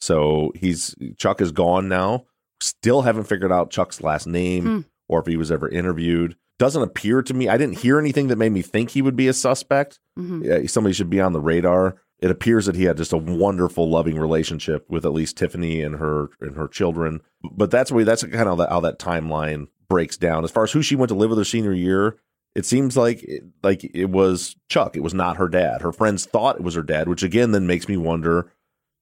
So 0.00 0.52
he's 0.54 0.94
Chuck 1.16 1.40
is 1.40 1.52
gone 1.52 1.88
now. 1.88 2.26
Still 2.60 3.02
haven't 3.02 3.24
figured 3.24 3.52
out 3.52 3.70
Chuck's 3.70 4.02
last 4.02 4.26
name 4.26 4.64
Hmm. 4.64 4.80
or 5.08 5.20
if 5.20 5.26
he 5.26 5.36
was 5.36 5.50
ever 5.50 5.68
interviewed. 5.68 6.36
Doesn't 6.58 6.82
appear 6.82 7.22
to 7.22 7.34
me. 7.34 7.48
I 7.48 7.56
didn't 7.58 7.78
hear 7.78 7.98
anything 7.98 8.28
that 8.28 8.36
made 8.36 8.52
me 8.52 8.62
think 8.62 8.90
he 8.90 9.02
would 9.02 9.16
be 9.16 9.28
a 9.28 9.32
suspect. 9.34 9.98
Mhm. 10.18 10.44
Yeah, 10.44 10.66
somebody 10.66 10.94
should 10.94 11.10
be 11.10 11.20
on 11.20 11.32
the 11.34 11.40
radar. 11.40 11.96
It 12.18 12.30
appears 12.30 12.66
that 12.66 12.76
he 12.76 12.84
had 12.84 12.96
just 12.96 13.12
a 13.12 13.18
wonderful, 13.18 13.90
loving 13.90 14.18
relationship 14.18 14.88
with 14.88 15.04
at 15.04 15.12
least 15.12 15.36
Tiffany 15.36 15.82
and 15.82 15.96
her 15.96 16.30
and 16.40 16.56
her 16.56 16.66
children. 16.66 17.20
But 17.52 17.70
that's 17.70 17.92
way 17.92 18.04
that's 18.04 18.22
kind 18.22 18.48
of 18.48 18.58
how 18.58 18.80
that 18.80 18.98
timeline 18.98 19.68
breaks 19.88 20.16
down. 20.16 20.44
As 20.44 20.50
far 20.50 20.64
as 20.64 20.72
who 20.72 20.82
she 20.82 20.96
went 20.96 21.10
to 21.10 21.14
live 21.14 21.30
with 21.30 21.38
her 21.38 21.44
senior 21.44 21.74
year, 21.74 22.18
it 22.54 22.64
seems 22.64 22.96
like 22.96 23.28
like 23.62 23.84
it 23.84 24.08
was 24.10 24.56
Chuck. 24.70 24.96
It 24.96 25.02
was 25.02 25.12
not 25.12 25.36
her 25.36 25.48
dad. 25.48 25.82
Her 25.82 25.92
friends 25.92 26.24
thought 26.24 26.56
it 26.56 26.62
was 26.62 26.74
her 26.74 26.82
dad, 26.82 27.06
which 27.08 27.22
again 27.22 27.52
then 27.52 27.66
makes 27.66 27.86
me 27.86 27.98
wonder: 27.98 28.50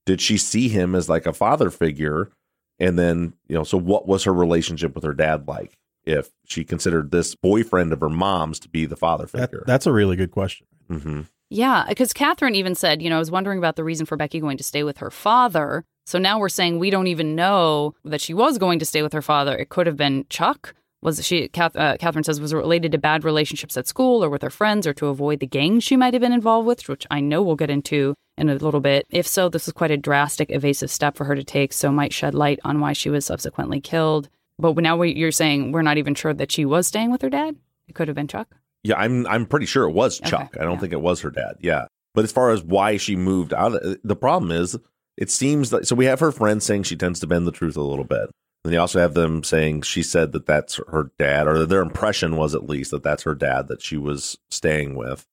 Did 0.07 0.21
she 0.21 0.37
see 0.37 0.69
him 0.69 0.97
as 0.97 1.09
like 1.09 1.27
a 1.27 1.33
father 1.33 1.71
figure? 1.71 2.33
And 2.81 2.99
then 2.99 3.35
you 3.47 3.55
know, 3.55 3.63
so 3.63 3.79
what 3.79 4.09
was 4.09 4.25
her 4.25 4.35
relationship 4.35 4.95
with 4.97 5.05
her 5.05 5.15
dad 5.15 5.47
like? 5.47 5.79
If 6.05 6.31
she 6.45 6.65
considered 6.65 7.13
this 7.13 7.35
boyfriend 7.35 7.93
of 7.93 8.01
her 8.01 8.11
mom's 8.11 8.59
to 8.61 8.69
be 8.69 8.85
the 8.85 8.97
father 8.97 9.27
That, 9.27 9.51
figure, 9.51 9.65
that's 9.67 9.87
a 9.87 9.93
really 9.93 10.17
good 10.17 10.33
question. 10.33 10.67
hmm 10.89 11.21
Yeah, 11.51 11.85
because 11.89 12.13
Catherine 12.13 12.55
even 12.55 12.75
said, 12.75 13.03
you 13.03 13.11
know, 13.11 13.17
I 13.17 13.21
was 13.21 13.31
wondering 13.31 13.59
about 13.59 13.77
the 13.77 13.85
reason 13.85 14.07
for 14.07 14.17
Becky 14.17 14.41
going 14.41 14.57
to 14.57 14.65
stay 14.65 14.83
with 14.83 14.99
her 14.99 15.11
father. 15.11 15.85
So 16.07 16.19
now 16.19 16.39
we're 16.39 16.49
saying 16.49 16.79
we 16.79 16.91
don't 16.91 17.07
even 17.07 17.35
know 17.35 17.95
that 18.05 18.21
she 18.21 18.35
was 18.35 18.59
going 18.59 18.79
to 18.79 18.85
stay 18.87 19.03
with 19.03 19.13
her 19.13 19.23
father. 19.23 19.57
It 19.57 19.69
could 19.69 19.87
have 19.87 19.97
been 19.97 20.27
Chuck. 20.29 20.75
Was 21.03 21.25
she? 21.25 21.49
Kath, 21.49 21.77
uh, 21.77 21.99
Catherine 21.99 22.25
says 22.25 22.41
was 22.41 22.55
related 22.55 22.93
to 22.93 22.99
bad 22.99 23.25
relationships 23.25 23.77
at 23.77 23.87
school 23.87 24.25
or 24.25 24.31
with 24.31 24.41
her 24.41 24.51
friends, 24.51 24.87
or 24.87 24.95
to 24.95 25.09
avoid 25.09 25.41
the 25.41 25.47
gangs 25.47 25.85
she 25.85 25.99
might 25.99 26.15
have 26.15 26.23
been 26.23 26.33
involved 26.33 26.67
with, 26.67 26.89
which 26.89 27.07
I 27.11 27.21
know 27.21 27.43
we'll 27.43 27.57
get 27.57 27.69
into 27.69 28.15
in 28.39 28.49
a 28.49 28.55
little 28.55 28.81
bit. 28.81 29.07
If 29.11 29.27
so, 29.27 29.51
this 29.51 29.67
is 29.67 29.75
quite 29.75 29.91
a 29.91 29.99
drastic, 29.99 30.51
evasive 30.51 30.91
step 30.91 31.15
for 31.15 31.25
her 31.25 31.35
to 31.35 31.45
take. 31.45 31.75
So 31.75 31.93
might 31.93 32.15
shed 32.15 32.35
light 32.35 32.59
on 32.65 32.81
why 32.81 32.95
she 32.95 33.11
was 33.11 33.27
subsequently 33.27 33.83
killed. 33.83 34.31
But 34.59 34.77
now 34.77 34.97
we, 34.97 35.13
you're 35.13 35.31
saying 35.31 35.73
we're 35.73 35.83
not 35.83 35.99
even 35.99 36.15
sure 36.15 36.33
that 36.33 36.51
she 36.51 36.65
was 36.65 36.87
staying 36.87 37.11
with 37.11 37.21
her 37.21 37.31
dad. 37.31 37.57
It 37.87 37.95
could 37.95 38.09
have 38.09 38.15
been 38.15 38.29
Chuck. 38.29 38.57
Yeah, 38.85 38.97
I'm 38.99 39.27
I'm 39.27 39.47
pretty 39.47 39.67
sure 39.67 39.89
it 39.89 39.93
was 39.93 40.21
Okay, 40.21 40.31
Chuck. 40.31 40.57
I 40.61 40.63
don't 40.65 40.75
yeah. 40.75 40.79
think 40.81 40.93
it 40.93 41.01
was 41.01 41.21
her 41.23 41.31
dad. 41.31 41.57
Yeah. 41.61 41.87
But 42.15 42.25
as 42.25 42.31
far 42.33 42.51
as 42.51 42.63
why 42.63 42.97
she 42.97 43.17
moved 43.17 43.53
out, 43.53 43.73
the 44.05 44.17
problem 44.17 44.53
is 44.53 44.79
it 45.17 45.31
seems 45.31 45.73
like 45.73 45.85
so 45.85 45.97
we 45.97 46.05
have 46.05 46.21
her 46.21 46.31
friends 46.33 46.65
saying 46.65 46.85
she 46.85 46.97
tends 46.97 47.19
to 47.21 47.27
bend 47.27 47.47
the 47.47 47.53
truth 47.53 47.77
a 47.77 47.83
little 47.83 48.05
bit. 48.05 48.31
And 48.65 48.73
you 48.73 48.81
also 48.81 48.99
have 49.01 49.13
them 49.15 49.43
saying 49.45 49.83
she 49.83 50.03
said 50.03 50.33
that 50.33 50.47
that's 50.47 50.81
her 50.89 51.11
dad, 51.19 51.47
or 51.47 51.67
their 51.67 51.83
impression 51.83 52.37
was 52.37 52.55
at 52.55 52.69
least 52.69 52.93
that 52.93 53.03
that's 53.03 53.25
her 53.25 53.35
dad 53.35 53.69
that 53.69 53.83
she 53.83 53.97
was 53.99 54.39
staying 54.51 54.95
with. 54.95 55.27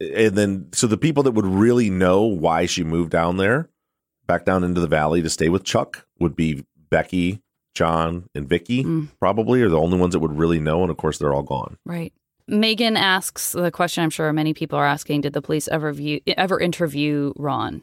And 0.00 0.34
then, 0.34 0.68
so 0.72 0.86
the 0.86 0.96
people 0.96 1.22
that 1.24 1.32
would 1.32 1.44
really 1.46 1.90
know 1.90 2.22
why 2.22 2.64
she 2.66 2.82
moved 2.82 3.10
down 3.10 3.36
there, 3.36 3.68
back 4.26 4.44
down 4.46 4.64
into 4.64 4.80
the 4.80 4.86
valley 4.86 5.20
to 5.20 5.28
stay 5.28 5.50
with 5.50 5.62
Chuck, 5.62 6.06
would 6.18 6.34
be 6.34 6.64
Becky, 6.90 7.42
John, 7.74 8.28
and 8.34 8.48
Vicky, 8.48 8.82
Mm. 8.82 9.08
probably, 9.20 9.60
are 9.62 9.68
the 9.68 9.78
only 9.78 9.98
ones 9.98 10.14
that 10.14 10.20
would 10.20 10.38
really 10.38 10.58
know. 10.58 10.80
And 10.82 10.90
of 10.90 10.96
course, 10.96 11.18
they're 11.18 11.34
all 11.34 11.42
gone. 11.42 11.76
Right. 11.84 12.14
Megan 12.46 12.96
asks 12.96 13.52
the 13.52 13.70
question 13.70 14.04
I'm 14.04 14.10
sure 14.10 14.32
many 14.32 14.54
people 14.54 14.78
are 14.78 14.86
asking 14.86 15.22
Did 15.22 15.32
the 15.32 15.42
police 15.42 15.68
ever, 15.68 15.92
view, 15.92 16.20
ever 16.26 16.60
interview 16.60 17.32
Ron? 17.36 17.82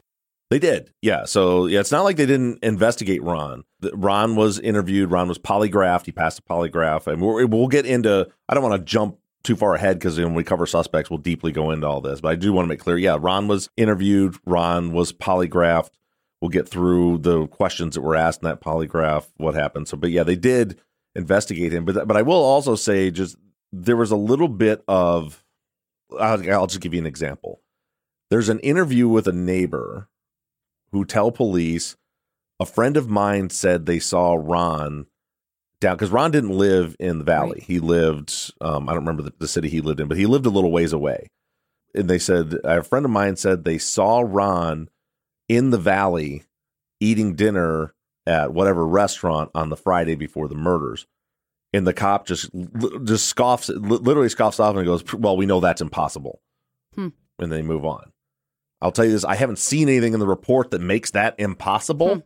They 0.52 0.60
did. 0.60 0.92
Yeah. 1.02 1.24
So 1.24 1.66
yeah, 1.66 1.80
it's 1.80 1.94
not 1.94 2.04
like 2.04 2.18
they 2.18 2.26
didn't 2.26 2.60
investigate 2.62 3.24
Ron. 3.24 3.64
Ron 3.94 4.36
was 4.36 4.60
interviewed. 4.60 5.10
Ron 5.10 5.30
was 5.30 5.40
polygraphed. 5.40 6.06
He 6.06 6.12
passed 6.12 6.40
a 6.40 6.42
polygraph. 6.42 7.08
And 7.08 7.22
we're, 7.22 7.46
we'll 7.46 7.70
get 7.70 7.86
into, 7.86 8.28
I 8.50 8.54
don't 8.54 8.64
want 8.64 8.80
to 8.80 8.86
jump 8.86 9.18
too 9.44 9.56
far 9.56 9.76
ahead 9.76 9.98
because 9.98 10.20
when 10.20 10.36
we 10.36 10.44
cover 10.44 10.66
suspects, 10.66 11.10
we'll 11.10 11.20
deeply 11.20 11.54
go 11.54 11.72
into 11.72 11.88
all 11.88 12.02
this. 12.02 12.20
But 12.20 12.34
I 12.34 12.36
do 12.36 12.52
want 12.52 12.66
to 12.66 12.70
make 12.70 12.80
clear 12.80 12.98
yeah, 12.98 13.18
Ron 13.20 13.48
was 13.48 13.70
interviewed. 13.78 14.36
Ron 14.46 14.92
was 14.92 15.14
polygraphed. 15.14 15.92
We'll 16.42 16.50
get 16.50 16.68
through 16.68 17.20
the 17.20 17.48
questions 17.48 17.96
that 17.96 18.02
were 18.02 18.18
asked 18.18 18.44
in 18.44 18.50
that 18.50 18.62
polygraph, 18.62 19.28
what 19.38 19.56
happened. 19.56 19.88
So, 19.88 19.96
but 19.96 20.12
yeah, 20.12 20.24
they 20.24 20.36
did 20.36 20.82
investigate 21.16 21.72
him. 21.72 21.86
But, 21.86 22.08
but 22.08 22.18
I 22.18 22.24
will 22.24 22.42
also 22.42 22.76
say 22.76 23.10
just 23.10 23.38
there 23.72 23.98
was 23.98 24.12
a 24.12 24.16
little 24.16 24.48
bit 24.48 24.84
of, 24.88 25.44
I'll, 26.20 26.52
I'll 26.52 26.68
just 26.68 26.82
give 26.82 26.94
you 26.94 27.00
an 27.00 27.06
example. 27.06 27.62
There's 28.30 28.50
an 28.50 28.60
interview 28.60 29.08
with 29.08 29.28
a 29.28 29.34
neighbor 29.34 30.10
who 30.92 31.06
tell 31.06 31.32
police 31.32 31.96
a 32.60 32.66
friend 32.66 32.96
of 32.96 33.10
mine 33.10 33.50
said 33.50 33.86
they 33.86 34.00
saw 34.00 34.34
Ron 34.40 35.08
down 35.80 35.96
because 35.96 36.12
Ron 36.12 36.32
didn't 36.32 36.52
live 36.52 36.96
in 37.00 37.18
the 37.18 37.24
valley. 37.24 37.58
Right. 37.60 37.64
He 37.64 37.80
lived, 37.80 38.54
um, 38.62 38.88
I 38.88 38.94
don't 38.94 39.04
remember 39.04 39.24
the, 39.24 39.34
the 39.40 39.48
city 39.48 39.68
he 39.68 39.82
lived 39.82 40.00
in, 40.00 40.08
but 40.08 40.18
he 40.18 40.28
lived 40.28 40.46
a 40.46 40.52
little 40.52 40.72
ways 40.72 40.94
away. 40.94 41.28
And 41.96 42.08
they 42.08 42.20
said, 42.20 42.58
a 42.64 42.84
friend 42.84 43.04
of 43.04 43.12
mine 43.12 43.36
said 43.36 43.64
they 43.64 43.80
saw 43.80 44.24
Ron 44.26 44.90
in 45.50 45.72
the 45.72 45.80
valley 45.80 46.44
eating 47.00 47.36
dinner 47.36 47.94
at 48.28 48.54
whatever 48.54 48.86
restaurant 48.86 49.50
on 49.56 49.70
the 49.70 49.76
Friday 49.76 50.16
before 50.16 50.48
the 50.48 50.56
murders. 50.56 51.08
And 51.74 51.88
the 51.88 51.94
cop 51.94 52.28
just 52.28 52.50
just 53.06 53.28
scoffs, 53.28 53.70
literally 53.70 54.28
scoffs 54.28 54.60
off 54.60 54.76
and 54.76 54.86
goes, 54.86 55.14
"Well, 55.14 55.38
we 55.38 55.46
know 55.46 55.62
that's 55.62 55.82
impossible," 55.82 56.42
Hmm. 56.96 57.10
and 57.40 57.52
they 57.52 57.62
move 57.62 57.86
on. 57.86 58.12
I'll 58.82 58.92
tell 58.92 59.06
you 59.06 59.12
this: 59.12 59.24
I 59.24 59.36
haven't 59.36 59.60
seen 59.60 59.88
anything 59.88 60.14
in 60.14 60.20
the 60.20 60.28
report 60.28 60.72
that 60.72 60.82
makes 60.82 61.12
that 61.12 61.36
impossible. 61.38 62.24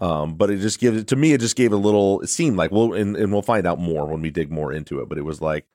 Um, 0.00 0.34
but 0.34 0.50
it 0.50 0.60
just 0.60 0.80
gives 0.80 1.04
to 1.04 1.14
me. 1.14 1.34
It 1.34 1.40
just 1.40 1.56
gave 1.56 1.72
a 1.72 1.76
little. 1.76 2.20
It 2.22 2.28
seemed 2.28 2.56
like 2.56 2.72
well, 2.72 2.94
and, 2.94 3.16
and 3.16 3.32
we'll 3.32 3.42
find 3.42 3.66
out 3.66 3.78
more 3.78 4.06
when 4.06 4.22
we 4.22 4.30
dig 4.30 4.50
more 4.50 4.72
into 4.72 5.00
it. 5.00 5.08
But 5.08 5.18
it 5.18 5.24
was 5.24 5.40
like, 5.42 5.66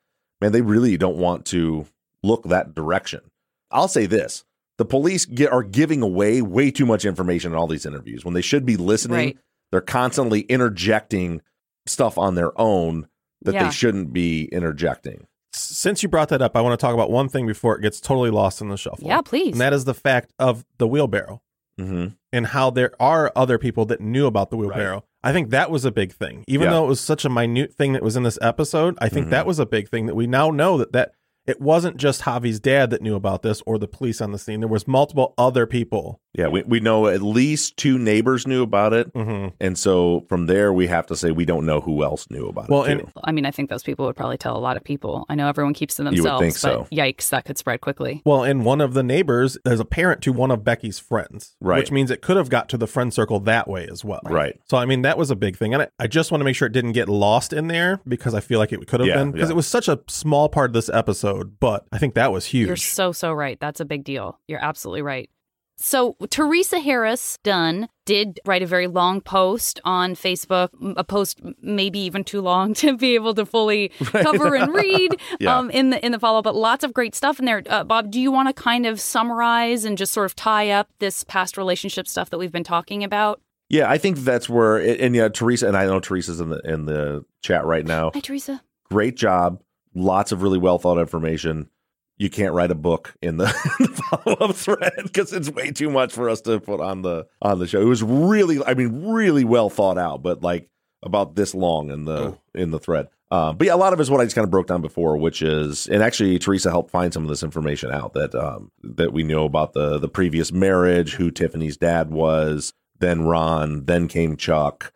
man, 0.42 0.52
they 0.52 0.62
really 0.62 0.98
don't 0.98 1.18
want 1.18 1.46
to 1.48 1.86
look 2.24 2.44
that 2.46 2.74
direction. 2.74 3.22
I'll 3.70 3.88
say 3.88 4.08
this: 4.08 4.44
the 4.78 4.86
police 4.86 5.26
get, 5.26 5.52
are 5.52 5.64
giving 5.64 6.02
away 6.02 6.42
way 6.42 6.72
too 6.72 6.88
much 6.88 7.06
information 7.06 7.52
in 7.52 7.58
all 7.58 7.68
these 7.68 7.86
interviews 7.86 8.26
when 8.26 8.34
they 8.34 8.42
should 8.42 8.66
be 8.66 8.78
listening. 8.78 9.18
Right. 9.18 9.38
They're 9.72 9.82
constantly 9.82 10.42
interjecting 10.42 11.42
stuff 11.88 12.18
on 12.18 12.36
their 12.36 12.60
own 12.60 13.08
that 13.42 13.54
Yeah. 13.54 13.66
they 13.66 13.72
shouldn't 13.72 14.12
be 14.14 14.46
interjecting. 14.46 15.28
Since 15.54 16.04
you 16.04 16.10
brought 16.10 16.30
that 16.30 16.42
up, 16.42 16.56
I 16.58 16.62
want 16.62 16.78
to 16.78 16.84
talk 16.84 16.94
about 16.94 17.10
one 17.12 17.30
thing 17.30 17.46
before 17.48 17.78
it 17.78 17.82
gets 17.82 18.02
totally 18.02 18.30
lost 18.30 18.60
in 18.62 18.70
the 18.70 18.78
shuffle. 18.78 19.08
Yeah, 19.08 19.22
please. 19.22 19.54
And 19.54 19.62
that 19.62 19.72
is 19.74 19.86
the 19.86 19.94
fact 19.94 20.32
of 20.40 20.66
the 20.78 20.88
wheelbarrow 20.88 21.42
Mm-hmm. 21.80 22.08
and 22.32 22.48
how 22.48 22.70
there 22.70 22.92
are 23.02 23.34
other 23.36 23.58
people 23.58 23.86
that 23.88 24.00
knew 24.00 24.28
about 24.28 24.50
the 24.50 24.56
wheelbarrow. 24.56 25.04
I 25.24 25.34
think 25.34 25.50
that 25.50 25.70
was 25.70 25.84
a 25.84 25.92
big 25.92 26.14
thing. 26.14 26.46
Even 26.48 26.66
Yeah. 26.68 26.72
though 26.72 26.86
it 26.86 26.88
was 26.88 27.02
such 27.02 27.26
a 27.26 27.30
minute 27.30 27.74
thing 27.74 27.92
that 27.94 28.02
was 28.04 28.16
in 28.16 28.24
this 28.24 28.40
episode, 28.42 28.98
I 29.02 29.10
think 29.10 29.28
Mhm. 29.28 29.32
that 29.32 29.46
was 29.46 29.60
a 29.60 29.66
big 29.66 29.90
thing 29.90 30.06
that 30.06 30.16
we 30.16 30.26
now 30.26 30.52
know 30.52 30.78
that 30.78 30.94
that 30.94 31.12
it 31.46 31.60
wasn't 31.60 31.98
just 31.98 32.22
Javi's 32.22 32.62
dad 32.62 32.90
that 32.92 33.02
knew 33.02 33.16
about 33.16 33.42
this 33.42 33.62
or 33.66 33.78
the 33.78 33.90
police 33.90 34.22
on 34.22 34.32
the 34.32 34.38
scene. 34.40 34.62
There 34.62 34.70
was 34.70 34.88
multiple 34.88 35.34
other 35.38 35.66
people. 35.66 36.22
Yeah, 36.38 36.48
we, 36.48 36.64
we 36.64 36.80
know 36.80 37.08
at 37.08 37.22
least 37.22 37.78
two 37.78 37.98
neighbors 37.98 38.46
knew 38.46 38.62
about 38.64 38.94
it. 38.94 39.12
Mm-hmm. 39.14 39.56
And 39.60 39.78
so 39.78 40.26
from 40.28 40.48
there, 40.48 40.74
we 40.74 40.88
have 40.88 41.06
to 41.08 41.16
say 41.16 41.32
we 41.32 41.46
don't 41.46 41.66
know 41.66 41.80
who 41.82 42.04
else 42.04 42.30
knew 42.30 42.48
about 42.48 42.70
Well, 42.70 42.84
it. 42.84 42.92
and- 42.92 43.12
I 43.24 43.32
mean, 43.32 43.46
I 43.46 43.52
think 43.52 43.70
those 43.70 43.84
people 43.84 44.06
would 44.06 44.16
probably 44.16 44.38
tell 44.38 44.58
a 44.58 44.60
lot 44.60 44.78
of 44.78 44.84
people. 44.84 45.26
I 45.30 45.36
know 45.36 45.48
everyone 45.48 45.74
keeps 45.74 45.96
to 45.96 46.04
You 46.04 46.10
would 46.10 46.18
themselves, 46.18 46.42
think 46.42 46.54
but 46.56 46.60
so. 46.60 46.96
yikes, 46.96 47.30
that 47.30 47.46
could 47.46 47.58
spread 47.58 47.82
quickly. 47.82 48.22
Well, 48.26 48.44
and 48.44 48.66
one 48.66 48.82
of 48.82 48.94
the 48.94 49.04
neighbors 49.04 49.58
is 49.66 49.80
a 49.80 49.86
parent 49.86 50.22
to 50.24 50.34
one 50.34 50.52
of 50.52 50.64
Becky's 50.64 51.00
friends, 51.00 51.56
Right. 51.62 51.78
Which 51.80 51.92
means 51.92 52.12
it 52.12 52.22
could 52.22 52.38
have 52.38 52.50
got 52.50 52.70
to 52.70 52.78
the 52.78 52.88
friend 52.88 53.14
circle 53.14 53.40
that 53.42 53.68
way 53.68 53.88
as 53.90 54.04
well, 54.04 54.22
Right. 54.26 54.60
So, 54.70 54.78
I 54.78 54.86
mean, 54.86 55.02
that 55.04 55.18
was 55.18 55.32
a 55.32 55.36
big 55.36 55.56
thing, 55.58 55.74
and 55.74 55.84
I, 55.84 55.88
I 56.00 56.08
just 56.08 56.32
want 56.32 56.42
to 56.42 56.46
make 56.46 56.56
sure 56.56 56.66
it 56.68 56.74
didn't 56.74 56.92
get 56.94 57.08
lost 57.10 57.54
in 57.54 57.68
there 57.68 58.02
because 58.08 58.34
I 58.34 58.40
feel 58.42 58.60
like 58.60 58.74
it 58.74 58.86
could 58.88 59.00
have 59.00 59.08
Yeah, 59.08 59.16
been 59.16 59.32
because 59.32 59.50
yeah. 59.50 59.54
it 59.54 59.56
was 59.56 59.68
such 59.68 59.88
a 59.88 60.00
small 60.08 60.50
part 60.50 60.72
of 60.72 60.74
this 60.74 60.90
episode, 60.90 61.60
but 61.60 61.86
I 61.92 61.98
think 61.98 62.14
that 62.16 62.32
was 62.32 62.46
huge. 62.48 62.68
You're 62.68 62.76
so, 62.76 63.12
so 63.12 63.32
right. 63.32 63.60
That's 63.60 63.80
a 63.80 63.86
big 63.86 64.04
deal. 64.04 64.40
You're 64.48 64.64
absolutely 64.64 65.02
right. 65.02 65.30
So, 65.78 66.16
Teresa 66.30 66.80
Harris 66.80 67.38
Dunn 67.44 67.90
did 68.06 68.40
write 68.46 68.64
a 68.64 68.66
very 68.66 68.88
long 68.88 69.20
post 69.20 69.80
on 69.84 70.16
Facebook, 70.16 70.70
a 70.96 71.04
post 71.04 71.42
maybe 71.62 72.00
even 72.00 72.24
too 72.24 72.40
long 72.42 72.74
to 72.76 72.96
be 72.96 73.16
able 73.16 73.34
to 73.36 73.46
fully 73.46 73.90
cover 74.00 74.56
and 74.56 74.74
read 74.74 75.20
Yeah. 75.40 75.58
um, 75.58 75.70
in 75.72 75.90
the 75.90 76.04
in 76.06 76.12
the 76.14 76.20
follow. 76.20 76.42
But 76.42 76.56
lots 76.56 76.84
of 76.84 76.94
great 76.94 77.14
stuff 77.14 77.40
in 77.40 77.46
there. 77.46 77.62
Uh, 77.68 77.84
Bob, 77.84 78.10
do 78.12 78.20
you 78.22 78.32
want 78.32 78.48
to 78.48 78.54
kind 78.54 78.86
of 78.86 79.02
summarize 79.02 79.84
and 79.86 79.98
just 79.98 80.14
sort 80.14 80.26
of 80.26 80.36
tie 80.36 80.70
up 80.70 80.88
this 81.00 81.24
past 81.26 81.58
relationship 81.58 82.08
stuff 82.08 82.30
that 82.30 82.38
we've 82.38 82.52
been 82.54 82.64
talking 82.64 83.04
about? 83.04 83.42
Yeah, 83.68 83.90
I 83.90 83.98
think 83.98 84.20
that's 84.20 84.48
where, 84.48 84.78
and 84.78 85.16
yeah, 85.16 85.28
Teresa, 85.28 85.68
and 85.68 85.76
I 85.76 85.86
know 85.86 86.00
Teresa's 86.00 86.40
in 86.40 86.50
the 86.50 86.60
in 86.64 86.86
the 86.86 87.26
chat 87.42 87.66
right 87.66 87.86
now. 87.86 88.12
Hi, 88.14 88.20
Teresa. 88.20 88.62
Great 88.92 89.16
job, 89.18 89.60
lots 89.96 90.32
of 90.32 90.42
really 90.44 90.60
well 90.60 90.78
thought 90.78 91.00
information. 91.00 91.68
You 92.18 92.30
can't 92.30 92.54
write 92.54 92.72
a 92.72 92.76
book 92.76 93.14
in 93.22 93.38
the, 93.38 93.46
the 93.80 93.88
follow 93.88 94.38
up 94.38 94.56
thread 94.56 94.94
because 95.04 95.34
it's 95.34 95.50
way 95.50 95.72
too 95.72 95.90
much 95.90 96.14
for 96.14 96.30
us 96.30 96.42
to 96.42 96.60
put 96.60 96.80
on 96.80 97.02
the 97.02 97.28
on 97.42 97.60
the 97.60 97.68
show. 97.68 97.82
It 97.82 97.86
was 97.86 98.04
really, 98.04 98.64
I 98.64 98.74
mean, 98.74 99.06
really 99.06 99.44
well 99.44 99.70
thought 99.70 99.98
out, 99.98 100.24
but 100.24 100.42
like 100.42 100.70
about 101.04 101.36
this 101.36 101.54
long 101.54 101.92
in 101.92 102.06
the 102.06 102.38
in 102.54 102.72
the 102.72 102.80
thread. 102.80 103.10
Um, 103.32 103.58
but 103.58 103.68
yeah, 103.68 103.76
a 103.76 103.78
lot 103.78 103.92
of 103.92 104.00
it 104.00 104.04
is 104.04 104.12
what 104.12 104.22
I 104.22 104.24
just 104.24 104.36
kind 104.36 104.46
of 104.46 104.52
broke 104.52 104.68
down 104.68 104.82
before, 104.82 105.18
which 105.18 105.42
is, 105.42 105.88
and 105.88 106.04
actually 106.04 106.38
Teresa 106.38 106.70
helped 106.70 106.92
find 106.92 107.12
some 107.12 107.24
of 107.24 107.30
this 107.30 107.44
information 107.44 107.92
out 107.92 108.14
that 108.14 108.36
um, 108.36 108.72
that 108.84 109.14
we 109.14 109.24
know 109.24 109.46
about 109.46 109.74
the 109.74 109.98
the 109.98 110.08
previous 110.08 110.52
marriage, 110.52 111.16
who 111.16 111.32
Tiffany's 111.32 111.78
dad 111.78 112.12
was, 112.12 112.74
then 113.00 113.24
Ron, 113.24 113.86
then 113.86 114.08
came 114.08 114.38
Chuck, 114.38 114.94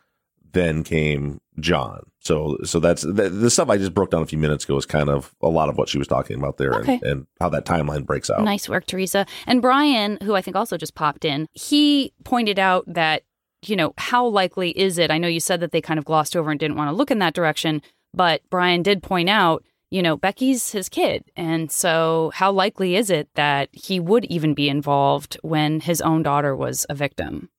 then 0.51 0.83
came 0.83 1.41
John. 1.59 2.08
So 2.21 2.57
so 2.65 2.79
that's 2.79 3.01
the, 3.03 3.29
the 3.29 3.49
stuff 3.49 3.69
I 3.69 3.77
just 3.77 3.93
broke 3.93 4.11
down 4.11 4.21
a 4.21 4.25
few 4.25 4.37
minutes 4.37 4.65
ago 4.65 4.77
is 4.77 4.85
kind 4.85 5.09
of 5.09 5.33
a 5.41 5.47
lot 5.47 5.69
of 5.69 5.77
what 5.77 5.87
she 5.89 5.97
was 5.97 6.07
talking 6.07 6.37
about 6.37 6.57
there 6.57 6.73
Okay. 6.75 6.93
and, 6.95 7.03
and 7.03 7.27
how 7.39 7.49
that 7.49 7.65
timeline 7.65 8.05
breaks 8.05 8.29
out. 8.29 8.43
Nice 8.43 8.67
work, 8.67 8.85
Teresa. 8.85 9.25
And 9.47 9.61
Brian, 9.61 10.17
who 10.23 10.35
I 10.35 10.41
think 10.41 10.55
also 10.57 10.77
just 10.77 10.95
popped 10.95 11.23
in, 11.23 11.47
he 11.53 12.13
pointed 12.25 12.59
out 12.59 12.83
that, 12.87 13.23
you 13.65 13.75
know, 13.75 13.93
how 13.97 14.25
likely 14.27 14.71
is 14.77 14.97
it? 14.97 15.11
I 15.11 15.17
know 15.17 15.27
you 15.27 15.39
said 15.39 15.59
that 15.61 15.71
they 15.71 15.81
kind 15.81 15.97
of 15.97 16.05
glossed 16.05 16.35
over 16.35 16.51
and 16.51 16.59
didn't 16.59 16.77
want 16.77 16.89
to 16.89 16.95
look 16.95 17.09
in 17.11 17.19
that 17.19 17.33
direction, 17.33 17.81
but 18.13 18.41
Brian 18.49 18.83
did 18.83 19.01
point 19.01 19.29
out, 19.29 19.63
you 19.91 20.01
know, 20.03 20.15
Becky's 20.17 20.71
his 20.71 20.87
kid. 20.89 21.23
And 21.35 21.71
so 21.71 22.31
how 22.35 22.51
likely 22.51 22.95
is 22.95 23.09
it 23.09 23.29
that 23.35 23.69
he 23.71 23.99
would 23.99 24.25
even 24.25 24.53
be 24.53 24.69
involved 24.69 25.37
when 25.41 25.79
his 25.79 25.99
own 26.01 26.21
daughter 26.21 26.55
was 26.55 26.85
a 26.89 26.95
victim? 26.95 27.49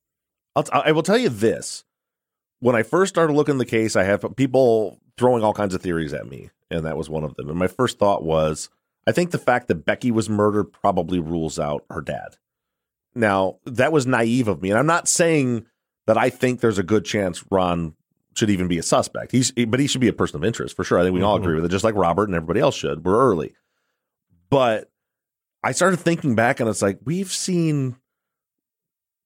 I'll 0.55 0.62
t- 0.64 0.70
I 0.73 0.92
will 0.92 1.03
tell 1.03 1.18
you 1.18 1.29
this. 1.29 1.85
When 2.61 2.77
I 2.77 2.83
first 2.83 3.12
started 3.12 3.33
looking 3.33 3.55
at 3.57 3.59
the 3.59 3.64
case, 3.64 3.96
I 3.96 4.05
have 4.05 4.25
people 4.37 5.01
throwing 5.18 5.42
all 5.42 5.53
kinds 5.55 5.75
of 5.75 5.83
theories 5.83 6.12
at 6.12 6.27
me, 6.29 6.51
and 6.70 6.85
that 6.87 6.96
was 6.96 7.09
one 7.11 7.25
of 7.25 7.35
them. 7.37 7.49
And 7.49 7.59
my 7.59 7.66
first 7.66 7.99
thought 7.99 8.23
was, 8.23 8.68
I 9.07 9.12
think 9.12 9.31
the 9.31 9.38
fact 9.38 9.68
that 9.68 9.85
Becky 9.87 10.11
was 10.11 10.29
murdered 10.29 10.73
probably 10.73 11.18
rules 11.18 11.59
out 11.59 11.85
her 11.90 12.01
dad. 12.03 12.37
Now, 13.14 13.57
that 13.64 13.92
was 13.92 14.07
naive 14.07 14.46
of 14.46 14.62
me, 14.62 14.70
and 14.70 14.79
I'm 14.79 14.87
not 14.87 15.09
saying 15.09 15.66
that 16.07 16.16
I 16.18 16.30
think 16.30 16.61
there's 16.61 16.78
a 16.78 16.82
good 16.82 17.05
chance 17.05 17.45
Ron 17.51 17.95
should 18.35 18.51
even 18.51 18.68
be 18.68 18.78
a 18.78 18.82
suspect. 18.82 19.32
He's 19.32 19.51
but 19.53 19.80
he 19.80 19.87
should 19.87 20.01
be 20.01 20.09
a 20.09 20.12
person 20.12 20.37
of 20.37 20.45
interest 20.45 20.76
for 20.76 20.85
sure. 20.85 20.99
I 20.99 21.03
think 21.03 21.14
we 21.14 21.22
all 21.22 21.37
Mhm. 21.39 21.43
agree 21.43 21.55
with 21.57 21.64
it, 21.64 21.70
just 21.70 21.85
like 21.85 21.95
Robert 21.97 22.28
and 22.28 22.35
everybody 22.37 22.61
else 22.61 22.76
should. 22.76 23.05
We're 23.05 23.18
early. 23.20 23.55
But 24.51 24.91
I 25.64 25.72
started 25.72 25.99
thinking 25.99 26.35
back 26.37 26.61
and 26.61 26.68
it's 26.68 26.82
like 26.82 27.01
we've 27.05 27.30
seen 27.32 27.97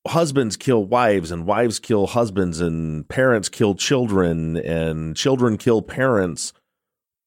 husbands 0.06 0.56
kill 0.56 0.84
wives 0.84 1.30
and 1.30 1.46
wives 1.46 1.78
kill 1.78 2.06
husbands 2.06 2.60
and 2.60 3.08
parents 3.08 3.48
kill 3.48 3.74
children 3.74 4.56
and 4.56 5.16
children 5.16 5.56
kill 5.56 5.82
parents 5.82 6.52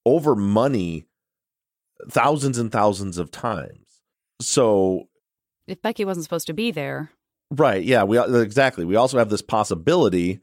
over 0.05 0.35
money 0.35 1.05
thousands 2.09 2.57
and 2.57 2.71
thousands 2.71 3.17
of 3.17 3.31
times. 3.31 4.01
So 4.41 5.07
If 5.67 5.81
Becky 5.81 6.05
wasn't 6.05 6.23
supposed 6.23 6.47
to 6.47 6.53
be 6.53 6.71
there, 6.71 7.11
Right. 7.49 7.83
Yeah. 7.83 8.03
We 8.03 8.19
exactly. 8.19 8.85
We 8.85 8.95
also 8.95 9.17
have 9.17 9.29
this 9.29 9.41
possibility 9.41 10.41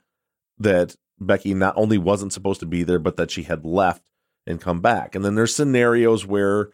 that 0.59 0.97
Becky 1.20 1.55
not 1.55 1.74
only 1.76 1.99
wasn't 1.99 2.32
supposed 2.32 2.61
to 2.61 2.66
be 2.66 2.82
there, 2.82 2.99
but 2.99 3.16
that 3.16 3.30
she 3.30 3.43
had 3.43 3.64
left 3.64 4.03
and 4.47 4.61
come 4.61 4.80
back. 4.80 5.14
And 5.14 5.24
then 5.24 5.35
there's 5.35 5.55
scenarios 5.55 6.26
where 6.26 6.70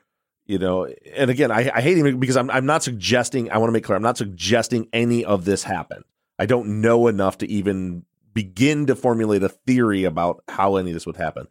You 0.50 0.58
know, 0.58 0.92
and 1.14 1.30
again, 1.30 1.52
I, 1.52 1.70
I 1.72 1.80
hate 1.80 1.96
him 1.96 2.18
because 2.18 2.36
I'm 2.36 2.50
I'm 2.50 2.66
not 2.66 2.82
suggesting. 2.82 3.52
I 3.52 3.58
want 3.58 3.68
to 3.68 3.72
make 3.72 3.84
clear, 3.84 3.94
I'm 3.94 4.02
not 4.02 4.18
suggesting 4.18 4.88
any 4.92 5.24
of 5.24 5.44
this 5.44 5.62
happened. 5.62 6.02
I 6.40 6.46
don't 6.46 6.80
know 6.80 7.06
enough 7.06 7.38
to 7.38 7.48
even 7.48 8.04
begin 8.34 8.86
to 8.86 8.96
formulate 8.96 9.44
a 9.44 9.48
theory 9.48 10.02
about 10.02 10.42
how 10.48 10.74
any 10.74 10.90
of 10.90 10.94
this 10.94 11.06
would 11.06 11.18
happen. 11.18 11.46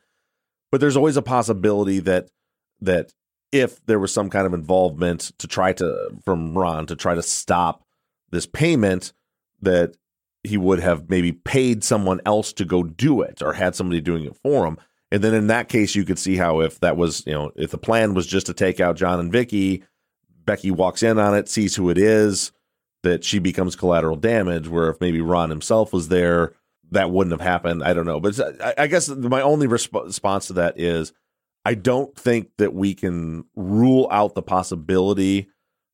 But 0.69 0.81
there's 0.81 0.97
always 0.97 1.15
a 1.15 1.21
possibility 1.21 1.99
that 1.99 2.27
that 2.81 3.13
if 3.53 3.85
there 3.85 3.99
was 3.99 4.13
some 4.13 4.29
kind 4.29 4.45
of 4.45 4.53
involvement 4.53 5.31
to 5.37 5.47
try 5.47 5.71
to 5.71 6.09
from 6.25 6.57
Ron 6.57 6.85
to 6.87 6.97
try 6.97 7.15
to 7.15 7.23
stop 7.23 7.85
this 8.31 8.47
payment, 8.47 9.13
that 9.61 9.95
he 10.43 10.57
would 10.57 10.81
have 10.81 11.09
maybe 11.09 11.31
paid 11.31 11.85
someone 11.85 12.19
else 12.25 12.51
to 12.51 12.65
go 12.65 12.83
do 12.83 13.21
it 13.21 13.41
or 13.41 13.53
had 13.53 13.75
somebody 13.75 14.01
doing 14.01 14.25
it 14.25 14.35
for 14.43 14.65
him. 14.65 14.77
And 15.11 15.23
then 15.23 15.33
in 15.33 15.47
that 15.47 15.69
case, 15.69 15.95
you 15.95 16.05
could 16.05 16.19
see 16.19 16.37
how 16.37 16.61
if 16.61 16.79
that 16.81 16.97
was, 16.97 17.23
you 17.25 17.33
know, 17.33 17.51
if 17.55 17.71
the 17.71 17.77
plan 17.77 18.13
was 18.13 18.27
just 18.27 18.45
to 18.45 18.53
take 18.53 18.79
out 18.79 18.95
John 18.95 19.19
and 19.19 19.31
Vicky, 19.31 19.83
Becky 20.45 20.71
walks 20.71 21.01
in 21.03 21.17
on 21.17 21.35
it, 21.35 21.49
sees 21.49 21.75
who 21.75 21.89
it 21.89 21.97
is, 21.97 22.51
that 23.03 23.23
she 23.23 23.39
becomes 23.39 23.75
collateral 23.75 24.15
damage. 24.15 24.67
Where 24.67 24.89
if 24.89 25.01
maybe 25.01 25.21
Ron 25.21 25.49
himself 25.49 25.91
was 25.91 26.09
there, 26.09 26.53
that 26.91 27.11
wouldn't 27.11 27.31
have 27.31 27.47
happened. 27.47 27.83
I 27.83 27.93
don't 27.93 28.05
know. 28.05 28.19
But 28.19 28.39
uh, 28.39 28.51
I, 28.63 28.83
I 28.83 28.87
guess 28.87 29.09
my 29.09 29.41
only 29.41 29.67
resp- 29.67 30.05
response 30.05 30.47
to 30.47 30.53
that 30.53 30.79
is 30.79 31.13
I 31.65 31.73
don't 31.73 32.15
think 32.15 32.51
that 32.57 32.73
we 32.73 32.93
can 32.93 33.45
rule 33.55 34.07
out 34.11 34.35
the 34.35 34.41
possibility 34.41 35.49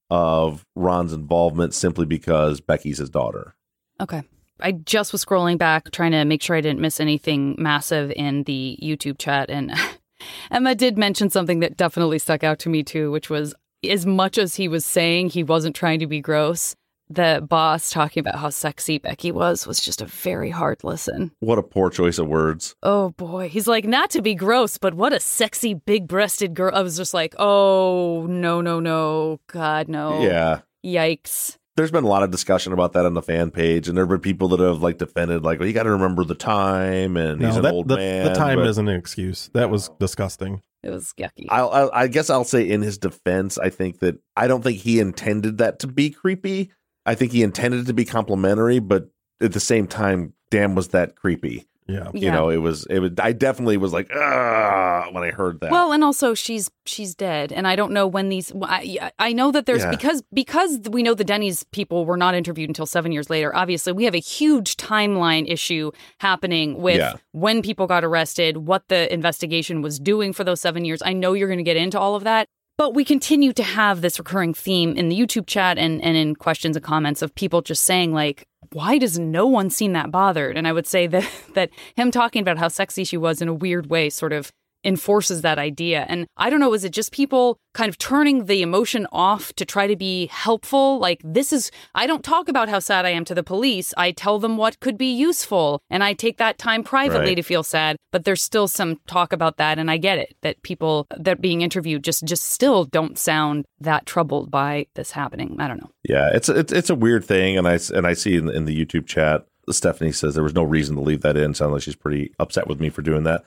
of 0.09 0.66
Ron's 0.76 1.13
involvement 1.13 1.74
simply 1.74 2.05
because 2.05 2.61
Becky's 2.61 2.99
his 2.99 3.09
daughter. 3.09 3.55
Okay. 3.99 4.24
I 4.60 4.72
just 4.74 5.12
was 5.12 5.24
scrolling 5.24 5.58
back 5.58 5.91
trying 5.91 6.12
to 6.12 6.24
make 6.26 6.41
sure 6.41 6.56
I 6.56 6.62
didn't 6.62 6.80
miss 6.80 6.99
anything 6.99 7.56
massive 7.58 8.12
in 8.16 8.43
the 8.43 8.78
YouTube 8.82 9.18
chat. 9.18 9.49
And 9.49 9.74
Emma 10.51 10.76
did 10.76 10.97
mention 10.97 11.30
something 11.30 11.60
that 11.60 11.78
definitely 11.78 12.20
stuck 12.20 12.43
out 12.43 12.60
to 12.60 12.70
me 12.70 12.84
too, 12.84 13.12
which 13.12 13.30
was 13.30 13.53
as 13.84 14.06
much 14.06 14.38
as 14.38 14.56
he 14.56 14.68
was 14.68 14.86
saying 14.86 15.30
he 15.30 15.43
wasn't 15.43 15.76
trying 15.76 15.99
to 15.99 16.08
be 16.08 16.22
gross, 16.22 16.76
the 17.10 17.45
boss 17.47 17.91
talking 17.91 18.22
about 18.22 18.39
how 18.39 18.49
sexy 18.49 18.97
Becky 18.97 19.32
was 19.32 19.68
was 19.68 19.80
just 19.80 20.01
a 20.01 20.06
very 20.06 20.49
hard 20.49 20.84
listen. 20.84 21.32
What 21.39 21.60
a 21.60 21.64
poor 21.64 21.89
choice 21.89 22.18
of 22.18 22.28
words. 22.28 22.76
Oh 22.82 23.12
boy. 23.12 23.49
He's 23.49 23.68
like, 23.68 23.86
not 23.86 24.10
to 24.12 24.22
be 24.22 24.34
gross, 24.36 24.78
but 24.78 24.93
what 24.93 25.14
a 25.14 25.20
sexy, 25.20 25.74
big 25.74 26.08
breasted 26.08 26.53
girl. 26.53 26.74
I 26.74 26.82
was 26.82 26.97
just 26.97 27.14
like, 27.14 27.36
oh, 27.38 28.26
no, 28.28 28.62
no, 28.62 28.80
no. 28.80 29.39
God, 29.47 29.88
no. 29.88 30.22
Yeah. 30.22 30.62
Yikes. 30.84 31.58
There's 31.76 31.91
been 31.91 32.05
a 32.05 32.07
lot 32.07 32.23
of 32.23 32.32
discussion 32.32 32.71
about 32.71 32.93
that 32.93 33.05
on 33.05 33.13
the 33.13 33.21
fan 33.21 33.51
page, 33.51 33.88
and 33.88 33.97
there 33.97 34.03
have 34.05 34.09
been 34.09 34.21
people 34.21 34.47
that 34.49 34.61
have 34.61 34.82
like 34.82 34.97
defended, 34.97 35.43
like, 35.43 35.59
well, 35.59 35.67
you 35.67 35.73
got 35.73 35.84
to 35.84 35.91
remember 35.91 36.23
the 36.23 36.36
time, 36.36 37.17
and 37.17 37.43
he's 37.43 37.57
an 37.57 37.63
that, 37.63 37.73
old 37.73 37.89
the, 37.89 37.97
man. 37.97 38.26
the 38.26 38.34
time 38.34 38.59
but- 38.59 38.67
isn't 38.67 38.88
an 38.88 38.95
excuse. 38.95 39.49
That 39.53 39.69
was 39.69 39.89
oh. 39.89 39.95
disgusting. 39.99 40.61
It 40.84 40.91
was 40.91 41.13
yucky. 41.17 41.47
I'll, 41.49 41.69
I'll, 41.71 41.89
I 41.93 42.07
guess 42.07 42.30
I'll 42.30 42.43
say 42.43 42.69
in 42.69 42.84
his 42.84 42.99
defense, 42.99 43.57
I 43.57 43.69
think 43.71 43.99
that 43.99 44.19
I 44.38 44.47
don't 44.47 44.63
think 44.63 44.78
he 44.78 44.99
intended 44.99 45.57
that 45.57 45.80
to 45.80 45.88
be 45.88 46.11
creepy. 46.11 46.71
I 47.07 47.15
think 47.15 47.32
he 47.32 47.41
intended 47.41 47.82
it 47.82 47.88
to 47.88 47.93
be 47.93 48.05
complimentary, 48.05 48.78
but 48.78 49.09
at 49.41 49.53
the 49.53 49.59
same 49.59 49.88
time, 49.88 50.34
damn, 50.51 50.76
was 50.76 50.89
that 50.89 51.15
creepy. 51.15 51.65
Yeah. 51.88 52.09
You 52.13 52.21
Yeah. 52.27 52.31
know, 52.33 52.49
it 52.49 52.57
was, 52.57 52.86
it 52.89 52.99
was, 52.99 53.11
I 53.19 53.31
definitely 53.31 53.77
was 53.77 53.93
like, 53.93 54.09
ah, 54.13 55.07
when 55.11 55.23
I 55.23 55.29
heard 55.31 55.59
that. 55.61 55.69
Well, 55.71 55.91
and 55.91 56.03
also 56.03 56.33
she's 56.33 56.71
she's 56.86 57.13
dead, 57.13 57.51
and 57.51 57.67
I 57.67 57.75
don't 57.75 57.91
know 57.91 58.07
when 58.07 58.29
these. 58.29 58.51
I, 58.63 59.11
I 59.19 59.33
know 59.33 59.51
that 59.51 59.65
there's 59.67 59.83
Yeah. 59.83 59.91
because 59.91 60.23
because 60.33 60.79
we 60.89 61.03
know 61.03 61.13
the 61.13 61.23
Denny's 61.23 61.63
people 61.71 62.05
were 62.05 62.17
not 62.17 62.33
interviewed 62.33 62.69
until 62.69 62.86
seven 62.88 63.11
years 63.11 63.29
later. 63.29 63.55
Obviously, 63.55 63.93
we 63.93 64.05
have 64.05 64.15
a 64.15 64.19
huge 64.19 64.77
timeline 64.77 65.45
issue 65.51 65.91
happening 66.19 66.81
with 66.81 66.97
Yeah. 66.97 67.13
when 67.33 67.61
people 67.61 67.86
got 67.88 68.03
arrested, 68.03 68.57
what 68.57 68.88
the 68.88 69.11
investigation 69.13 69.81
was 69.81 69.99
doing 69.99 70.33
for 70.33 70.43
those 70.43 70.61
seven 70.61 70.86
years. 70.86 71.01
I 71.05 71.13
know 71.13 71.33
you're 71.33 71.47
going 71.47 71.57
to 71.59 71.63
get 71.63 71.77
into 71.77 71.99
all 71.99 72.15
of 72.15 72.23
that. 72.23 72.47
But 72.77 72.93
we 72.93 73.05
continue 73.05 73.53
to 73.53 73.63
have 73.63 74.01
this 74.01 74.19
recurring 74.19 74.53
theme 74.53 74.97
in 74.97 75.07
the 75.07 75.17
YouTube 75.17 75.47
chat 75.47 75.77
and, 75.77 76.03
and 76.03 76.17
in 76.17 76.36
questions 76.36 76.75
and 76.75 76.83
comments 76.83 77.21
of 77.21 77.33
people 77.33 77.61
just 77.61 77.83
saying, 77.86 78.11
like, 78.11 78.45
why 78.76 78.97
does 78.97 79.17
no 79.17 79.47
one 79.47 79.69
seem 79.69 79.93
that 79.93 80.11
bothered? 80.11 80.57
And 80.57 80.67
I 80.67 80.73
would 80.73 80.86
say 80.86 81.07
that 81.07 81.26
that 81.53 81.69
him 81.95 82.11
talking 82.11 82.41
about 82.41 82.57
how 82.57 82.67
sexy 82.67 83.05
she 83.05 83.15
was 83.15 83.41
in 83.41 83.47
a 83.47 83.53
weird 83.53 83.89
way 83.89 84.09
sort 84.09 84.34
of 84.34 84.51
enforces 84.86 85.41
that 85.41 85.57
idea. 85.57 86.05
And 86.07 86.27
I 86.38 86.49
don't 86.49 86.59
know, 86.59 86.73
is 86.73 86.83
it 86.83 86.91
just 86.91 87.11
people 87.11 87.57
kind 87.73 87.89
of 87.89 87.97
turning 87.97 88.45
the 88.45 88.61
emotion 88.61 89.07
off 89.11 89.51
to 89.53 89.65
try 89.65 89.88
to 89.88 89.95
be 89.95 90.27
helpful? 90.27 90.99
Like, 90.99 91.19
this 91.23 91.51
is, 91.51 91.71
I 91.95 92.07
don't 92.07 92.23
talk 92.23 92.47
about 92.47 92.69
how 92.69 92.79
sad 92.79 93.05
I 93.05 93.09
am 93.09 93.25
to 93.25 93.36
the 93.36 93.43
police. 93.43 93.93
I 93.97 94.11
tell 94.11 94.39
them 94.39 94.55
what 94.55 94.79
could 94.79 94.97
be 94.97 95.11
useful. 95.13 95.81
And 95.89 96.03
I 96.03 96.13
take 96.13 96.38
that 96.38 96.57
time 96.57 96.83
privately 96.83 97.25
Right. 97.29 97.36
to 97.36 97.43
feel 97.43 97.63
sad. 97.63 97.97
But 98.11 98.23
there's 98.23 98.41
still 98.41 98.67
some 98.69 98.99
talk 99.07 99.33
about 99.33 99.57
that. 99.57 99.77
And 99.77 99.91
I 99.91 99.97
get 99.97 100.19
it 100.19 100.38
that 100.41 100.61
people 100.61 101.07
that 101.17 101.41
being 101.41 101.61
interviewed 101.61 102.03
just, 102.03 102.23
just 102.23 102.43
still 102.45 102.86
don't 102.86 103.17
sound 103.17 103.65
that 103.81 104.05
troubled 104.05 104.49
by 104.51 104.86
this 104.95 105.11
happening. 105.11 105.57
I 105.59 105.67
don't 105.67 105.81
know. 105.81 105.89
Yeah, 106.07 106.29
it's 106.33 106.47
it's 106.47 106.71
it's 106.71 106.89
a 106.89 106.95
weird 106.95 107.25
thing, 107.25 107.57
and 107.57 107.67
I 107.67 107.79
and 107.93 108.05
I 108.05 108.13
see 108.13 108.36
in, 108.36 108.47
in 108.49 108.65
the 108.65 108.86
YouTube 108.86 109.07
chat, 109.07 109.45
Stephanie 109.72 110.11
says 110.11 110.36
there 110.36 110.43
was 110.43 110.53
no 110.53 110.63
reason 110.63 110.95
to 110.95 111.01
leave 111.01 111.22
that 111.22 111.38
in. 111.38 111.53
Sounds 111.53 111.72
like 111.72 111.82
she's 111.82 111.95
pretty 111.95 112.34
upset 112.39 112.68
with 112.68 112.80
me 112.80 112.89
for 112.89 113.01
doing 113.01 113.24
that. 113.24 113.45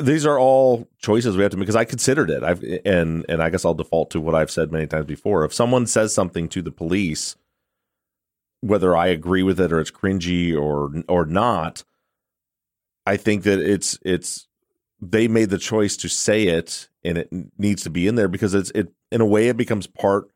These 0.00 0.26
are 0.26 0.38
all 0.38 0.88
choices 0.98 1.36
we 1.36 1.42
have 1.42 1.52
to 1.52 1.56
make 1.56 1.66
because 1.66 1.76
I 1.76 1.84
considered 1.84 2.30
it. 2.30 2.42
I've 2.42 2.62
and 2.84 3.24
and 3.28 3.42
I 3.42 3.50
guess 3.50 3.64
I'll 3.64 3.74
default 3.74 4.10
to 4.10 4.20
what 4.20 4.34
I've 4.34 4.50
said 4.50 4.72
many 4.72 4.86
times 4.86 5.06
before. 5.06 5.44
If 5.44 5.54
someone 5.54 5.86
says 5.86 6.12
something 6.12 6.48
to 6.48 6.62
the 6.62 6.72
police, 6.72 7.36
whether 8.60 8.96
I 8.96 9.08
agree 9.08 9.42
with 9.42 9.60
it 9.60 9.72
or 9.72 9.80
it's 9.80 9.90
cringy 9.90 10.56
or 10.56 10.90
or 11.08 11.24
not, 11.24 11.84
I 13.06 13.16
think 13.16 13.44
that 13.44 13.60
it's 13.60 13.98
it's 14.04 14.48
they 15.00 15.28
made 15.28 15.50
the 15.50 15.58
choice 15.58 15.96
to 15.98 16.08
say 16.08 16.44
it 16.44 16.88
and 17.04 17.16
it 17.16 17.28
needs 17.58 17.82
to 17.84 17.90
be 17.90 18.06
in 18.06 18.16
there 18.16 18.28
because 18.28 18.54
it's 18.54 18.70
it 18.70 18.92
in 19.10 19.20
a 19.20 19.26
way 19.26 19.48
it 19.48 19.56
becomes 19.56 19.86
part 19.86 20.30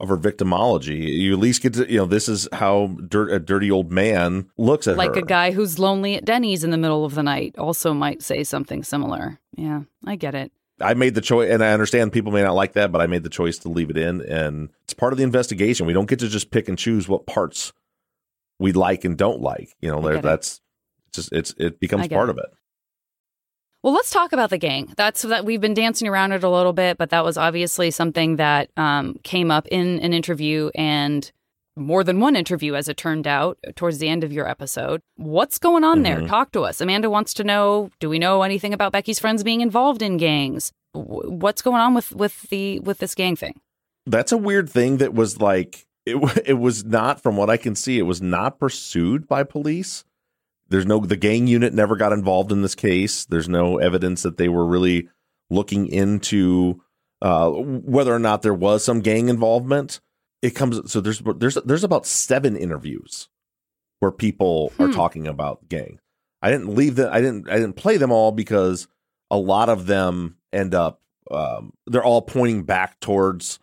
of 0.00 0.08
her 0.08 0.16
victimology. 0.16 0.98
You 1.18 1.32
at 1.34 1.38
least 1.38 1.62
get 1.62 1.74
to 1.74 1.90
you 1.90 1.98
know 1.98 2.06
this 2.06 2.28
is 2.28 2.48
how 2.52 2.88
dirt, 3.08 3.30
a 3.30 3.38
dirty 3.38 3.70
old 3.70 3.92
man 3.92 4.50
looks 4.56 4.86
at 4.88 4.96
Like 4.96 5.14
her. 5.14 5.20
a 5.20 5.24
guy 5.24 5.50
who's 5.52 5.78
lonely 5.78 6.14
at 6.16 6.24
Denny's 6.24 6.64
in 6.64 6.70
the 6.70 6.78
middle 6.78 7.04
of 7.04 7.14
the 7.14 7.22
night 7.22 7.54
also 7.58 7.92
might 7.94 8.22
say 8.22 8.42
something 8.44 8.82
similar. 8.82 9.38
Yeah, 9.56 9.82
I 10.06 10.16
get 10.16 10.34
it. 10.34 10.52
I 10.82 10.94
made 10.94 11.14
the 11.14 11.20
choice, 11.20 11.50
and 11.50 11.62
I 11.62 11.72
understand 11.72 12.10
people 12.12 12.32
may 12.32 12.42
not 12.42 12.54
like 12.54 12.72
that, 12.72 12.90
but 12.90 13.02
I 13.02 13.06
made 13.06 13.22
the 13.22 13.28
choice 13.28 13.58
to 13.58 13.68
leave 13.68 13.90
it 13.90 13.98
in, 13.98 14.22
and 14.22 14.70
it's 14.84 14.94
part 14.94 15.12
of 15.12 15.18
the 15.18 15.24
investigation. 15.24 15.86
We 15.86 15.92
don't 15.92 16.08
get 16.08 16.20
to 16.20 16.28
just 16.28 16.50
pick 16.50 16.68
and 16.68 16.78
choose 16.78 17.06
what 17.06 17.26
parts 17.26 17.74
we 18.58 18.72
like 18.72 19.04
and 19.04 19.16
don't 19.16 19.42
like. 19.42 19.74
You 19.80 19.90
know, 19.90 20.00
get 20.00 20.14
it. 20.16 20.22
that's 20.22 20.62
just 21.12 21.30
it's 21.32 21.54
it 21.58 21.80
becomes 21.80 22.08
part 22.08 22.28
it. 22.30 22.32
of 22.32 22.38
it. 22.38 22.50
Well, 23.82 23.94
let's 23.94 24.10
talk 24.10 24.32
about 24.32 24.50
the 24.50 24.58
gang. 24.58 24.92
That's 24.96 25.22
that 25.22 25.44
we've 25.44 25.60
been 25.60 25.74
dancing 25.74 26.06
around 26.06 26.32
it 26.32 26.44
a 26.44 26.50
little 26.50 26.74
bit, 26.74 26.98
but 26.98 27.10
that 27.10 27.24
was 27.24 27.38
obviously 27.38 27.90
something 27.90 28.36
that 28.36 28.70
um, 28.76 29.16
came 29.22 29.50
up 29.50 29.66
in 29.68 30.00
an 30.00 30.12
interview 30.12 30.70
and 30.74 31.30
more 31.76 32.04
than 32.04 32.20
one 32.20 32.36
interview, 32.36 32.74
as 32.74 32.88
it 32.88 32.98
turned 32.98 33.26
out, 33.26 33.56
towards 33.76 33.98
the 33.98 34.08
end 34.08 34.22
of 34.22 34.32
your 34.32 34.46
episode. 34.46 35.00
What's 35.16 35.58
going 35.58 35.82
on 35.84 36.02
there? 36.02 36.18
Mhm. 36.18 36.28
Talk 36.28 36.52
to 36.52 36.62
us. 36.62 36.80
Amanda 36.82 37.08
wants 37.08 37.32
to 37.34 37.44
know: 37.44 37.90
Do 38.00 38.10
we 38.10 38.18
know 38.18 38.42
anything 38.42 38.74
about 38.74 38.92
Becky's 38.92 39.18
friends 39.18 39.42
being 39.42 39.62
involved 39.62 40.02
in 40.02 40.18
gangs? 40.18 40.72
W- 40.92 41.30
What's 41.30 41.62
going 41.62 41.80
on 41.80 41.94
with 41.94 42.12
with 42.14 42.42
the 42.50 42.80
with 42.80 42.98
this 42.98 43.14
gang 43.14 43.34
thing? 43.36 43.60
That's 44.04 44.32
a 44.32 44.36
weird 44.36 44.68
thing 44.68 44.98
that 44.98 45.14
was 45.14 45.40
like 45.40 45.86
it. 46.04 46.16
It 46.44 46.54
was 46.58 46.84
not, 46.84 47.22
from 47.22 47.36
what 47.36 47.48
I 47.48 47.56
can 47.56 47.74
see, 47.74 47.98
it 47.98 48.02
was 48.02 48.20
not 48.20 48.58
pursued 48.58 49.26
by 49.26 49.44
police. 49.44 50.04
There's 50.70 50.86
no 50.86 51.00
the 51.00 51.16
gang 51.16 51.46
unit 51.46 51.74
never 51.74 51.96
got 51.96 52.12
involved 52.12 52.52
in 52.52 52.62
this 52.62 52.74
case. 52.74 53.24
There's 53.24 53.48
no 53.48 53.78
evidence 53.78 54.22
that 54.22 54.36
they 54.36 54.48
were 54.48 54.64
really 54.66 55.08
looking 55.50 55.88
into 55.88 56.80
uh, 57.22 57.50
whether 57.50 58.14
or 58.14 58.18
not 58.20 58.42
there 58.42 58.54
was 58.54 58.84
some 58.84 59.00
gang 59.00 59.28
involvement. 59.28 60.00
It 60.42 60.50
comes 60.50 60.90
so 60.90 61.00
there's 61.00 61.20
there's 61.36 61.56
there's 61.64 61.84
about 61.84 62.06
seven 62.06 62.56
interviews 62.56 63.28
where 63.98 64.12
people 64.12 64.72
are 64.78 64.86
Hmm. 64.86 64.92
talking 64.92 65.26
about 65.26 65.68
gang. 65.68 65.98
I 66.40 66.50
didn't 66.50 66.74
leave 66.74 66.96
them. 66.96 67.10
I 67.12 67.20
didn't 67.20 67.50
I 67.50 67.56
didn't 67.56 67.74
play 67.74 67.96
them 67.98 68.12
all 68.12 68.32
because 68.32 68.88
a 69.30 69.36
lot 69.36 69.68
of 69.68 69.86
them 69.86 70.36
end 70.52 70.74
up 70.74 71.00
um, 71.30 71.72
they're 71.86 72.02
all 72.04 72.22
pointing 72.22 72.62
back 72.62 72.98
towards 73.00 73.58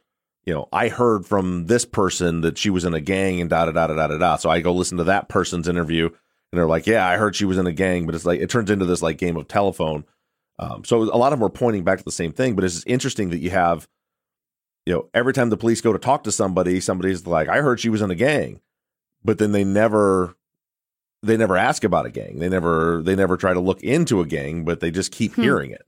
you 0.45 0.53
know 0.53 0.67
I 0.71 0.89
heard 0.89 1.25
from 1.25 1.65
this 1.65 1.85
person 1.85 2.41
that 2.41 2.57
she 2.57 2.69
was 2.69 2.85
in 2.85 2.93
a 2.93 3.01
gang 3.01 3.41
and 3.41 3.49
da 3.49 3.65
da 3.65 3.71
da 3.71 3.87
da 3.87 4.07
da 4.07 4.17
da. 4.17 4.35
So 4.35 4.49
I 4.49 4.59
go 4.59 4.73
listen 4.73 4.97
to 4.99 5.03
that 5.05 5.29
person's 5.29 5.67
interview 5.67 6.09
and 6.51 6.57
they're 6.59 6.67
like, 6.67 6.87
yeah, 6.87 7.07
I 7.07 7.17
heard 7.17 7.35
she 7.35 7.45
was 7.45 7.57
in 7.57 7.67
a 7.67 7.71
gang, 7.73 8.05
but 8.05 8.15
it's 8.15 8.25
like 8.25 8.39
it 8.39 8.49
turns 8.49 8.69
into 8.71 8.85
this 8.85 9.01
like 9.01 9.17
game 9.17 9.37
of 9.37 9.47
telephone. 9.47 10.05
Um, 10.59 10.83
so 10.85 11.03
a 11.03 11.17
lot 11.17 11.33
of 11.33 11.39
them 11.39 11.45
are 11.45 11.51
pointing 11.51 11.83
back 11.83 11.99
to 11.99 12.03
the 12.05 12.11
same 12.11 12.31
thing, 12.33 12.55
but 12.55 12.63
it's 12.63 12.83
interesting 12.85 13.29
that 13.29 13.37
you 13.39 13.51
have, 13.51 13.87
you 14.87 14.93
know, 14.93 15.07
every 15.13 15.33
time 15.33 15.49
the 15.51 15.57
police 15.57 15.81
go 15.81 15.93
to 15.93 15.99
talk 15.99 16.23
to 16.23 16.31
somebody, 16.31 16.79
somebody's 16.79 17.27
like, 17.27 17.47
I 17.47 17.61
heard 17.61 17.79
she 17.79 17.89
was 17.89 18.01
in 18.01 18.09
a 18.09 18.15
gang, 18.15 18.59
but 19.23 19.37
then 19.37 19.51
they 19.51 19.63
never, 19.63 20.35
they 21.21 21.37
never 21.37 21.57
ask 21.57 21.83
about 21.83 22.07
a 22.07 22.09
gang. 22.09 22.39
They 22.39 22.49
never, 22.49 23.03
they 23.03 23.15
never 23.15 23.37
try 23.37 23.53
to 23.53 23.59
look 23.59 23.83
into 23.83 24.19
a 24.19 24.25
gang, 24.25 24.65
but 24.65 24.79
they 24.79 24.89
just 24.89 25.11
keep 25.11 25.35
Hmm. 25.35 25.41
hearing 25.43 25.69
it. 25.71 25.85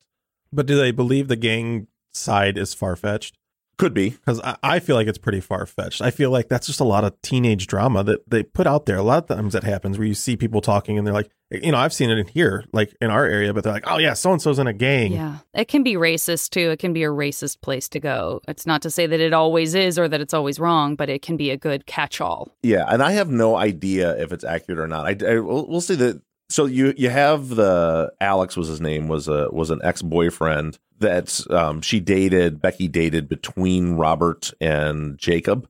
But 0.53 0.67
do 0.67 0.77
they 0.77 0.91
believe 0.91 1.29
the 1.29 1.35
gang 1.35 1.87
side 2.13 2.55
is 2.57 2.75
far 2.75 2.95
fetched? 2.95 3.38
Could 3.79 3.93
be. 3.93 4.09
because 4.09 4.41
I, 4.41 4.57
I 4.61 4.79
feel 4.79 4.97
like 4.97 5.07
it's 5.07 5.17
pretty 5.17 5.39
far 5.39 5.65
fetched. 5.65 6.01
I 6.01 6.11
feel 6.11 6.31
like 6.31 6.49
that's 6.49 6.67
just 6.67 6.81
a 6.81 6.83
lot 6.83 7.05
of 7.05 7.19
teenage 7.21 7.65
drama 7.65 8.03
that 8.03 8.29
they 8.29 8.43
put 8.43 8.67
out 8.67 8.85
there. 8.85 8.97
A 8.97 9.03
lot 9.03 9.23
of 9.23 9.37
times 9.37 9.53
that 9.53 9.63
happens 9.63 9.97
where 9.97 10.05
you 10.05 10.13
see 10.13 10.35
people 10.35 10.59
talking 10.59 10.97
and 10.97 11.07
they're 11.07 11.13
like, 11.13 11.31
you 11.49 11.71
know, 11.71 11.77
I've 11.77 11.93
seen 11.93 12.09
it 12.09 12.17
in 12.17 12.27
here, 12.27 12.65
like 12.73 12.93
in 12.99 13.09
our 13.09 13.25
area, 13.25 13.53
but 13.53 13.63
they're 13.63 13.71
like, 13.71 13.85
oh 13.87 13.97
yeah, 13.97 14.13
so 14.13 14.33
and 14.33 14.41
so's 14.41 14.59
in 14.59 14.67
a 14.67 14.73
gang. 14.73 15.13
Yeah. 15.13 15.37
It 15.53 15.69
can 15.69 15.81
be 15.81 15.93
racist 15.93 16.49
too. 16.49 16.71
It 16.71 16.79
can 16.79 16.91
be 16.91 17.03
a 17.03 17.07
racist 17.09 17.61
place 17.61 17.87
to 17.89 18.01
go. 18.01 18.41
It's 18.49 18.65
not 18.65 18.81
to 18.81 18.91
say 18.91 19.07
that 19.07 19.19
it 19.21 19.31
always 19.31 19.73
is 19.73 19.97
or 19.97 20.09
that 20.09 20.19
it's 20.19 20.33
always 20.33 20.59
wrong, 20.59 20.97
but 20.97 21.09
it 21.09 21.21
can 21.21 21.37
be 21.37 21.49
a 21.49 21.57
good 21.57 21.85
catch 21.85 22.19
all. 22.19 22.49
Yeah, 22.61 22.83
and 22.87 23.01
I 23.01 23.13
have 23.13 23.29
no 23.29 23.55
idea 23.55 24.21
if 24.21 24.33
it's 24.33 24.43
accurate 24.43 24.79
or 24.79 24.87
not. 24.87 25.05
I, 25.05 25.15
I 25.25 25.39
we'll, 25.39 25.65
we'll 25.67 25.81
see 25.81 25.95
that. 25.95 26.21
So 26.49 26.65
you 26.65 26.93
you 26.97 27.09
have 27.09 27.47
the 27.47 28.11
Alex 28.19 28.57
was 28.57 28.67
his 28.67 28.81
name 28.81 29.07
was 29.07 29.29
a 29.29 29.47
was 29.51 29.69
an 29.69 29.79
ex 29.83 30.01
boyfriend 30.01 30.77
that 30.99 31.45
um, 31.49 31.81
she 31.81 31.99
dated 31.99 32.61
Becky 32.61 32.87
dated 32.87 33.27
between 33.27 33.93
Robert 33.93 34.51
and 34.61 35.17
Jacob, 35.17 35.67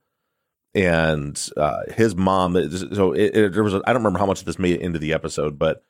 and 0.73 1.49
uh, 1.57 1.81
his 1.93 2.15
mom. 2.15 2.53
So 2.93 3.13
it, 3.13 3.35
it, 3.35 3.53
there 3.53 3.63
was 3.63 3.73
I 3.73 3.77
I 3.77 3.93
don't 3.93 4.03
remember 4.03 4.19
how 4.19 4.25
much 4.25 4.39
of 4.39 4.45
this 4.45 4.59
made 4.59 4.75
it 4.75 4.81
into 4.81 4.99
the 4.99 5.13
episode, 5.13 5.57
but 5.57 5.83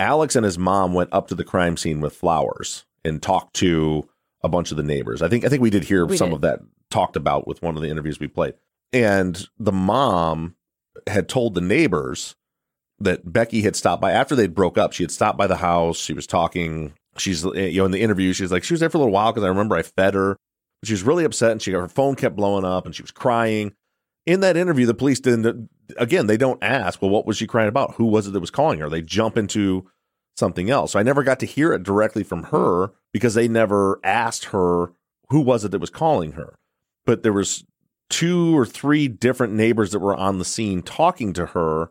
Alex 0.00 0.36
and 0.36 0.44
his 0.44 0.58
mom 0.58 0.94
went 0.94 1.12
up 1.12 1.28
to 1.28 1.34
the 1.34 1.44
crime 1.44 1.76
scene 1.76 2.00
with 2.00 2.14
flowers 2.14 2.84
and 3.04 3.22
talked 3.22 3.54
to 3.56 4.08
a 4.42 4.48
bunch 4.48 4.70
of 4.70 4.76
the 4.76 4.82
neighbors. 4.82 5.22
I 5.22 5.28
think 5.28 5.44
I 5.44 5.48
think 5.48 5.62
we 5.62 5.70
did 5.70 5.84
hear 5.84 6.06
We 6.06 6.16
some 6.16 6.28
did. 6.28 6.34
of 6.36 6.40
that 6.42 6.60
talked 6.90 7.16
about 7.16 7.46
with 7.46 7.62
one 7.62 7.76
of 7.76 7.82
the 7.82 7.90
interviews 7.90 8.20
we 8.20 8.28
played. 8.28 8.54
And 8.92 9.46
the 9.58 9.72
mom 9.72 10.54
had 11.06 11.28
told 11.28 11.54
the 11.54 11.60
neighbors 11.60 12.34
that 13.00 13.32
Becky 13.32 13.62
had 13.62 13.76
stopped 13.76 14.00
by 14.02 14.12
after 14.12 14.34
they'd 14.34 14.54
broke 14.54 14.78
up. 14.78 14.92
She 14.92 15.02
had 15.02 15.10
stopped 15.10 15.38
by 15.38 15.46
the 15.46 15.56
house. 15.56 15.98
She 15.98 16.12
was 16.12 16.26
talking. 16.26 16.94
She's 17.18 17.44
eh, 17.44 17.66
you 17.66 17.78
know 17.78 17.86
in 17.86 17.90
the 17.90 18.00
interview. 18.00 18.32
She's 18.32 18.52
like 18.52 18.64
she 18.64 18.72
was 18.72 18.80
there 18.80 18.90
for 18.90 18.98
a 18.98 19.00
little 19.00 19.12
while 19.12 19.32
because 19.32 19.44
I 19.44 19.48
remember 19.48 19.76
I 19.76 19.82
fed 19.82 20.14
her. 20.14 20.36
She 20.84 20.92
was 20.92 21.02
really 21.02 21.24
upset 21.24 21.52
and 21.52 21.62
she 21.62 21.72
her 21.72 21.88
phone 21.88 22.14
kept 22.14 22.36
blowing 22.36 22.64
up 22.64 22.86
and 22.86 22.94
she 22.94 23.02
was 23.02 23.10
crying. 23.10 23.72
In 24.26 24.40
that 24.40 24.56
interview, 24.56 24.86
the 24.86 24.94
police 24.94 25.20
didn't. 25.20 25.70
Again, 25.96 26.26
they 26.26 26.36
don't 26.36 26.62
ask. 26.62 27.00
Well, 27.00 27.10
what 27.10 27.26
was 27.26 27.38
she 27.38 27.46
crying 27.46 27.68
about? 27.68 27.94
Who 27.94 28.04
was 28.04 28.26
it 28.26 28.32
that 28.32 28.40
was 28.40 28.50
calling 28.50 28.78
her? 28.78 28.90
They 28.90 29.00
jump 29.00 29.38
into 29.38 29.88
something 30.36 30.70
else. 30.70 30.92
So 30.92 30.98
I 30.98 31.02
never 31.02 31.22
got 31.22 31.40
to 31.40 31.46
hear 31.46 31.72
it 31.72 31.82
directly 31.82 32.22
from 32.22 32.44
her 32.44 32.92
because 33.12 33.34
they 33.34 33.48
never 33.48 33.98
asked 34.04 34.46
her 34.46 34.92
who 35.30 35.40
was 35.40 35.64
it 35.64 35.70
that 35.70 35.80
was 35.80 35.90
calling 35.90 36.32
her. 36.32 36.58
But 37.06 37.22
there 37.22 37.32
was 37.32 37.64
two 38.10 38.56
or 38.56 38.64
three 38.64 39.08
different 39.08 39.52
neighbors 39.52 39.92
that 39.92 39.98
were 39.98 40.16
on 40.16 40.38
the 40.38 40.44
scene 40.44 40.82
talking 40.82 41.32
to 41.34 41.46
her 41.46 41.90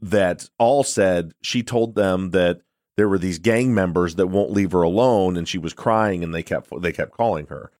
that 0.00 0.48
all 0.58 0.84
said 0.84 1.32
she 1.42 1.62
told 1.62 1.94
them 1.94 2.30
that 2.30 2.60
there 2.98 3.08
were 3.08 3.18
these 3.18 3.38
gang 3.38 3.72
members 3.72 4.16
that 4.16 4.26
won't 4.26 4.50
leave 4.50 4.72
her 4.72 4.82
alone 4.82 5.36
and 5.36 5.48
she 5.48 5.56
was 5.56 5.72
crying 5.72 6.22
and 6.22 6.34
they 6.34 6.42
kept 6.42 6.68
they 6.82 6.92
kept 6.92 7.12
calling 7.12 7.46
her. 7.46 7.70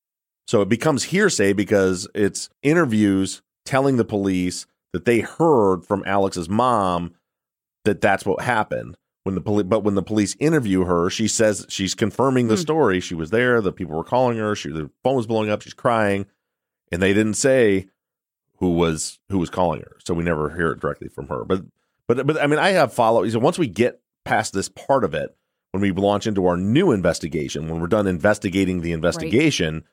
So 0.47 0.63
it 0.63 0.69
becomes 0.71 1.05
hearsay 1.05 1.53
because 1.53 2.09
it's 2.15 2.49
interviews 2.63 3.43
telling 3.67 3.99
the 3.99 4.05
police 4.05 4.67
that 4.95 5.05
they 5.05 5.21
heard 5.21 5.85
from 5.85 6.03
Alex's 6.07 6.49
mom 6.49 7.15
that 7.85 8.01
that's 8.01 8.25
what 8.25 8.41
happened. 8.43 8.97
When 9.25 9.35
the 9.35 9.41
police, 9.43 9.67
but 9.67 9.81
when 9.85 9.95
the 9.97 10.03
police 10.03 10.35
interview 10.41 10.85
her, 10.85 11.11
she 11.11 11.29
says 11.29 11.67
she's 11.69 11.95
confirming 11.95 12.49
the 12.49 12.55
Hmm. 12.55 12.61
story. 12.63 13.01
She 13.01 13.15
was 13.15 13.29
there. 13.29 13.61
The 13.61 13.73
people 13.73 13.95
were 13.95 14.05
calling 14.05 14.39
her. 14.39 14.55
She, 14.55 14.71
the 14.71 14.89
phone 15.03 15.17
was 15.17 15.27
blowing 15.27 15.51
up. 15.51 15.61
She's 15.61 15.75
crying, 15.75 16.25
and 16.91 17.03
they 17.03 17.13
didn't 17.13 17.35
say 17.35 17.89
who 18.59 18.71
was 18.71 19.19
who 19.29 19.39
was 19.39 19.51
calling 19.51 19.81
her. 19.81 19.97
So 20.03 20.15
we 20.15 20.25
never 20.25 20.49
hear 20.57 20.71
it 20.71 20.81
directly 20.81 21.09
from 21.09 21.29
her. 21.29 21.45
But 21.45 21.65
but 22.07 22.27
but 22.27 22.41
I 22.41 22.47
mean, 22.47 22.59
I 22.59 22.71
have 22.71 22.93
follow. 22.95 23.29
So 23.29 23.39
once 23.39 23.59
we 23.59 23.67
get 23.67 24.01
past 24.29 24.53
this 24.53 24.69
part 24.69 25.05
of 25.05 25.15
it, 25.15 25.35
when 25.73 25.83
we 25.83 25.91
launch 25.93 26.27
into 26.27 26.47
our 26.47 26.57
new 26.57 26.93
investigation, 26.93 27.69
when 27.69 27.81
we're 27.81 27.87
done 27.89 28.07
investigating 28.07 28.81
the 28.81 28.93
investigation, 28.93 29.85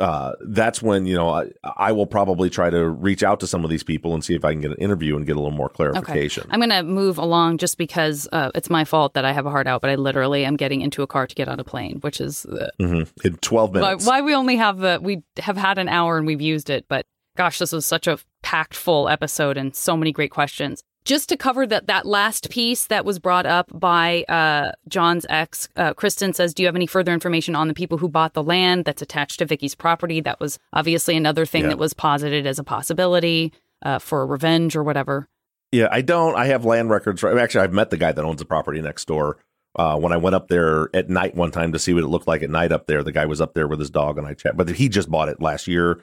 uh, 0.00 0.32
that's 0.40 0.82
when 0.82 1.06
you 1.06 1.14
know 1.14 1.28
I, 1.28 1.50
I 1.76 1.92
will 1.92 2.06
probably 2.06 2.50
try 2.50 2.68
to 2.68 2.88
reach 2.88 3.22
out 3.22 3.38
to 3.40 3.46
some 3.46 3.62
of 3.62 3.70
these 3.70 3.84
people 3.84 4.12
and 4.12 4.24
see 4.24 4.34
if 4.34 4.44
I 4.44 4.50
can 4.52 4.60
get 4.60 4.72
an 4.72 4.78
interview 4.78 5.16
and 5.16 5.24
get 5.24 5.36
a 5.36 5.38
little 5.38 5.56
more 5.56 5.68
clarification. 5.68 6.48
I'm 6.50 6.58
going 6.58 6.70
to 6.70 6.82
move 6.82 7.16
along 7.16 7.58
just 7.58 7.78
because 7.78 8.26
uh, 8.32 8.50
it's 8.56 8.68
my 8.68 8.84
fault 8.84 9.14
that 9.14 9.24
I 9.24 9.32
have 9.32 9.46
a 9.46 9.50
heart 9.50 9.68
out, 9.68 9.80
but 9.82 9.90
I 9.90 9.94
literally 9.94 10.44
am 10.44 10.56
getting 10.56 10.80
into 10.80 11.02
a 11.02 11.06
car 11.06 11.28
to 11.28 11.34
get 11.34 11.48
on 11.48 11.60
a 11.60 11.64
plane, 11.64 11.98
which 12.00 12.20
is 12.20 12.44
uh, 12.46 12.70
Mhm. 12.80 13.08
In 13.24 13.36
twelve 13.36 13.72
why, 13.72 13.80
minutes. 13.80 14.06
why 14.06 14.20
we 14.20 14.34
only 14.34 14.56
have 14.56 14.78
the 14.78 14.98
we 15.00 15.22
have 15.38 15.56
had 15.56 15.78
an 15.78 15.88
hour 15.88 16.18
and 16.18 16.26
we've 16.26 16.40
used 16.40 16.70
it. 16.70 16.86
But 16.88 17.06
gosh, 17.36 17.60
this 17.60 17.70
was 17.70 17.86
such 17.86 18.08
a 18.08 18.18
packed 18.42 18.74
full 18.74 19.08
episode 19.08 19.56
and 19.56 19.76
so 19.76 19.96
many 19.96 20.10
great 20.10 20.32
questions. 20.32 20.82
Just 21.04 21.28
to 21.28 21.36
cover 21.36 21.66
that 21.66 21.86
that 21.88 22.06
last 22.06 22.48
piece 22.48 22.86
that 22.86 23.04
was 23.04 23.18
brought 23.18 23.44
up 23.44 23.68
by 23.78 24.24
uh, 24.26 24.72
John's 24.88 25.26
ex, 25.28 25.68
uh, 25.76 25.92
Kristen 25.92 26.32
says, 26.32 26.54
"Do 26.54 26.62
you 26.62 26.66
have 26.66 26.76
any 26.76 26.86
further 26.86 27.12
information 27.12 27.54
on 27.54 27.68
the 27.68 27.74
people 27.74 27.98
who 27.98 28.08
bought 28.08 28.32
the 28.32 28.42
land 28.42 28.86
that's 28.86 29.02
attached 29.02 29.38
to 29.40 29.44
Vicky's 29.44 29.74
property?" 29.74 30.20
That 30.22 30.40
was 30.40 30.58
obviously 30.72 31.14
another 31.14 31.44
thing 31.44 31.64
Yeah. 31.64 31.68
that 31.70 31.78
was 31.78 31.92
posited 31.92 32.46
as 32.46 32.58
a 32.58 32.64
possibility 32.64 33.52
uh, 33.82 33.98
for 33.98 34.26
revenge 34.26 34.74
or 34.76 34.82
whatever. 34.82 35.28
Yeah, 35.72 35.88
I 35.90 36.00
don't. 36.00 36.36
I 36.36 36.46
have 36.46 36.64
land 36.64 36.88
records. 36.88 37.20
for- 37.20 37.38
Actually, 37.38 37.64
I've 37.64 37.72
met 37.74 37.90
the 37.90 37.98
guy 37.98 38.12
that 38.12 38.24
owns 38.24 38.38
the 38.38 38.46
property 38.46 38.80
next 38.80 39.06
door. 39.06 39.36
Uh, 39.76 39.98
when 39.98 40.12
I 40.12 40.16
went 40.16 40.36
up 40.36 40.48
there 40.48 40.88
at 40.94 41.10
night 41.10 41.34
one 41.34 41.50
time 41.50 41.72
to 41.72 41.78
see 41.78 41.92
what 41.92 42.04
it 42.04 42.08
looked 42.08 42.28
like 42.28 42.42
at 42.42 42.48
night 42.48 42.72
up 42.72 42.86
there, 42.86 43.02
the 43.02 43.12
guy 43.12 43.26
was 43.26 43.42
up 43.42 43.52
there 43.52 43.68
with 43.68 43.80
his 43.80 43.90
dog, 43.90 44.16
and 44.16 44.26
I 44.26 44.32
chat. 44.32 44.56
But 44.56 44.70
he 44.70 44.88
just 44.88 45.10
bought 45.10 45.28
it 45.28 45.42
last 45.42 45.66
year. 45.68 46.00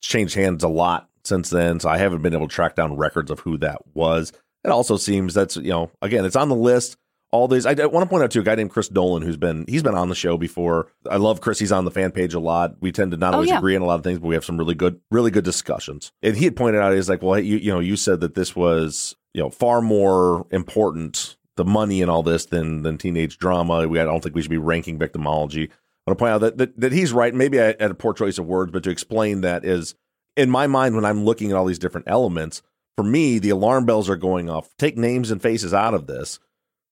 Changed 0.00 0.36
hands 0.36 0.62
a 0.62 0.68
lot 0.68 1.08
since 1.28 1.50
then, 1.50 1.78
so 1.80 1.88
I 1.88 1.98
haven't 1.98 2.22
been 2.22 2.34
able 2.34 2.48
to 2.48 2.54
track 2.54 2.74
down 2.74 2.96
records 2.96 3.30
of 3.30 3.40
who 3.40 3.56
that 3.58 3.78
was. 3.94 4.32
It 4.64 4.70
also 4.70 4.96
seems 4.96 5.34
that's 5.34 5.56
you 5.56 5.70
know 5.70 5.90
again, 6.02 6.24
it's 6.24 6.36
on 6.36 6.48
the 6.48 6.56
list. 6.56 6.96
All 7.30 7.46
these, 7.46 7.66
I, 7.66 7.72
I 7.72 7.84
want 7.84 8.04
to 8.04 8.08
point 8.08 8.22
out 8.24 8.30
to 8.30 8.40
a 8.40 8.42
guy 8.42 8.54
named 8.54 8.70
Chris 8.70 8.88
Dolan 8.88 9.22
who's 9.22 9.36
been 9.36 9.66
he's 9.68 9.82
been 9.82 9.94
on 9.94 10.08
the 10.08 10.14
show 10.14 10.38
before. 10.38 10.88
I 11.10 11.18
love 11.18 11.42
Chris. 11.42 11.58
He's 11.58 11.70
on 11.72 11.84
the 11.84 11.90
fan 11.90 12.10
page 12.10 12.32
a 12.32 12.40
lot. 12.40 12.76
We 12.80 12.90
tend 12.90 13.10
to 13.10 13.18
not 13.18 13.34
Oh, 13.34 13.36
always 13.36 13.50
yeah. 13.50 13.58
agree 13.58 13.76
on 13.76 13.82
a 13.82 13.84
lot 13.84 13.96
of 13.96 14.02
things, 14.02 14.18
but 14.18 14.28
we 14.28 14.34
have 14.34 14.46
some 14.46 14.56
really 14.56 14.74
good, 14.74 14.98
really 15.10 15.30
good 15.30 15.44
discussions. 15.44 16.10
And 16.22 16.34
he 16.38 16.46
had 16.46 16.56
pointed 16.56 16.80
out, 16.80 16.94
he's 16.94 17.08
like, 17.10 17.20
well, 17.20 17.38
you 17.38 17.58
you 17.58 17.70
know, 17.70 17.80
you 17.80 17.96
said 17.96 18.20
that 18.20 18.34
this 18.34 18.56
was 18.56 19.14
you 19.34 19.42
know 19.42 19.50
far 19.50 19.82
more 19.82 20.46
important 20.50 21.36
the 21.56 21.66
money 21.66 22.00
and 22.00 22.10
all 22.10 22.22
this 22.22 22.46
than 22.46 22.80
than 22.82 22.96
teenage 22.96 23.36
drama. 23.36 23.86
We 23.86 24.00
I 24.00 24.04
don't 24.04 24.22
think 24.22 24.34
we 24.34 24.40
should 24.40 24.50
be 24.50 24.56
ranking 24.56 24.98
victimology. 24.98 25.68
I 25.68 26.10
want 26.10 26.18
to 26.18 26.22
point 26.22 26.32
out 26.32 26.40
that 26.40 26.56
that, 26.58 26.80
that 26.80 26.92
he's 26.92 27.12
right. 27.12 27.34
Maybe 27.34 27.60
I 27.60 27.74
had 27.78 27.90
a 27.90 27.94
poor 27.94 28.14
choice 28.14 28.38
of 28.38 28.46
words, 28.46 28.72
but 28.72 28.84
to 28.84 28.90
explain 28.90 29.42
that 29.42 29.66
is 29.66 29.94
in 30.38 30.48
my 30.48 30.68
mind 30.68 30.94
when 30.94 31.04
I'm 31.04 31.24
looking 31.24 31.50
at 31.50 31.56
all 31.56 31.66
these 31.66 31.80
different 31.80 32.08
elements. 32.08 32.62
For 32.96 33.02
me, 33.02 33.38
the 33.38 33.50
alarm 33.50 33.84
bells 33.86 34.08
are 34.08 34.16
going 34.16 34.48
off. 34.48 34.70
Take 34.78 34.96
names 34.96 35.30
and 35.30 35.42
faces 35.42 35.74
out 35.74 35.94
of 35.94 36.06
this. 36.06 36.38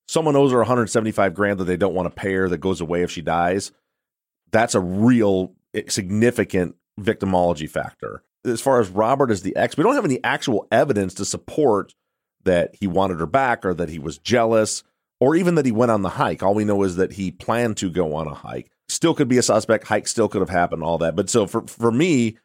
Someone 0.09 0.36
owes 0.36 0.53
her 0.53 0.59
175 0.59 1.32
grand 1.32 1.59
that 1.61 1.64
they 1.64 1.76
don't 1.76 1.94
want 1.94 2.07
to 2.07 2.20
pay 2.20 2.34
her 2.34 2.49
that 2.49 2.59
goes 2.59 2.80
away 2.80 3.03
if 3.03 3.11
she 3.11 3.22
dies. 3.22 3.70
That's 4.51 4.74
a 4.74 4.80
real 4.80 5.55
eh, 5.74 5.82
significant 5.88 6.74
victimology 7.01 7.70
factor. 7.70 8.22
As 8.44 8.61
far 8.61 8.80
as 8.80 8.88
Robert 8.88 9.30
as 9.30 9.42
the 9.42 9.57
ex, 9.57 9.76
we 9.76 9.84
don't 9.84 9.94
have 9.94 10.05
any 10.05 10.22
actual 10.22 10.66
evidence 10.70 11.14
to 11.14 11.24
support 11.24 11.94
that 12.44 12.74
he 12.78 12.86
wanted 12.86 13.18
her 13.18 13.26
back 13.26 13.64
or 13.64 13.74
that 13.74 13.88
he 13.88 13.99
was 13.99 14.18
jealous 14.18 14.82
or 15.20 15.34
even 15.34 15.55
that 15.57 15.66
he 15.66 15.72
went 15.72 15.90
on 15.90 16.03
the 16.03 16.11
hike. 16.11 16.42
All 16.42 16.55
we 16.55 16.64
know 16.64 16.82
is 16.82 16.97
that 16.97 17.12
he 17.12 17.30
planned 17.30 17.76
to 17.78 17.90
go 17.90 18.14
on 18.14 18.26
a 18.26 18.34
hike. 18.34 18.70
Still 18.88 19.14
could 19.14 19.28
be 19.28 19.38
a 19.38 19.42
suspect. 19.42 19.86
Hike 19.86 20.07
still 20.07 20.28
could 20.28 20.40
have 20.40 20.51
happened. 20.51 20.82
All 20.82 20.99
that. 20.99 21.16
But 21.16 21.28
so 21.28 21.47
for 21.47 21.62
for 21.66 21.90
me, 21.90 22.38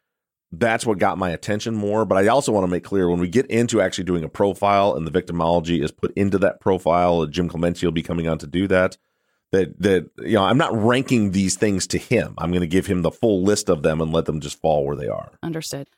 that's 0.52 0.84
what 0.84 0.98
got 0.98 1.18
my 1.18 1.30
attention 1.30 1.74
more. 1.74 2.04
But 2.04 2.18
I 2.18 2.28
also 2.28 2.52
want 2.52 2.64
to 2.64 2.70
make 2.70 2.84
clear 2.84 3.08
when 3.08 3.20
we 3.20 3.28
get 3.28 3.46
into 3.46 3.80
actually 3.80 4.04
doing 4.04 4.22
a 4.22 4.28
profile 4.28 4.94
and 4.94 5.06
the 5.06 5.10
victimology 5.10 5.82
is 5.82 5.90
put 5.90 6.12
into 6.14 6.38
that 6.38 6.60
profile, 6.60 7.26
Jim 7.26 7.48
Clemente 7.48 7.86
will 7.86 7.92
be 7.92 8.02
coming 8.02 8.28
on 8.28 8.38
to 8.38 8.46
do 8.46 8.68
that. 8.68 8.96
That 9.50 9.78
that 9.80 10.10
you 10.18 10.34
know, 10.34 10.44
I'm 10.44 10.58
not 10.58 10.72
ranking 10.74 11.32
these 11.32 11.56
things 11.56 11.86
to 11.88 11.98
him. 11.98 12.34
I'm 12.38 12.50
going 12.50 12.62
to 12.62 12.66
give 12.66 12.86
him 12.86 13.02
the 13.02 13.10
full 13.10 13.42
list 13.42 13.68
of 13.68 13.82
them 13.82 14.00
and 14.00 14.12
let 14.12 14.24
them 14.26 14.40
just 14.40 14.60
fall 14.60 14.84
where 14.84 14.96
they 14.96 15.08
are. 15.08 15.32
Understood. 15.42 15.88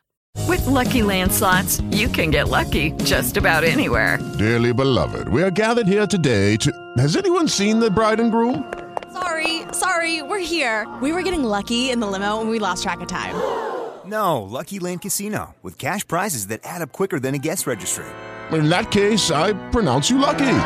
With 0.48 0.66
Lucky 0.66 1.02
Land 1.02 1.32
slots, 1.32 1.80
you 1.92 2.08
can 2.08 2.30
get 2.32 2.48
lucky 2.48 2.90
just 3.04 3.36
about 3.36 3.62
anywhere. 3.62 4.18
Dearly 4.38 4.72
beloved, 4.72 5.28
we 5.28 5.42
are 5.42 5.50
gathered 5.50 5.86
here 5.86 6.06
today 6.06 6.56
to. 6.58 6.72
Has 6.98 7.16
anyone 7.16 7.46
seen 7.46 7.78
the 7.78 7.90
bride 7.90 8.18
and 8.18 8.32
groom? 8.32 8.72
Sorry, 9.12 9.62
sorry, 9.72 10.22
we're 10.22 10.40
here. 10.40 10.92
We 11.00 11.12
were 11.12 11.22
getting 11.22 11.44
lucky 11.44 11.90
in 11.90 12.00
the 12.00 12.08
limo 12.08 12.40
and 12.40 12.50
we 12.50 12.58
lost 12.58 12.82
track 12.82 13.00
of 13.00 13.06
time. 13.06 13.73
No, 14.06 14.42
Lucky 14.42 14.78
Land 14.78 15.02
Casino, 15.02 15.54
with 15.62 15.78
cash 15.78 16.06
prizes 16.06 16.48
that 16.48 16.60
add 16.64 16.82
up 16.82 16.92
quicker 16.92 17.20
than 17.20 17.34
a 17.34 17.38
guest 17.38 17.66
registry. 17.66 18.06
In 18.52 18.68
that 18.68 18.90
case, 18.90 19.30
I 19.30 19.54
pronounce 19.70 20.10
you 20.10 20.18
lucky. 20.18 20.56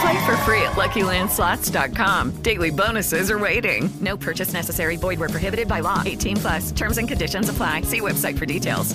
Play 0.00 0.26
for 0.26 0.36
free 0.44 0.62
at 0.62 0.72
LuckyLandSlots.com. 0.72 2.42
Daily 2.42 2.70
bonuses 2.70 3.30
are 3.30 3.38
waiting. 3.38 3.88
No 4.00 4.16
purchase 4.16 4.52
necessary. 4.52 4.96
Void 4.96 5.18
where 5.18 5.28
prohibited 5.28 5.66
by 5.68 5.80
law. 5.80 6.02
18 6.04 6.36
plus. 6.36 6.72
Terms 6.72 6.98
and 6.98 7.08
conditions 7.08 7.48
apply. 7.48 7.80
See 7.82 8.00
website 8.00 8.38
for 8.38 8.46
details. 8.46 8.94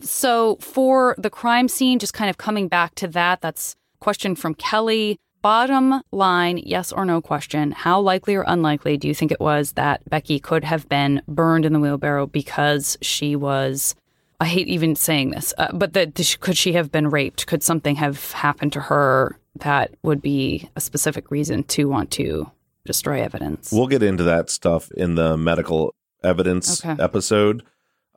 So 0.00 0.56
for 0.60 1.14
the 1.18 1.30
crime 1.30 1.68
scene, 1.68 1.98
just 1.98 2.14
kind 2.14 2.30
of 2.30 2.38
coming 2.38 2.68
back 2.68 2.94
to 2.96 3.08
that, 3.08 3.40
that's 3.40 3.74
a 3.94 4.04
question 4.04 4.36
from 4.36 4.54
Kelly. 4.54 5.18
Bottom 5.46 6.02
line, 6.10 6.58
yes 6.58 6.90
or 6.90 7.04
no 7.04 7.20
question. 7.20 7.70
How 7.70 8.00
likely 8.00 8.34
or 8.34 8.42
unlikely 8.48 8.96
do 8.96 9.06
you 9.06 9.14
think 9.14 9.30
it 9.30 9.38
was 9.38 9.74
that 9.74 10.02
Becky 10.10 10.40
could 10.40 10.64
have 10.64 10.88
been 10.88 11.22
burned 11.28 11.64
in 11.64 11.72
the 11.72 11.78
wheelbarrow 11.78 12.26
because 12.26 12.98
she 13.00 13.36
was, 13.36 13.94
I 14.40 14.46
hate 14.46 14.66
even 14.66 14.96
saying 14.96 15.30
this, 15.30 15.54
uh, 15.56 15.70
but 15.72 15.92
that 15.92 16.36
could 16.40 16.56
she 16.56 16.72
have 16.72 16.90
been 16.90 17.10
raped? 17.10 17.46
Could 17.46 17.62
something 17.62 17.94
have 17.94 18.32
happened 18.32 18.72
to 18.72 18.80
her 18.80 19.38
that 19.60 19.94
would 20.02 20.20
be 20.20 20.68
a 20.74 20.80
specific 20.80 21.30
reason 21.30 21.62
to 21.62 21.88
want 21.88 22.10
to 22.10 22.50
destroy 22.84 23.22
evidence? 23.22 23.70
We'll 23.70 23.86
get 23.86 24.02
into 24.02 24.24
that 24.24 24.50
stuff 24.50 24.90
in 24.96 25.14
the 25.14 25.36
medical 25.36 25.94
evidence 26.24 26.84
Okay. 26.84 27.00
episode. 27.00 27.62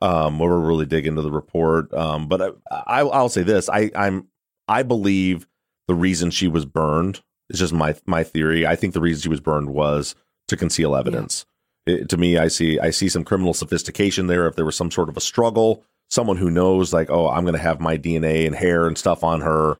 um, 0.02 0.40
where 0.40 0.50
we'll 0.50 0.66
really 0.66 0.86
dig 0.86 1.06
into 1.06 1.22
the 1.22 1.30
report. 1.30 1.94
Um, 1.94 2.26
but 2.26 2.42
I, 2.42 2.48
I, 2.72 3.00
I'll 3.02 3.28
say 3.28 3.44
this: 3.44 3.68
I, 3.68 3.92
I'm 3.94 4.26
I 4.66 4.82
believe 4.82 5.46
the 5.90 5.94
reason 5.96 6.30
she 6.30 6.46
was 6.46 6.64
burned 6.64 7.20
is 7.48 7.58
just 7.58 7.72
my 7.72 7.96
my 8.06 8.22
theory. 8.22 8.64
I 8.64 8.76
think 8.76 8.94
the 8.94 9.00
reason 9.00 9.22
she 9.22 9.28
was 9.28 9.40
burned 9.40 9.70
was 9.70 10.14
to 10.46 10.56
conceal 10.56 10.94
evidence. 10.94 11.44
It, 11.84 12.08
to 12.10 12.16
me, 12.16 12.38
I 12.38 12.46
see 12.46 12.78
I 12.78 12.90
see 12.90 13.08
some 13.08 13.24
criminal 13.24 13.54
sophistication 13.54 14.28
there. 14.28 14.46
If 14.46 14.54
there 14.54 14.64
was 14.64 14.76
some 14.76 14.92
sort 14.92 15.08
of 15.08 15.16
a 15.16 15.20
struggle, 15.20 15.82
someone 16.08 16.36
who 16.36 16.48
knows 16.48 16.92
like, 16.92 17.10
oh, 17.10 17.28
I'm 17.28 17.42
going 17.42 17.56
to 17.56 17.60
have 17.60 17.80
my 17.80 17.98
DNA 17.98 18.46
and 18.46 18.54
hair 18.54 18.86
and 18.86 18.96
stuff 18.96 19.24
on 19.24 19.40
her. 19.40 19.78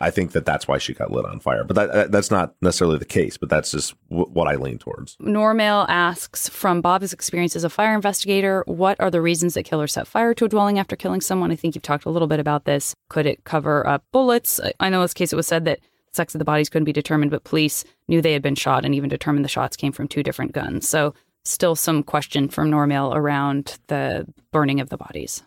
I 0.00 0.10
think 0.10 0.32
that 0.32 0.44
that's 0.44 0.66
why 0.68 0.78
she 0.78 0.94
got 0.94 1.10
lit 1.10 1.24
on 1.24 1.40
fire. 1.40 1.64
But 1.64 1.74
that 1.76 2.12
that's 2.12 2.30
not 2.30 2.54
necessarily 2.60 2.98
the 2.98 3.04
case. 3.04 3.36
But 3.36 3.48
that's 3.48 3.70
just 3.70 3.94
w- 4.10 4.28
what 4.32 4.48
I 4.48 4.56
lean 4.56 4.78
towards. 4.78 5.16
Normail 5.16 5.86
asks 5.88 6.48
from 6.48 6.80
Bob's 6.80 7.12
experience 7.12 7.56
as 7.56 7.64
a 7.64 7.70
fire 7.70 7.94
investigator, 7.94 8.62
what 8.66 9.00
are 9.00 9.10
the 9.10 9.20
reasons 9.22 9.54
that 9.54 9.64
killers 9.64 9.92
set 9.92 10.06
fire 10.06 10.34
to 10.34 10.44
a 10.44 10.48
dwelling 10.48 10.78
after 10.78 10.96
killing 10.96 11.20
someone? 11.20 11.50
I 11.50 11.56
think 11.56 11.74
you've 11.74 11.82
talked 11.82 12.04
a 12.04 12.10
little 12.10 12.28
bit 12.28 12.40
about 12.40 12.64
this. 12.64 12.94
Could 13.08 13.26
it 13.26 13.44
cover 13.44 13.86
up 13.86 14.04
bullets? 14.12 14.60
I- 14.80 14.88
know 14.90 14.98
in 14.98 15.04
this 15.04 15.14
case 15.14 15.32
it 15.32 15.36
was 15.36 15.46
said 15.46 15.64
that 15.64 15.80
sex 16.12 16.34
of 16.34 16.38
the 16.38 16.44
bodies 16.44 16.68
couldn't 16.68 16.84
be 16.86 16.92
determined, 16.92 17.30
but 17.30 17.44
police 17.44 17.84
knew 18.08 18.22
they 18.22 18.32
had 18.32 18.42
been 18.42 18.54
shot 18.54 18.84
and 18.84 18.94
even 18.94 19.08
determined 19.10 19.44
the 19.44 19.48
shots 19.50 19.76
came 19.76 19.92
from 19.92 20.08
two 20.08 20.22
different 20.22 20.52
guns. 20.52 20.88
So 20.88 21.14
still 21.44 21.76
some 21.76 22.02
question 22.02 22.48
from 22.48 22.70
Normail 22.70 23.14
around 23.14 23.78
the 23.86 24.26
burning 24.52 24.80
of 24.80 24.88
the 24.88 24.96
bodies. 24.96 25.42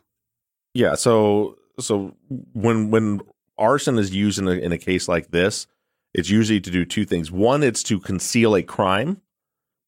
Yeah. 0.73 0.95
So 0.95 1.57
so 1.79 2.15
when 2.53 2.91
when 2.91 3.21
arson 3.59 3.97
is 3.97 4.15
used 4.15 4.39
in 4.39 4.47
a, 4.47 4.51
in 4.51 4.71
a 4.71 4.77
case 4.77 5.07
like 5.07 5.31
this, 5.31 5.67
it's 6.13 6.29
usually 6.29 6.61
to 6.61 6.71
do 6.71 6.85
two 6.85 7.05
things. 7.05 7.31
One, 7.31 7.61
it's 7.61 7.83
to 7.83 7.99
conceal 7.99 8.55
a 8.55 8.63
crime. 8.63 9.21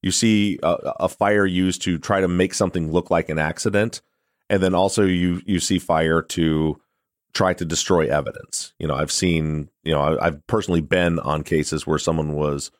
You 0.01 0.11
see 0.11 0.59
a, 0.61 0.76
a 1.01 1.09
fire 1.09 1.45
used 1.45 1.82
to 1.84 1.97
try 1.97 2.22
to 2.22 2.28
make 2.28 2.53
something 2.53 2.91
look 2.91 3.09
like 3.09 3.30
an 3.30 3.39
accident, 3.39 4.01
and 4.49 4.61
then 4.61 4.76
also 4.76 5.03
you 5.03 5.41
you 5.45 5.59
see 5.59 5.80
fire 5.80 6.22
to 6.22 6.82
try 7.34 7.53
to 7.53 7.65
destroy 7.65 8.07
evidence. 8.07 8.74
You 8.78 8.88
know, 8.88 8.95
I've 8.95 9.11
seen, 9.11 9.69
you 9.84 9.93
know, 9.93 10.01
I, 10.01 10.28
I've 10.28 10.45
personally 10.47 10.82
been 10.82 11.17
on 11.19 11.43
cases 11.43 11.88
where 11.88 11.99
someone 11.99 12.34
was 12.34 12.72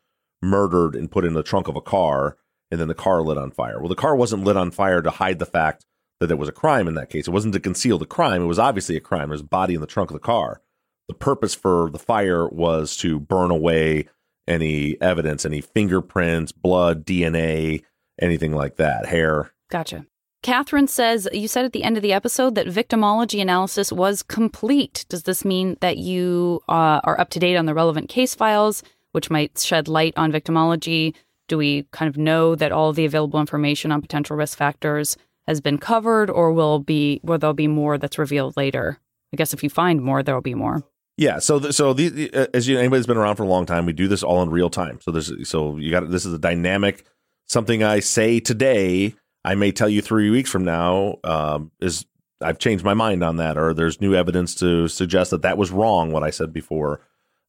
murdered 0.41 0.95
and 0.95 1.11
put 1.11 1.23
in 1.23 1.33
the 1.33 1.43
trunk 1.43 1.67
of 1.67 1.75
a 1.75 1.81
car, 1.81 2.37
and 2.69 2.79
then 2.79 2.87
the 2.87 2.93
car 2.93 3.21
lit 3.21 3.37
on 3.37 3.51
fire. 3.51 3.79
Well, 3.79 3.89
the 3.89 3.95
car 3.95 4.15
wasn't 4.15 4.43
lit 4.43 4.57
on 4.57 4.71
fire 4.71 5.01
to 5.01 5.09
hide 5.09 5.39
the 5.39 5.45
fact 5.45 5.85
that 6.19 6.27
there 6.27 6.37
was 6.37 6.49
a 6.49 6.53
crime 6.53 6.87
in 6.87 6.95
that 6.95 7.09
case. 7.09 7.27
It 7.27 7.31
wasn't 7.31 7.53
to 7.53 7.59
conceal 7.59 7.97
the 7.97 8.05
crime. 8.05 8.41
It 8.41 8.45
was 8.45 8.59
obviously 8.59 8.97
a 8.97 9.01
crime. 9.01 9.29
There's 9.29 9.41
a 9.41 9.45
body 9.45 9.75
in 9.75 9.81
the 9.81 9.87
trunk 9.87 10.09
of 10.09 10.15
the 10.15 10.19
car. 10.19 10.61
The 11.12 11.16
purpose 11.16 11.53
for 11.53 11.89
the 11.91 11.99
fire 11.99 12.47
was 12.47 12.95
to 12.97 13.20
burn 13.20 13.51
away 13.51 14.07
any 14.47 14.95
evidence, 15.01 15.45
any 15.45 15.59
fingerprints, 15.59 16.53
blood, 16.53 17.05
DNA, 17.05 17.84
anything 18.22 18.53
like 18.53 18.78
that, 18.78 19.07
hair. 19.07 19.51
Gotcha. 19.70 20.05
Catherine 20.41 20.88
says, 20.88 21.28
You 21.34 21.49
said 21.49 21.66
at 21.66 21.74
the 21.74 21.84
end 21.84 21.97
of 21.97 22.01
the 22.01 22.14
episode 22.14 22.55
that 22.55 22.68
victimology 22.68 23.41
analysis 23.41 23.91
was 23.91 24.24
complete. 24.24 25.05
Does 25.09 25.24
this 25.24 25.43
mean 25.43 25.76
that 25.82 25.97
you 25.97 26.62
uh, 26.70 27.01
are 27.03 27.20
up 27.20 27.30
to 27.32 27.39
date 27.39 27.57
on 27.57 27.66
the 27.66 27.74
relevant 27.74 28.07
case 28.07 28.34
files, 28.34 28.82
which 29.12 29.30
might 29.30 29.59
shed 29.59 29.89
light 29.89 30.14
on 30.16 30.32
victimology? 30.32 31.14
Do 31.49 31.57
we 31.57 31.84
kind 31.91 32.07
of 32.07 32.16
know 32.16 32.55
that 32.55 32.72
all 32.72 32.93
the 32.93 33.03
available 33.03 33.41
information 33.41 33.91
on 33.91 34.01
potential 34.01 34.38
risk 34.38 34.57
factors 34.57 35.18
has 35.45 35.59
been 35.59 35.78
covered, 35.78 36.30
or 36.30 36.53
will 36.53 36.80
be 36.80 37.20
will 37.22 37.38
there 37.38 37.51
be 37.51 37.68
more 37.68 37.97
that's 37.97 38.18
revealed 38.18 38.55
later? 38.55 38.97
I 39.34 39.36
guess 39.36 39.53
if 39.53 39.62
you 39.62 39.70
find 39.70 40.01
more, 40.01 40.24
there 40.24 40.36
will 40.36 40.41
be 40.41 40.55
more. 40.55 40.84
Yeah. 41.18 41.39
So, 41.39 41.59
the, 41.59 41.74
so 41.74 41.93
the, 41.93 42.34
uh, 42.34 42.47
as 42.53 42.68
you 42.68 42.80
anybody's 42.80 43.07
been 43.07 43.18
around 43.18 43.36
for 43.36 43.43
a 43.43 43.47
long 43.47 43.66
time, 43.66 43.86
we 43.86 43.93
do 43.93 44.07
this 44.07 44.24
all 44.24 44.41
in 44.41 44.49
real 44.49 44.70
time. 44.70 44.99
So 45.01 45.12
there's, 45.12 45.47
so 45.47 45.78
you 45.78 45.91
got 45.91 46.09
this 46.09 46.26
is 46.26 46.34
a 46.34 46.39
dynamic. 46.39 47.05
Something 47.47 47.84
I 47.84 47.99
say 47.99 48.39
today, 48.39 49.16
I 49.43 49.55
may 49.55 49.72
tell 49.72 49.89
you 49.89 50.01
three 50.01 50.30
weeks 50.30 50.49
from 50.49 50.64
now, 50.64 51.18
um, 51.24 51.72
is 51.82 52.05
I've 52.41 52.59
changed 52.59 52.84
my 52.84 52.93
mind 52.93 53.24
on 53.24 53.38
that, 53.38 53.57
or 53.57 53.74
there's 53.74 54.01
new 54.01 54.16
evidence 54.16 54.55
to 54.55 54.88
suggest 54.88 55.32
that 55.32 55.41
that 55.43 55.57
was 55.57 55.70
wrong 55.72 56.12
what 56.12 56.24
I 56.24 56.30
said 56.30 56.53
before. 56.53 57.01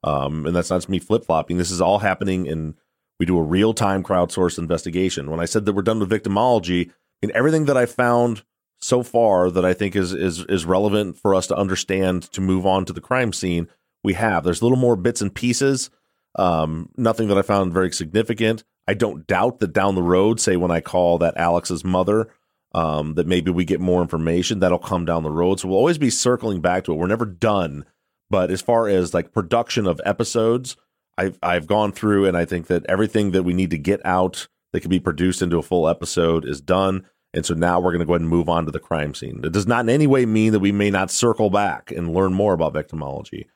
Um, 0.05 0.47
and 0.47 0.57
that's 0.57 0.71
not 0.71 0.89
me 0.89 0.99
flip 0.99 1.25
flopping. 1.25 1.59
This 1.59 1.71
is 1.71 1.81
all 1.81 2.01
happening 2.01 2.47
in. 2.47 2.75
We 3.21 3.27
do 3.27 3.39
a 3.39 3.43
real 3.43 3.73
time 3.73 4.03
crowdsourced 4.03 4.59
investigation. 4.59 5.31
When 5.31 5.39
I 5.39 5.45
said 5.45 5.65
that 5.65 5.75
we're 5.75 5.83
done 5.83 6.01
with 6.01 6.11
victimology, 6.11 6.91
and 7.23 7.31
everything 7.31 7.67
that 7.67 7.77
I 7.77 7.87
found 7.87 8.43
so 8.83 9.03
far 9.03 9.51
that 9.51 9.65
I 9.65 9.73
think 9.73 9.97
is 9.97 10.13
is 10.13 10.45
is 10.49 10.67
relevant 10.67 11.17
for 11.17 11.35
us 11.35 11.47
to 11.47 11.57
understand 11.57 12.25
to 12.33 12.41
move 12.41 12.67
on 12.67 12.85
to 12.85 12.93
the 12.93 13.01
crime 13.01 13.33
scene. 13.33 13.69
We 14.05 14.15
have 14.15 14.45
there's 14.45 14.63
little 14.63 14.79
more 14.79 14.97
bits 14.97 15.23
and 15.23 15.35
pieces. 15.35 15.91
Um, 16.35 16.89
nothing 16.97 17.29
that 17.29 17.39
I 17.39 17.43
found 17.43 17.73
very 17.73 17.93
significant. 17.93 18.65
I 18.89 18.95
don't 18.95 19.27
doubt 19.27 19.61
that 19.61 19.73
down 19.73 19.95
the 19.95 20.03
road, 20.03 20.41
say 20.41 20.57
when 20.57 20.71
I 20.71 20.81
call 20.81 21.19
that 21.19 21.37
Alex's 21.37 21.85
mother, 21.85 22.31
um, 22.75 23.15
that 23.15 23.27
maybe 23.27 23.51
we 23.51 23.65
get 23.65 23.81
more 23.81 24.03
information 24.03 24.59
that'll 24.59 24.79
come 24.79 25.05
down 25.05 25.23
the 25.23 25.31
road. 25.31 25.61
So 25.61 25.69
we'll 25.69 25.79
always 25.79 25.99
be 25.99 26.11
circling 26.11 26.61
back 26.61 26.85
to 26.85 26.93
it. 26.93 26.97
We're 26.97 27.07
never 27.07 27.27
done. 27.27 27.85
But 28.31 28.51
as 28.51 28.63
far 28.63 28.89
as 28.89 29.15
like 29.15 29.33
production 29.33 29.87
of 29.87 30.01
episodes, 30.05 30.77
I've 31.17 31.39
I've 31.43 31.67
gone 31.67 31.93
through 31.93 32.27
and 32.27 32.37
I 32.37 32.45
think 32.45 32.67
that 32.67 32.87
everything 32.87 33.31
that 33.33 33.45
we 33.45 33.53
need 33.53 33.71
to 33.71 33.79
get 33.79 34.05
out 34.05 34.49
that 34.73 34.81
can 34.81 34.91
be 34.91 35.01
produced 35.01 35.43
into 35.43 35.59
a 35.59 35.63
full 35.63 35.87
episode 35.87 36.45
is 36.45 36.61
done. 36.61 37.07
And 37.35 37.47
so 37.47 37.55
now 37.55 37.81
we're 37.81 37.93
going 37.93 38.01
to 38.01 38.07
go 38.07 38.13
ahead 38.13 38.21
and 38.21 38.31
move 38.31 38.49
on 38.49 38.67
to 38.67 38.71
the 38.71 38.79
crime 38.79 39.15
scene. 39.15 39.41
It 39.43 39.53
does 39.53 39.67
not 39.67 39.81
in 39.81 39.89
any 39.89 40.07
way 40.07 40.27
mean 40.27 40.53
that 40.53 40.61
we 40.61 40.73
may 40.73 40.91
not 40.91 41.11
circle 41.11 41.51
back 41.51 41.91
and 41.91 42.13
learn 42.13 42.35
more 42.35 42.53
about 42.53 42.75
victimology, 42.75 43.47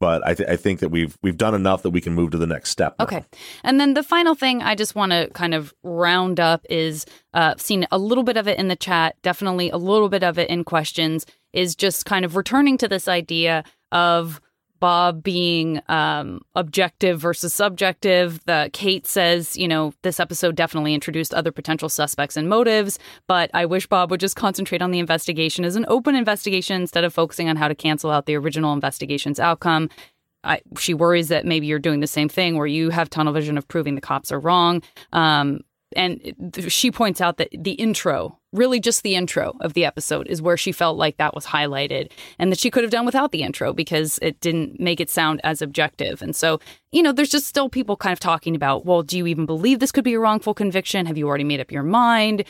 but 0.00 0.26
I, 0.26 0.34
th- 0.34 0.48
I 0.48 0.56
think 0.56 0.80
that 0.80 0.88
we've 0.90 1.16
we've 1.22 1.36
done 1.36 1.54
enough 1.54 1.82
that 1.82 1.90
we 1.90 2.00
can 2.00 2.14
move 2.14 2.30
to 2.30 2.38
the 2.38 2.46
next 2.46 2.70
step. 2.70 2.96
now. 2.98 3.04
Okay. 3.04 3.24
And 3.62 3.78
then 3.78 3.94
the 3.94 4.02
final 4.02 4.34
thing 4.34 4.62
I 4.62 4.74
just 4.74 4.94
want 4.94 5.12
to 5.12 5.28
kind 5.34 5.54
of 5.54 5.74
round 5.82 6.40
up 6.40 6.64
is 6.70 7.04
uh, 7.34 7.54
seen 7.58 7.86
a 7.90 7.98
little 7.98 8.24
bit 8.24 8.36
of 8.36 8.48
it 8.48 8.58
in 8.58 8.68
the 8.68 8.76
chat, 8.76 9.16
definitely 9.22 9.70
a 9.70 9.78
little 9.78 10.08
bit 10.08 10.22
of 10.22 10.38
it 10.38 10.48
in 10.48 10.64
questions, 10.64 11.26
is 11.52 11.74
just 11.74 12.06
kind 12.06 12.24
of 12.24 12.36
returning 12.36 12.78
to 12.78 12.88
this 12.88 13.08
idea 13.08 13.64
of 13.92 14.40
Bob 14.80 15.22
being 15.22 15.80
um, 15.88 16.40
objective 16.54 17.20
versus 17.20 17.52
subjective. 17.52 18.40
The 18.46 18.70
Kate 18.72 19.06
says, 19.06 19.56
you 19.56 19.68
know, 19.68 19.92
this 20.02 20.20
episode 20.20 20.54
definitely 20.54 20.94
introduced 20.94 21.34
other 21.34 21.52
potential 21.52 21.88
suspects 21.88 22.36
and 22.36 22.48
motives, 22.48 22.98
but 23.26 23.50
I 23.54 23.66
wish 23.66 23.86
Bob 23.86 24.10
would 24.10 24.20
just 24.20 24.36
concentrate 24.36 24.82
on 24.82 24.90
the 24.90 24.98
investigation 24.98 25.64
as 25.64 25.76
an 25.76 25.86
open 25.88 26.14
investigation 26.14 26.80
instead 26.80 27.04
of 27.04 27.14
focusing 27.14 27.48
on 27.48 27.56
how 27.56 27.68
to 27.68 27.74
cancel 27.74 28.10
out 28.10 28.26
the 28.26 28.36
original 28.36 28.72
investigation's 28.72 29.40
outcome. 29.40 29.88
I, 30.44 30.60
she 30.78 30.94
worries 30.94 31.28
that 31.28 31.44
maybe 31.44 31.66
you're 31.66 31.78
doing 31.78 32.00
the 32.00 32.06
same 32.06 32.28
thing 32.28 32.56
where 32.56 32.66
you 32.66 32.90
have 32.90 33.10
tunnel 33.10 33.32
vision 33.32 33.58
of 33.58 33.66
proving 33.66 33.96
the 33.96 34.00
cops 34.00 34.30
are 34.30 34.38
wrong. 34.38 34.82
Um, 35.12 35.60
and 35.94 36.54
she 36.68 36.90
points 36.90 37.20
out 37.20 37.38
that 37.38 37.48
the 37.56 37.72
intro, 37.72 38.38
really 38.56 38.80
just 38.80 39.02
the 39.02 39.14
intro 39.14 39.56
of 39.60 39.74
the 39.74 39.84
episode, 39.84 40.26
is 40.28 40.42
where 40.42 40.56
she 40.56 40.72
felt 40.72 40.96
like 40.96 41.16
that 41.16 41.34
was 41.34 41.46
highlighted 41.46 42.10
and 42.38 42.50
that 42.50 42.58
she 42.58 42.70
could 42.70 42.82
have 42.84 42.90
done 42.90 43.06
without 43.06 43.32
the 43.32 43.42
intro 43.42 43.72
because 43.72 44.18
it 44.22 44.40
didn't 44.40 44.80
make 44.80 45.00
it 45.00 45.10
sound 45.10 45.40
as 45.44 45.62
objective. 45.62 46.22
And 46.22 46.34
so, 46.34 46.60
you 46.92 47.02
know, 47.02 47.12
there's 47.12 47.30
just 47.30 47.46
still 47.46 47.68
people 47.68 47.96
kind 47.96 48.12
of 48.12 48.20
talking 48.20 48.56
about, 48.56 48.86
well, 48.86 49.02
do 49.02 49.18
you 49.18 49.26
even 49.26 49.46
believe 49.46 49.78
this 49.78 49.92
could 49.92 50.04
be 50.04 50.14
a 50.14 50.20
wrongful 50.20 50.54
conviction? 50.54 51.06
Have 51.06 51.18
you 51.18 51.28
already 51.28 51.44
made 51.44 51.60
up 51.60 51.70
your 51.70 51.82
mind? 51.82 52.44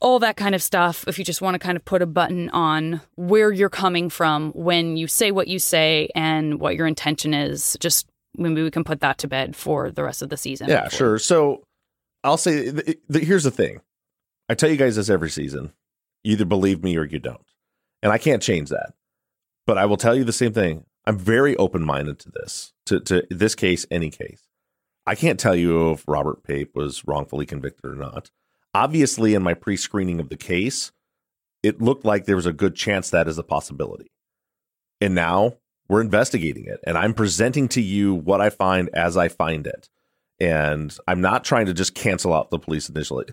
all 0.00 0.18
that 0.18 0.36
kind 0.36 0.54
of 0.54 0.62
stuff 0.62 1.04
if 1.08 1.18
you 1.18 1.24
just 1.24 1.40
want 1.40 1.54
to 1.54 1.58
kind 1.58 1.76
of 1.76 1.84
put 1.84 2.02
a 2.02 2.06
button 2.06 2.50
on 2.50 3.00
where 3.14 3.50
you're 3.50 3.70
coming 3.70 4.10
from 4.10 4.52
when 4.52 4.96
you 4.96 5.06
say 5.06 5.30
what 5.30 5.48
you 5.48 5.58
say 5.58 6.10
and 6.14 6.60
what 6.60 6.76
your 6.76 6.86
intention 6.86 7.32
is 7.32 7.76
just 7.80 8.06
maybe 8.36 8.62
we 8.62 8.70
can 8.70 8.84
put 8.84 9.00
that 9.00 9.18
to 9.18 9.28
bed 9.28 9.56
for 9.56 9.90
the 9.90 10.02
rest 10.02 10.22
of 10.22 10.28
the 10.28 10.36
season 10.36 10.68
Yeah, 10.68 10.88
sure. 10.88 11.18
So 11.18 11.62
I'll 12.24 12.36
say 12.36 12.70
th- 12.72 12.98
th- 13.10 13.24
here's 13.24 13.44
the 13.44 13.50
thing. 13.50 13.80
I 14.48 14.54
tell 14.54 14.70
you 14.70 14.76
guys 14.76 14.96
this 14.96 15.10
every 15.10 15.30
season. 15.30 15.72
You 16.22 16.32
either 16.32 16.44
believe 16.44 16.82
me 16.82 16.96
or 16.96 17.04
you 17.04 17.18
don't. 17.18 17.46
And 18.02 18.12
I 18.12 18.18
can't 18.18 18.42
change 18.42 18.70
that. 18.70 18.94
But 19.66 19.78
I 19.78 19.86
will 19.86 19.96
tell 19.96 20.14
you 20.14 20.24
the 20.24 20.32
same 20.32 20.52
thing. 20.52 20.84
I'm 21.04 21.18
very 21.18 21.56
open 21.56 21.84
minded 21.84 22.18
to 22.20 22.30
this, 22.30 22.72
to, 22.86 23.00
to 23.00 23.26
this 23.30 23.54
case, 23.54 23.86
any 23.90 24.10
case. 24.10 24.46
I 25.06 25.14
can't 25.14 25.38
tell 25.38 25.54
you 25.54 25.92
if 25.92 26.04
Robert 26.06 26.42
Pape 26.42 26.74
was 26.74 27.06
wrongfully 27.06 27.46
convicted 27.46 27.84
or 27.84 27.94
not. 27.94 28.30
Obviously, 28.74 29.34
in 29.34 29.42
my 29.42 29.54
pre 29.54 29.76
screening 29.76 30.20
of 30.20 30.28
the 30.28 30.36
case, 30.36 30.92
it 31.62 31.80
looked 31.80 32.04
like 32.04 32.24
there 32.24 32.36
was 32.36 32.46
a 32.46 32.52
good 32.52 32.74
chance 32.74 33.10
that 33.10 33.28
is 33.28 33.38
a 33.38 33.42
possibility. 33.42 34.10
And 35.00 35.14
now 35.14 35.54
we're 35.88 36.00
investigating 36.00 36.66
it. 36.66 36.80
And 36.86 36.98
I'm 36.98 37.14
presenting 37.14 37.68
to 37.68 37.80
you 37.80 38.14
what 38.14 38.40
I 38.40 38.50
find 38.50 38.90
as 38.92 39.16
I 39.16 39.28
find 39.28 39.66
it. 39.66 39.88
And 40.40 40.96
I'm 41.06 41.20
not 41.20 41.44
trying 41.44 41.66
to 41.66 41.74
just 41.74 41.94
cancel 41.94 42.34
out 42.34 42.50
the 42.50 42.58
police 42.58 42.88
initially. 42.88 43.26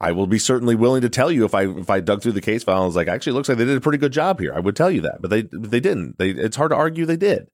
I 0.00 0.12
will 0.12 0.26
be 0.26 0.38
certainly 0.38 0.74
willing 0.74 1.02
to 1.02 1.08
tell 1.08 1.32
you 1.32 1.44
if 1.44 1.54
I 1.54 1.62
if 1.66 1.88
I 1.88 2.00
dug 2.00 2.22
through 2.22 2.32
the 2.32 2.40
case 2.40 2.62
file 2.62 2.78
and 2.78 2.86
was 2.86 2.96
like, 2.96 3.08
actually, 3.08 3.32
looks 3.32 3.48
like 3.48 3.58
they 3.58 3.64
did 3.64 3.76
a 3.76 3.80
pretty 3.80 3.98
good 3.98 4.12
job 4.12 4.40
here. 4.40 4.52
I 4.54 4.60
would 4.60 4.76
tell 4.76 4.90
you 4.90 5.00
that, 5.02 5.22
but 5.22 5.30
they 5.30 5.42
they 5.42 5.80
didn't. 5.80 6.18
They 6.18 6.30
it's 6.30 6.56
hard 6.56 6.70
to 6.70 6.76
argue 6.76 7.06
they 7.06 7.16
did 7.16 7.48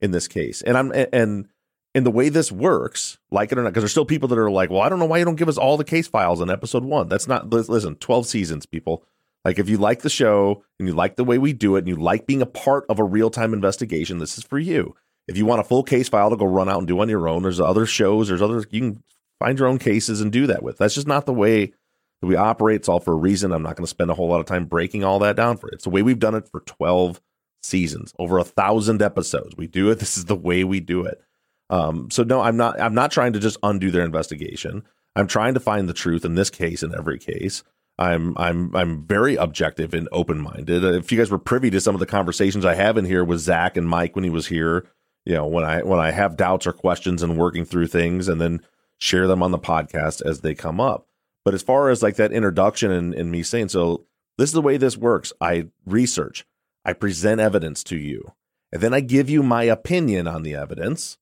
in 0.00 0.12
this 0.12 0.28
case. 0.28 0.62
And 0.62 0.76
I'm 0.76 0.92
and 0.92 1.48
and 1.94 2.06
the 2.06 2.10
way 2.10 2.28
this 2.28 2.52
works, 2.52 3.18
like 3.32 3.50
it 3.50 3.58
or 3.58 3.62
not, 3.62 3.70
because 3.70 3.82
there's 3.82 3.90
still 3.90 4.04
people 4.04 4.28
that 4.28 4.38
are 4.38 4.50
like, 4.50 4.70
well, 4.70 4.82
I 4.82 4.88
don't 4.88 5.00
know 5.00 5.06
why 5.06 5.18
you 5.18 5.24
don't 5.24 5.34
give 5.34 5.48
us 5.48 5.58
all 5.58 5.76
the 5.76 5.84
case 5.84 6.06
files 6.06 6.40
in 6.40 6.48
episode 6.48 6.84
one. 6.84 7.08
That's 7.08 7.26
not 7.26 7.50
listen, 7.50 7.96
12 7.96 8.26
seasons, 8.26 8.66
people. 8.66 9.04
Like 9.44 9.58
if 9.58 9.68
you 9.68 9.78
like 9.78 10.02
the 10.02 10.10
show 10.10 10.62
and 10.78 10.86
you 10.86 10.94
like 10.94 11.16
the 11.16 11.24
way 11.24 11.38
we 11.38 11.52
do 11.52 11.76
it 11.76 11.80
and 11.80 11.88
you 11.88 11.96
like 11.96 12.26
being 12.26 12.42
a 12.42 12.46
part 12.46 12.84
of 12.88 12.98
a 12.98 13.04
real 13.04 13.30
time 13.30 13.52
investigation, 13.52 14.18
this 14.18 14.38
is 14.38 14.44
for 14.44 14.58
you. 14.58 14.94
If 15.26 15.36
you 15.36 15.46
want 15.46 15.60
a 15.60 15.64
full 15.64 15.82
case 15.82 16.08
file 16.08 16.30
to 16.30 16.36
go 16.36 16.44
run 16.44 16.68
out 16.68 16.78
and 16.78 16.86
do 16.86 17.00
on 17.00 17.08
your 17.08 17.28
own, 17.28 17.42
there's 17.42 17.60
other 17.60 17.86
shows, 17.86 18.28
there's 18.28 18.42
other 18.42 18.64
you 18.70 18.80
can 18.80 19.02
find 19.38 19.58
your 19.58 19.68
own 19.68 19.78
cases 19.78 20.20
and 20.20 20.30
do 20.30 20.46
that 20.46 20.62
with. 20.62 20.78
That's 20.78 20.94
just 20.94 21.06
not 21.06 21.26
the 21.26 21.32
way 21.32 21.72
that 22.20 22.26
we 22.26 22.36
operate. 22.36 22.76
It's 22.76 22.88
all 22.88 23.00
for 23.00 23.12
a 23.12 23.16
reason. 23.16 23.52
I'm 23.52 23.62
not 23.62 23.76
going 23.76 23.84
to 23.84 23.90
spend 23.90 24.10
a 24.10 24.14
whole 24.14 24.28
lot 24.28 24.40
of 24.40 24.46
time 24.46 24.66
breaking 24.66 25.04
all 25.04 25.18
that 25.20 25.36
down 25.36 25.56
for 25.56 25.68
it. 25.68 25.74
It's 25.74 25.84
the 25.84 25.90
way 25.90 26.02
we've 26.02 26.18
done 26.18 26.34
it 26.34 26.48
for 26.48 26.60
12 26.60 27.20
seasons, 27.62 28.14
over 28.18 28.38
a 28.38 28.44
thousand 28.44 29.02
episodes. 29.02 29.56
We 29.56 29.66
do 29.66 29.90
it. 29.90 29.98
This 30.00 30.16
is 30.16 30.26
the 30.26 30.36
way 30.36 30.64
we 30.64 30.80
do 30.80 31.04
it. 31.04 31.20
Um, 31.68 32.10
so 32.10 32.22
no, 32.24 32.40
I'm 32.40 32.56
not. 32.56 32.80
I'm 32.80 32.94
not 32.94 33.12
trying 33.12 33.32
to 33.34 33.38
just 33.38 33.58
undo 33.62 33.90
their 33.90 34.04
investigation. 34.04 34.82
I'm 35.14 35.26
trying 35.26 35.54
to 35.54 35.60
find 35.60 35.88
the 35.88 35.94
truth 35.94 36.24
in 36.24 36.34
this 36.34 36.50
case, 36.50 36.82
in 36.82 36.94
every 36.94 37.18
case. 37.18 37.62
I'm 37.98 38.36
I'm 38.38 38.74
I'm 38.74 39.06
very 39.06 39.36
objective 39.36 39.94
and 39.94 40.08
open 40.10 40.40
minded. 40.40 40.82
If 40.82 41.12
you 41.12 41.18
guys 41.18 41.30
were 41.30 41.38
privy 41.38 41.70
to 41.70 41.80
some 41.80 41.94
of 41.94 42.00
the 42.00 42.06
conversations 42.06 42.64
I 42.64 42.74
have 42.74 42.96
in 42.96 43.04
here 43.04 43.22
with 43.22 43.40
Zaq 43.40 43.76
and 43.76 43.88
Mike 43.88 44.16
when 44.16 44.24
he 44.24 44.30
was 44.30 44.46
here, 44.46 44.86
you 45.24 45.34
know 45.34 45.46
when 45.46 45.64
I 45.64 45.82
when 45.82 46.00
I 46.00 46.10
have 46.10 46.36
doubts 46.36 46.66
or 46.66 46.72
questions 46.72 47.22
and 47.22 47.38
working 47.38 47.64
through 47.64 47.88
things, 47.88 48.26
and 48.26 48.40
then 48.40 48.62
share 48.98 49.26
them 49.26 49.42
on 49.42 49.50
the 49.50 49.58
podcast 49.58 50.22
as 50.24 50.40
they 50.40 50.54
come 50.54 50.80
up. 50.80 51.06
But 51.50 51.56
as 51.56 51.62
far 51.64 51.90
as 51.90 52.00
like 52.00 52.14
that 52.14 52.30
introduction 52.30 52.92
and, 52.92 53.12
and 53.12 53.28
me 53.28 53.42
saying, 53.42 53.70
so 53.70 54.06
this 54.38 54.50
is 54.50 54.54
the 54.54 54.62
way 54.62 54.76
this 54.76 54.96
works. 54.96 55.32
I 55.40 55.66
research, 55.84 56.46
I 56.84 56.92
present 56.92 57.40
evidence 57.40 57.82
to 57.84 57.96
you, 57.96 58.34
and 58.70 58.80
then 58.80 58.94
I 58.94 59.00
give 59.00 59.28
you 59.28 59.42
my 59.42 59.64
opinion 59.64 60.28
on 60.28 60.44
the 60.44 60.54
evidence. 60.54 61.18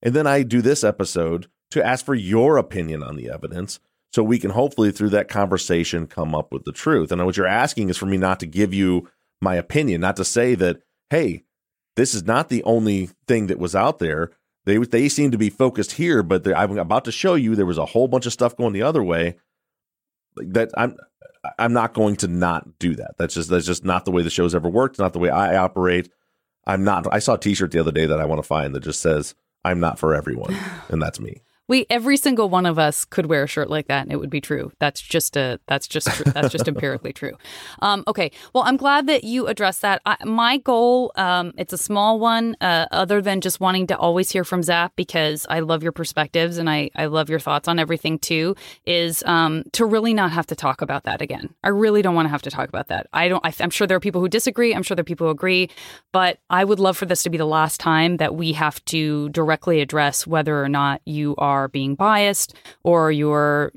And 0.00 0.14
then 0.14 0.28
I 0.28 0.44
do 0.44 0.62
this 0.62 0.84
episode 0.84 1.48
to 1.72 1.84
ask 1.84 2.04
for 2.04 2.14
your 2.14 2.56
opinion 2.56 3.02
on 3.02 3.16
the 3.16 3.28
evidence 3.28 3.80
so 4.12 4.22
we 4.22 4.38
can 4.38 4.50
hopefully 4.52 4.92
through 4.92 5.08
that 5.08 5.26
conversation 5.26 6.06
come 6.06 6.36
up 6.36 6.52
with 6.52 6.62
the 6.62 6.70
truth. 6.70 7.10
And 7.10 7.26
what 7.26 7.36
you're 7.36 7.44
asking 7.44 7.90
is 7.90 7.96
for 7.96 8.06
me 8.06 8.16
not 8.16 8.38
to 8.38 8.46
give 8.46 8.72
you 8.72 9.10
my 9.42 9.56
opinion, 9.56 10.00
not 10.02 10.14
to 10.18 10.24
say 10.24 10.54
that, 10.54 10.82
hey, 11.10 11.42
this 11.96 12.14
is 12.14 12.22
not 12.22 12.48
the 12.48 12.62
only 12.62 13.10
thing 13.26 13.48
that 13.48 13.58
was 13.58 13.74
out 13.74 13.98
there. 13.98 14.30
They 14.66 14.78
they 14.78 15.08
seem 15.08 15.32
to 15.32 15.36
be 15.36 15.50
focused 15.50 15.92
here, 15.92 16.22
but 16.22 16.46
I'm 16.46 16.78
about 16.78 17.06
to 17.06 17.12
show 17.12 17.34
you 17.34 17.56
there 17.56 17.66
was 17.66 17.76
a 17.76 17.86
whole 17.86 18.06
bunch 18.06 18.26
of 18.26 18.32
stuff 18.32 18.56
going 18.56 18.72
the 18.72 18.82
other 18.82 19.02
way. 19.02 19.34
That 20.36 20.70
I'm 20.76 20.96
I'm 21.58 21.72
not 21.72 21.94
going 21.94 22.16
to 22.16 22.28
not 22.28 22.78
do 22.78 22.94
that. 22.96 23.16
That's 23.18 23.34
just 23.34 23.50
that's 23.50 23.66
just 23.66 23.84
not 23.84 24.04
the 24.04 24.10
way 24.10 24.22
the 24.22 24.30
show's 24.30 24.54
ever 24.54 24.68
worked. 24.68 24.98
Not 24.98 25.12
the 25.12 25.18
way 25.18 25.30
I 25.30 25.56
operate. 25.56 26.10
I'm 26.66 26.84
not. 26.84 27.06
I 27.12 27.18
saw 27.18 27.34
a 27.34 27.38
T-shirt 27.38 27.70
the 27.72 27.80
other 27.80 27.92
day 27.92 28.06
that 28.06 28.20
I 28.20 28.24
want 28.24 28.38
to 28.42 28.46
find 28.46 28.74
that 28.74 28.82
just 28.82 29.00
says 29.00 29.34
"I'm 29.64 29.80
not 29.80 29.98
for 29.98 30.14
everyone," 30.14 30.56
and 30.88 31.02
that's 31.02 31.20
me. 31.20 31.42
We 31.68 31.86
every 31.88 32.16
single 32.16 32.50
one 32.50 32.66
of 32.66 32.78
us 32.78 33.04
could 33.04 33.26
wear 33.26 33.44
a 33.44 33.46
shirt 33.46 33.70
like 33.70 33.88
that 33.88 34.02
and 34.02 34.12
it 34.12 34.16
would 34.16 34.30
be 34.30 34.40
true. 34.40 34.70
That's 34.78 35.00
just 35.00 35.36
a 35.36 35.58
that's 35.66 35.86
just 35.86 36.24
that's 36.26 36.50
just 36.50 36.68
empirically 36.68 37.12
true. 37.20 37.32
Um, 37.80 38.04
okay, 38.06 38.30
well, 38.52 38.64
I'm 38.64 38.76
glad 38.76 39.06
that 39.06 39.24
you 39.24 39.46
addressed 39.46 39.82
that. 39.82 40.02
I, 40.04 40.16
my 40.24 40.58
goal, 40.58 41.12
um, 41.16 41.52
it's 41.56 41.72
a 41.72 41.78
small 41.78 42.20
one, 42.20 42.56
uh, 42.60 42.86
other 42.90 43.22
than 43.22 43.40
just 43.40 43.60
wanting 43.60 43.86
to 43.86 43.96
always 43.96 44.30
hear 44.30 44.44
from 44.44 44.60
Zaq 44.60 44.90
because 44.96 45.46
I 45.48 45.60
love 45.60 45.82
your 45.82 45.92
perspectives 45.92 46.58
and 46.58 46.68
I 46.68 46.90
I 46.94 47.06
love 47.06 47.30
your 47.30 47.40
thoughts 47.40 47.66
on 47.66 47.78
everything 47.78 48.18
too. 48.18 48.56
Is 48.84 49.22
um, 49.24 49.64
to 49.72 49.86
really 49.86 50.12
not 50.12 50.32
have 50.32 50.46
to 50.48 50.54
talk 50.54 50.82
about 50.82 51.04
that 51.04 51.22
again. 51.22 51.54
I 51.62 51.68
really 51.70 52.02
don't 52.02 52.14
want 52.14 52.26
to 52.26 52.30
have 52.30 52.42
to 52.42 52.50
talk 52.50 52.68
about 52.68 52.88
that. 52.88 53.06
I 53.12 53.28
don't. 53.28 53.44
I, 53.44 53.54
I'm 53.60 53.70
sure 53.70 53.86
there 53.86 53.96
are 53.96 54.00
people 54.00 54.20
who 54.20 54.28
disagree. 54.28 54.74
I'm 54.74 54.82
sure 54.82 54.94
there 54.94 55.02
are 55.02 55.04
people 55.04 55.28
who 55.28 55.30
agree, 55.30 55.70
but 56.12 56.40
I 56.50 56.64
would 56.64 56.80
love 56.80 56.98
for 56.98 57.06
this 57.06 57.22
to 57.22 57.30
be 57.30 57.38
the 57.38 57.46
last 57.46 57.80
time 57.80 58.18
that 58.18 58.34
we 58.34 58.52
have 58.52 58.84
to 58.86 59.30
directly 59.30 59.80
address 59.80 60.26
whether 60.26 60.62
or 60.62 60.68
not 60.68 61.00
you 61.06 61.34
are 61.38 61.53
are 61.54 61.68
being 61.68 61.94
biased 61.94 62.54
or 62.82 63.12
you're 63.12 63.72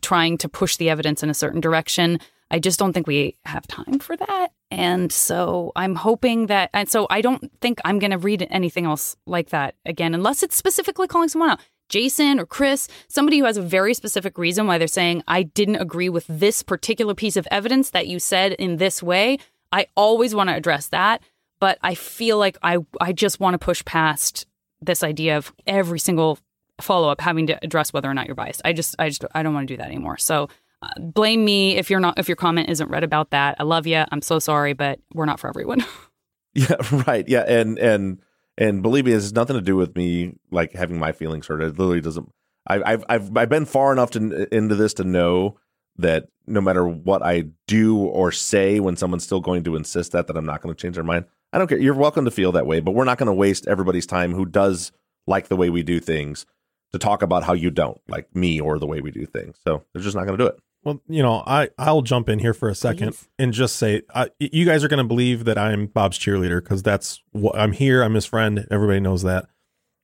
trying 0.00 0.38
to 0.38 0.48
push 0.48 0.76
the 0.76 0.90
evidence 0.90 1.22
in 1.22 1.30
a 1.30 1.34
certain 1.34 1.60
direction. 1.60 2.18
I 2.50 2.58
just 2.58 2.78
don't 2.78 2.92
think 2.92 3.06
we 3.06 3.36
have 3.44 3.66
time 3.66 3.98
for 3.98 4.16
that. 4.16 4.48
And 4.70 5.12
so 5.12 5.72
I'm 5.76 5.94
hoping 5.94 6.46
that, 6.46 6.70
and 6.72 6.88
so 6.88 7.06
I 7.10 7.20
don't 7.20 7.50
think 7.60 7.80
I'm 7.84 7.98
going 7.98 8.10
to 8.10 8.18
read 8.18 8.46
anything 8.50 8.86
else 8.86 9.16
like 9.26 9.50
that 9.50 9.74
again, 9.84 10.14
unless 10.14 10.42
it's 10.42 10.56
specifically 10.56 11.06
calling 11.06 11.28
someone 11.28 11.50
out. 11.50 11.60
Jason 11.88 12.38
or 12.38 12.46
Chris, 12.46 12.88
somebody 13.08 13.38
who 13.38 13.44
has 13.44 13.56
a 13.56 13.62
very 13.62 13.94
specific 13.94 14.38
reason 14.38 14.66
why 14.66 14.78
they're 14.78 14.86
saying, 14.86 15.22
I 15.26 15.42
didn't 15.42 15.76
agree 15.76 16.08
with 16.08 16.24
this 16.28 16.62
particular 16.62 17.14
piece 17.14 17.36
of 17.36 17.48
evidence 17.50 17.90
that 17.90 18.06
you 18.06 18.20
said 18.20 18.52
in 18.52 18.76
this 18.76 19.02
way. 19.02 19.38
I 19.72 19.86
always 19.96 20.34
want 20.34 20.50
to 20.50 20.56
address 20.56 20.86
that. 20.88 21.22
But 21.60 21.78
I 21.82 21.94
feel 21.94 22.38
like 22.38 22.56
I, 22.62 22.78
I 23.00 23.12
just 23.12 23.38
want 23.38 23.54
to 23.54 23.58
push 23.58 23.84
past 23.84 24.46
this 24.80 25.02
idea 25.02 25.36
of 25.36 25.52
every 25.66 25.98
single 25.98 26.38
follow 26.80 27.08
up 27.08 27.20
having 27.20 27.46
to 27.48 27.58
address 27.62 27.92
whether 27.92 28.10
or 28.10 28.14
not 28.14 28.26
you're 28.26 28.34
biased. 28.34 28.62
I 28.64 28.72
just 28.72 28.94
I 28.98 29.08
just 29.08 29.24
I 29.34 29.42
don't 29.42 29.54
want 29.54 29.68
to 29.68 29.74
do 29.74 29.78
that 29.78 29.86
anymore. 29.86 30.18
So 30.18 30.48
uh, 30.82 30.88
blame 30.98 31.44
me 31.44 31.76
if 31.76 31.90
you're 31.90 32.00
not 32.00 32.18
if 32.18 32.28
your 32.28 32.36
comment 32.36 32.70
isn't 32.70 32.90
read 32.90 33.04
about 33.04 33.30
that. 33.30 33.56
I 33.58 33.64
love 33.64 33.86
you. 33.86 34.04
I'm 34.10 34.22
so 34.22 34.38
sorry, 34.38 34.72
but 34.72 34.98
we're 35.14 35.26
not 35.26 35.40
for 35.40 35.48
everyone. 35.48 35.84
yeah, 36.54 36.76
right. 37.06 37.28
Yeah, 37.28 37.44
and 37.46 37.78
and 37.78 38.20
and 38.56 38.82
believe 38.82 39.04
me, 39.04 39.12
it 39.12 39.16
has 39.16 39.32
nothing 39.32 39.56
to 39.56 39.62
do 39.62 39.76
with 39.76 39.96
me 39.96 40.34
like 40.50 40.72
having 40.72 40.98
my 40.98 41.12
feelings 41.12 41.46
hurt. 41.46 41.62
It 41.62 41.78
literally 41.78 42.00
doesn't. 42.00 42.30
I, 42.66 42.82
I've 42.82 43.04
I've 43.08 43.36
I've 43.36 43.48
been 43.48 43.66
far 43.66 43.92
enough 43.92 44.10
to 44.12 44.54
into 44.54 44.74
this 44.74 44.94
to 44.94 45.04
know 45.04 45.58
that 45.96 46.28
no 46.46 46.60
matter 46.60 46.86
what 46.86 47.22
I 47.22 47.44
do 47.66 47.98
or 47.98 48.32
say, 48.32 48.80
when 48.80 48.96
someone's 48.96 49.24
still 49.24 49.40
going 49.40 49.64
to 49.64 49.76
insist 49.76 50.12
that 50.12 50.26
that 50.26 50.36
I'm 50.36 50.46
not 50.46 50.62
going 50.62 50.74
to 50.74 50.80
change 50.80 50.94
their 50.94 51.04
mind, 51.04 51.26
I 51.52 51.58
don't 51.58 51.68
care. 51.68 51.78
You're 51.78 51.94
welcome 51.94 52.24
to 52.24 52.30
feel 52.30 52.52
that 52.52 52.66
way, 52.66 52.80
but 52.80 52.92
we're 52.92 53.04
not 53.04 53.18
going 53.18 53.26
to 53.26 53.32
waste 53.32 53.66
everybody's 53.66 54.06
time 54.06 54.32
who 54.32 54.46
does 54.46 54.92
like 55.26 55.48
the 55.48 55.56
way 55.56 55.68
we 55.68 55.82
do 55.82 56.00
things 56.00 56.46
to 56.92 56.98
talk 56.98 57.22
about 57.22 57.44
how 57.44 57.52
you 57.52 57.70
don't 57.70 58.00
like 58.08 58.34
me 58.34 58.60
or 58.60 58.78
the 58.78 58.86
way 58.86 59.00
we 59.00 59.10
do 59.10 59.26
things. 59.26 59.58
So 59.64 59.84
they're 59.92 60.02
just 60.02 60.16
not 60.16 60.26
going 60.26 60.38
to 60.38 60.44
do 60.44 60.48
it. 60.48 60.56
Well, 60.82 61.02
you 61.08 61.22
know, 61.22 61.42
I 61.46 61.68
I'll 61.78 62.02
jump 62.02 62.28
in 62.28 62.38
here 62.38 62.54
for 62.54 62.68
a 62.68 62.74
second 62.74 63.08
Please. 63.08 63.28
and 63.38 63.52
just 63.52 63.76
say, 63.76 64.02
I, 64.14 64.30
you 64.38 64.64
guys 64.64 64.82
are 64.82 64.88
going 64.88 64.98
to 64.98 65.04
believe 65.04 65.44
that 65.44 65.58
I'm 65.58 65.86
Bob's 65.86 66.18
cheerleader 66.18 66.62
because 66.62 66.82
that's 66.82 67.22
what 67.32 67.58
I'm 67.58 67.72
here. 67.72 68.02
I'm 68.02 68.14
his 68.14 68.24
friend. 68.24 68.66
Everybody 68.70 69.00
knows 69.00 69.22
that. 69.22 69.46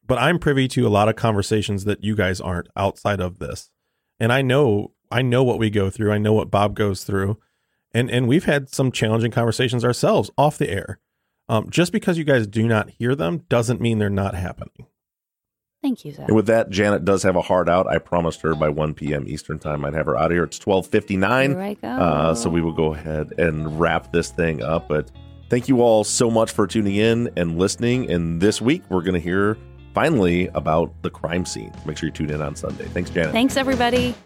But 0.07 0.19
I'm 0.19 0.39
privy 0.39 0.69
to 0.69 0.87
a 0.87 0.91
lot 0.91 1.09
of 1.09 1.17
conversations 1.17 1.85
that 1.85 2.05
you 2.05 2.15
guys 2.15 2.41
aren't 2.41 2.69
outside 2.77 3.21
of 3.21 3.39
this, 3.39 3.71
and 4.21 4.33
I 4.33 4.43
know 4.43 4.93
I 5.11 5.23
know 5.23 5.43
what 5.43 5.59
we 5.59 5.71
go 5.71 5.89
through. 5.89 6.13
I 6.13 6.19
know 6.19 6.35
what 6.35 6.51
Bob 6.51 6.77
goes 6.77 7.05
through, 7.05 7.39
and 7.93 8.11
and 8.11 8.29
we've 8.29 8.45
had 8.45 8.69
some 8.69 8.93
challenging 8.93 9.31
conversations 9.31 9.85
ourselves 9.85 10.31
off 10.37 10.59
the 10.59 10.71
air. 10.71 11.01
Um, 11.49 11.71
just 11.71 11.91
because 11.91 12.19
you 12.19 12.25
guys 12.25 12.47
do 12.47 12.67
not 12.67 12.91
hear 12.91 13.15
them 13.15 13.45
doesn't 13.49 13.81
mean 13.81 13.99
they're 13.99 14.11
not 14.11 14.35
happening. 14.35 14.87
Thank 15.87 16.05
you, 16.05 16.13
Zaq. 16.13 16.27
And 16.27 16.35
with 16.35 16.47
that, 16.47 16.69
Janet 16.69 17.05
does 17.05 17.23
have 17.23 17.37
a 17.37 17.41
hard 17.41 17.69
out. 17.69 17.87
I 17.87 17.99
promised 17.99 18.41
her 18.41 18.57
by 18.57 18.69
1 18.69 18.95
p.m. 18.95 19.25
Eastern 19.29 19.61
time 19.61 19.85
I'd 19.85 19.95
have 19.95 20.07
her 20.07 20.17
out 20.17 20.33
of 20.33 20.33
here. 20.33 20.43
It's 20.43 20.59
12:59. 20.59 21.51
Here 21.51 21.61
I 21.61 21.75
go. 21.75 21.87
Uh, 21.87 22.35
so 22.35 22.51
we 22.51 22.61
will 22.61 22.73
go 22.73 22.93
ahead 22.93 23.33
and 23.39 23.79
wrap 23.79 24.11
this 24.11 24.33
thing 24.33 24.65
up. 24.65 24.89
But 24.89 25.13
thank 25.49 25.69
you 25.69 25.83
all 25.83 26.03
so 26.03 26.29
much 26.29 26.51
for 26.51 26.67
tuning 26.67 26.97
in 26.97 27.31
and 27.37 27.57
listening. 27.57 28.11
And 28.11 28.41
this 28.41 28.61
week 28.61 28.83
we're 28.89 29.03
going 29.03 29.15
to 29.15 29.21
hear 29.21 29.57
finally 29.95 30.49
about 30.55 30.93
the 31.03 31.11
crime 31.11 31.47
scene. 31.47 31.73
Make 31.85 31.99
sure 31.99 32.09
you 32.09 32.13
tune 32.13 32.31
in 32.31 32.43
on 32.43 32.57
Sunday. 32.57 32.87
Thanks, 32.87 33.11
Janet. 33.11 33.31
Thanks, 33.31 33.57
everybody. 33.57 34.17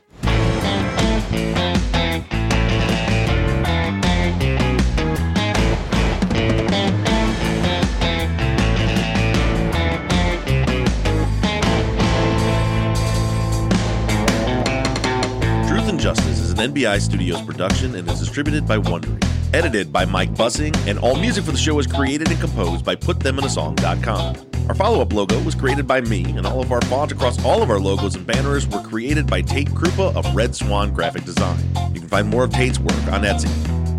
NBI 16.60 17.00
Studios 17.00 17.40
production 17.42 17.94
and 17.94 18.08
is 18.08 18.20
distributed 18.20 18.66
by 18.66 18.78
Wondery. 18.78 19.22
Edited 19.54 19.92
by 19.92 20.04
Mike 20.04 20.34
Bussing, 20.34 20.76
and 20.86 20.98
all 20.98 21.16
music 21.16 21.44
for 21.44 21.52
the 21.52 21.58
show 21.58 21.78
is 21.78 21.86
created 21.86 22.30
and 22.30 22.38
composed 22.38 22.84
by 22.84 22.94
PutThemInASong.com. 22.94 24.36
Our 24.68 24.74
follow 24.74 25.00
up 25.00 25.10
logo 25.12 25.42
was 25.42 25.54
created 25.54 25.86
by 25.86 26.02
me, 26.02 26.24
and 26.36 26.46
all 26.46 26.60
of 26.60 26.70
our 26.70 26.82
font 26.82 27.12
across 27.12 27.42
all 27.44 27.62
of 27.62 27.70
our 27.70 27.80
logos 27.80 28.14
and 28.14 28.26
banners 28.26 28.68
were 28.68 28.82
created 28.82 29.26
by 29.26 29.40
Tate 29.40 29.70
Krupa 29.70 30.14
of 30.14 30.34
Red 30.34 30.54
Swan 30.54 30.92
Graphic 30.92 31.24
Design. 31.24 31.58
You 31.92 32.00
can 32.00 32.08
find 32.08 32.28
more 32.28 32.44
of 32.44 32.52
Tate's 32.52 32.78
work 32.78 33.12
on 33.12 33.22
Etsy. 33.22 33.48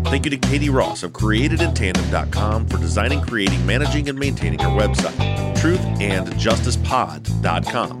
Thank 0.06 0.24
you 0.24 0.30
to 0.30 0.38
Katie 0.38 0.70
Ross 0.70 1.02
of 1.02 1.12
CreatedInTandem.com 1.12 2.68
for 2.68 2.78
designing, 2.78 3.20
creating, 3.20 3.66
managing, 3.66 4.08
and 4.08 4.18
maintaining 4.18 4.62
our 4.62 4.78
website. 4.78 5.16
TruthAndJusticePod.com 5.56 8.00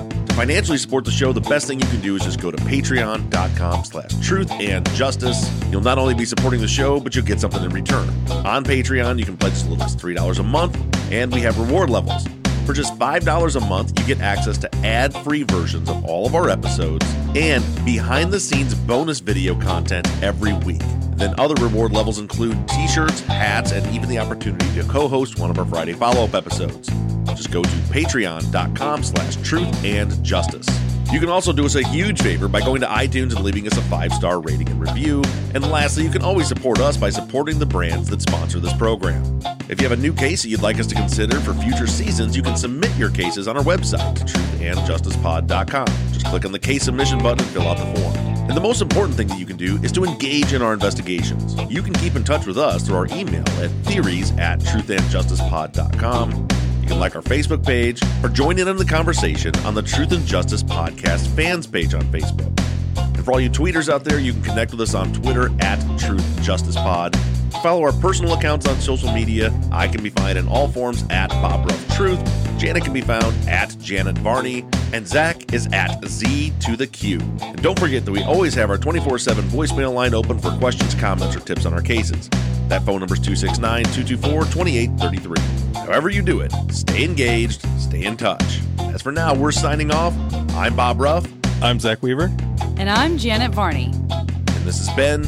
Financially 0.41 0.79
support 0.79 1.05
the 1.05 1.11
show, 1.11 1.31
the 1.31 1.39
best 1.39 1.67
thing 1.67 1.79
you 1.79 1.85
can 1.85 2.01
do 2.01 2.15
is 2.15 2.23
just 2.23 2.41
go 2.41 2.49
to 2.49 2.57
patreon.com 2.57 3.85
slash 3.85 4.09
truth 4.25 4.51
and 4.53 4.89
justice. 4.93 5.47
You'll 5.69 5.81
not 5.81 5.99
only 5.99 6.15
be 6.15 6.25
supporting 6.25 6.59
the 6.59 6.67
show, 6.67 6.99
but 6.99 7.13
you'll 7.13 7.25
get 7.25 7.39
something 7.39 7.63
in 7.63 7.69
return. 7.69 8.09
On 8.43 8.63
Patreon, 8.63 9.19
you 9.19 9.25
can 9.25 9.37
pledge 9.37 9.53
as 9.53 9.67
little 9.67 9.83
as 9.83 9.95
$3 9.95 10.39
a 10.39 10.41
month, 10.41 10.75
and 11.11 11.31
we 11.31 11.41
have 11.41 11.59
reward 11.59 11.91
levels. 11.91 12.27
For 12.65 12.73
just 12.73 12.97
$5 12.97 13.55
a 13.55 13.59
month, 13.67 13.99
you 13.99 14.05
get 14.07 14.19
access 14.19 14.57
to 14.57 14.75
ad 14.77 15.13
free 15.17 15.43
versions 15.43 15.87
of 15.87 16.03
all 16.05 16.25
of 16.25 16.33
our 16.33 16.49
episodes 16.49 17.05
and 17.35 17.63
behind 17.85 18.33
the 18.33 18.39
scenes 18.39 18.73
bonus 18.73 19.19
video 19.19 19.53
content 19.53 20.09
every 20.23 20.53
week. 20.53 20.81
Then 21.21 21.35
other 21.37 21.53
reward 21.63 21.91
levels 21.91 22.17
include 22.17 22.67
t 22.67 22.87
shirts, 22.87 23.19
hats, 23.19 23.71
and 23.71 23.85
even 23.93 24.09
the 24.09 24.17
opportunity 24.17 24.65
to 24.73 24.83
co 24.87 25.07
host 25.07 25.37
one 25.37 25.51
of 25.51 25.59
our 25.59 25.65
Friday 25.65 25.93
follow 25.93 26.23
up 26.23 26.33
episodes. 26.33 26.89
Just 27.27 27.51
go 27.51 27.61
to 27.61 27.69
patreon.com 27.69 29.03
slash 29.03 29.35
truth 29.47 29.85
and 29.85 30.23
justice. 30.23 30.67
You 31.11 31.19
can 31.19 31.29
also 31.29 31.53
do 31.53 31.63
us 31.65 31.75
a 31.75 31.87
huge 31.87 32.23
favor 32.23 32.47
by 32.47 32.61
going 32.61 32.81
to 32.81 32.87
iTunes 32.87 33.35
and 33.35 33.41
leaving 33.41 33.67
us 33.67 33.77
a 33.77 33.83
five 33.83 34.11
star 34.13 34.41
rating 34.41 34.67
and 34.69 34.81
review. 34.81 35.21
And 35.53 35.63
lastly, 35.69 36.03
you 36.03 36.09
can 36.09 36.23
always 36.23 36.47
support 36.47 36.79
us 36.79 36.97
by 36.97 37.11
supporting 37.11 37.59
the 37.59 37.67
brands 37.67 38.09
that 38.09 38.23
sponsor 38.23 38.59
this 38.59 38.73
program. 38.73 39.21
If 39.69 39.79
you 39.79 39.87
have 39.87 39.97
a 39.97 40.01
new 40.01 40.13
case 40.13 40.41
that 40.41 40.49
you'd 40.49 40.63
like 40.63 40.79
us 40.79 40.87
to 40.87 40.95
consider 40.95 41.39
for 41.39 41.53
future 41.53 41.85
seasons, 41.85 42.35
you 42.35 42.41
can 42.41 42.57
submit 42.57 42.95
your 42.97 43.11
cases 43.11 43.47
on 43.47 43.57
our 43.57 43.63
website, 43.63 44.17
truthandjusticepod.com. 44.21 45.87
Just 46.13 46.25
click 46.25 46.45
on 46.45 46.51
the 46.51 46.59
case 46.59 46.83
submission 46.83 47.19
button 47.19 47.45
and 47.45 47.53
fill 47.53 47.67
out 47.67 47.77
the 47.77 47.99
form. 47.99 48.30
And 48.51 48.57
the 48.57 48.61
most 48.61 48.81
important 48.81 49.15
thing 49.15 49.29
that 49.29 49.39
you 49.39 49.45
can 49.45 49.55
do 49.55 49.77
is 49.81 49.93
to 49.93 50.03
engage 50.03 50.51
in 50.51 50.61
our 50.61 50.73
investigations. 50.73 51.55
You 51.71 51.81
can 51.81 51.93
keep 51.93 52.17
in 52.17 52.25
touch 52.25 52.45
with 52.45 52.57
us 52.57 52.85
through 52.85 52.97
our 52.97 53.07
email 53.13 53.47
at 53.61 53.69
theories 53.85 54.31
at 54.31 54.59
truthandjusticepod.com. 54.59 56.47
You 56.81 56.87
can 56.89 56.99
like 56.99 57.15
our 57.15 57.21
Facebook 57.21 57.65
page 57.65 58.01
or 58.21 58.27
join 58.27 58.59
in 58.59 58.67
on 58.67 58.75
the 58.75 58.83
conversation 58.83 59.55
on 59.59 59.73
the 59.73 59.81
Truth 59.81 60.11
and 60.11 60.25
Justice 60.25 60.63
Podcast 60.63 61.33
fans 61.33 61.65
page 61.65 61.93
on 61.93 62.01
Facebook. 62.07 62.51
And 62.97 63.23
for 63.23 63.31
all 63.31 63.39
you 63.39 63.49
tweeters 63.49 63.87
out 63.87 64.03
there, 64.03 64.19
you 64.19 64.33
can 64.33 64.41
connect 64.41 64.71
with 64.71 64.81
us 64.81 64.95
on 64.95 65.13
Twitter 65.13 65.49
at 65.61 65.79
Truth 65.97 66.41
Justice 66.41 66.75
Pod. 66.75 67.15
Follow 67.61 67.83
our 67.83 67.93
personal 67.93 68.33
accounts 68.33 68.67
on 68.67 68.79
social 68.79 69.11
media. 69.11 69.53
I 69.71 69.87
can 69.87 70.01
be 70.01 70.09
found 70.09 70.37
in 70.37 70.47
all 70.47 70.67
forms 70.67 71.03
at 71.09 71.29
Bob 71.29 71.69
Ruff 71.69 71.95
Truth. 71.95 72.19
Janet 72.57 72.83
can 72.83 72.93
be 72.93 73.01
found 73.01 73.35
at 73.47 73.77
Janet 73.79 74.17
Varney. 74.19 74.61
And 74.93 75.05
Zaq 75.05 75.53
is 75.53 75.67
at 75.73 76.03
Z 76.05 76.53
to 76.61 76.75
the 76.75 76.87
Q. 76.87 77.19
And 77.41 77.61
don't 77.61 77.79
forget 77.79 78.05
that 78.05 78.11
we 78.11 78.23
always 78.23 78.53
have 78.55 78.69
our 78.69 78.77
24 78.77 79.19
7 79.19 79.43
voicemail 79.45 79.93
line 79.93 80.13
open 80.13 80.39
for 80.39 80.51
questions, 80.57 80.95
comments, 80.95 81.35
or 81.35 81.39
tips 81.39 81.65
on 81.65 81.73
our 81.73 81.81
cases. 81.81 82.29
That 82.67 82.83
phone 82.83 82.99
number 82.99 83.15
is 83.15 83.21
269 83.21 83.83
224 83.83 84.45
2833. 84.45 85.81
However, 85.85 86.09
you 86.09 86.21
do 86.21 86.39
it, 86.39 86.51
stay 86.71 87.03
engaged, 87.03 87.65
stay 87.79 88.03
in 88.05 88.15
touch. 88.15 88.59
As 88.79 89.01
for 89.01 89.11
now, 89.11 89.33
we're 89.33 89.51
signing 89.51 89.91
off. 89.91 90.13
I'm 90.51 90.75
Bob 90.75 90.99
Ruff. 90.99 91.27
I'm 91.61 91.79
Zaq 91.79 92.01
Weaver. 92.01 92.31
And 92.77 92.89
I'm 92.89 93.17
Janet 93.17 93.51
Varney. 93.51 93.91
And 94.11 94.65
this 94.65 94.85
has 94.85 94.95
been 94.95 95.23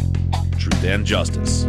Truth 0.57 0.83
and 0.83 1.05
Justice. 1.05 1.65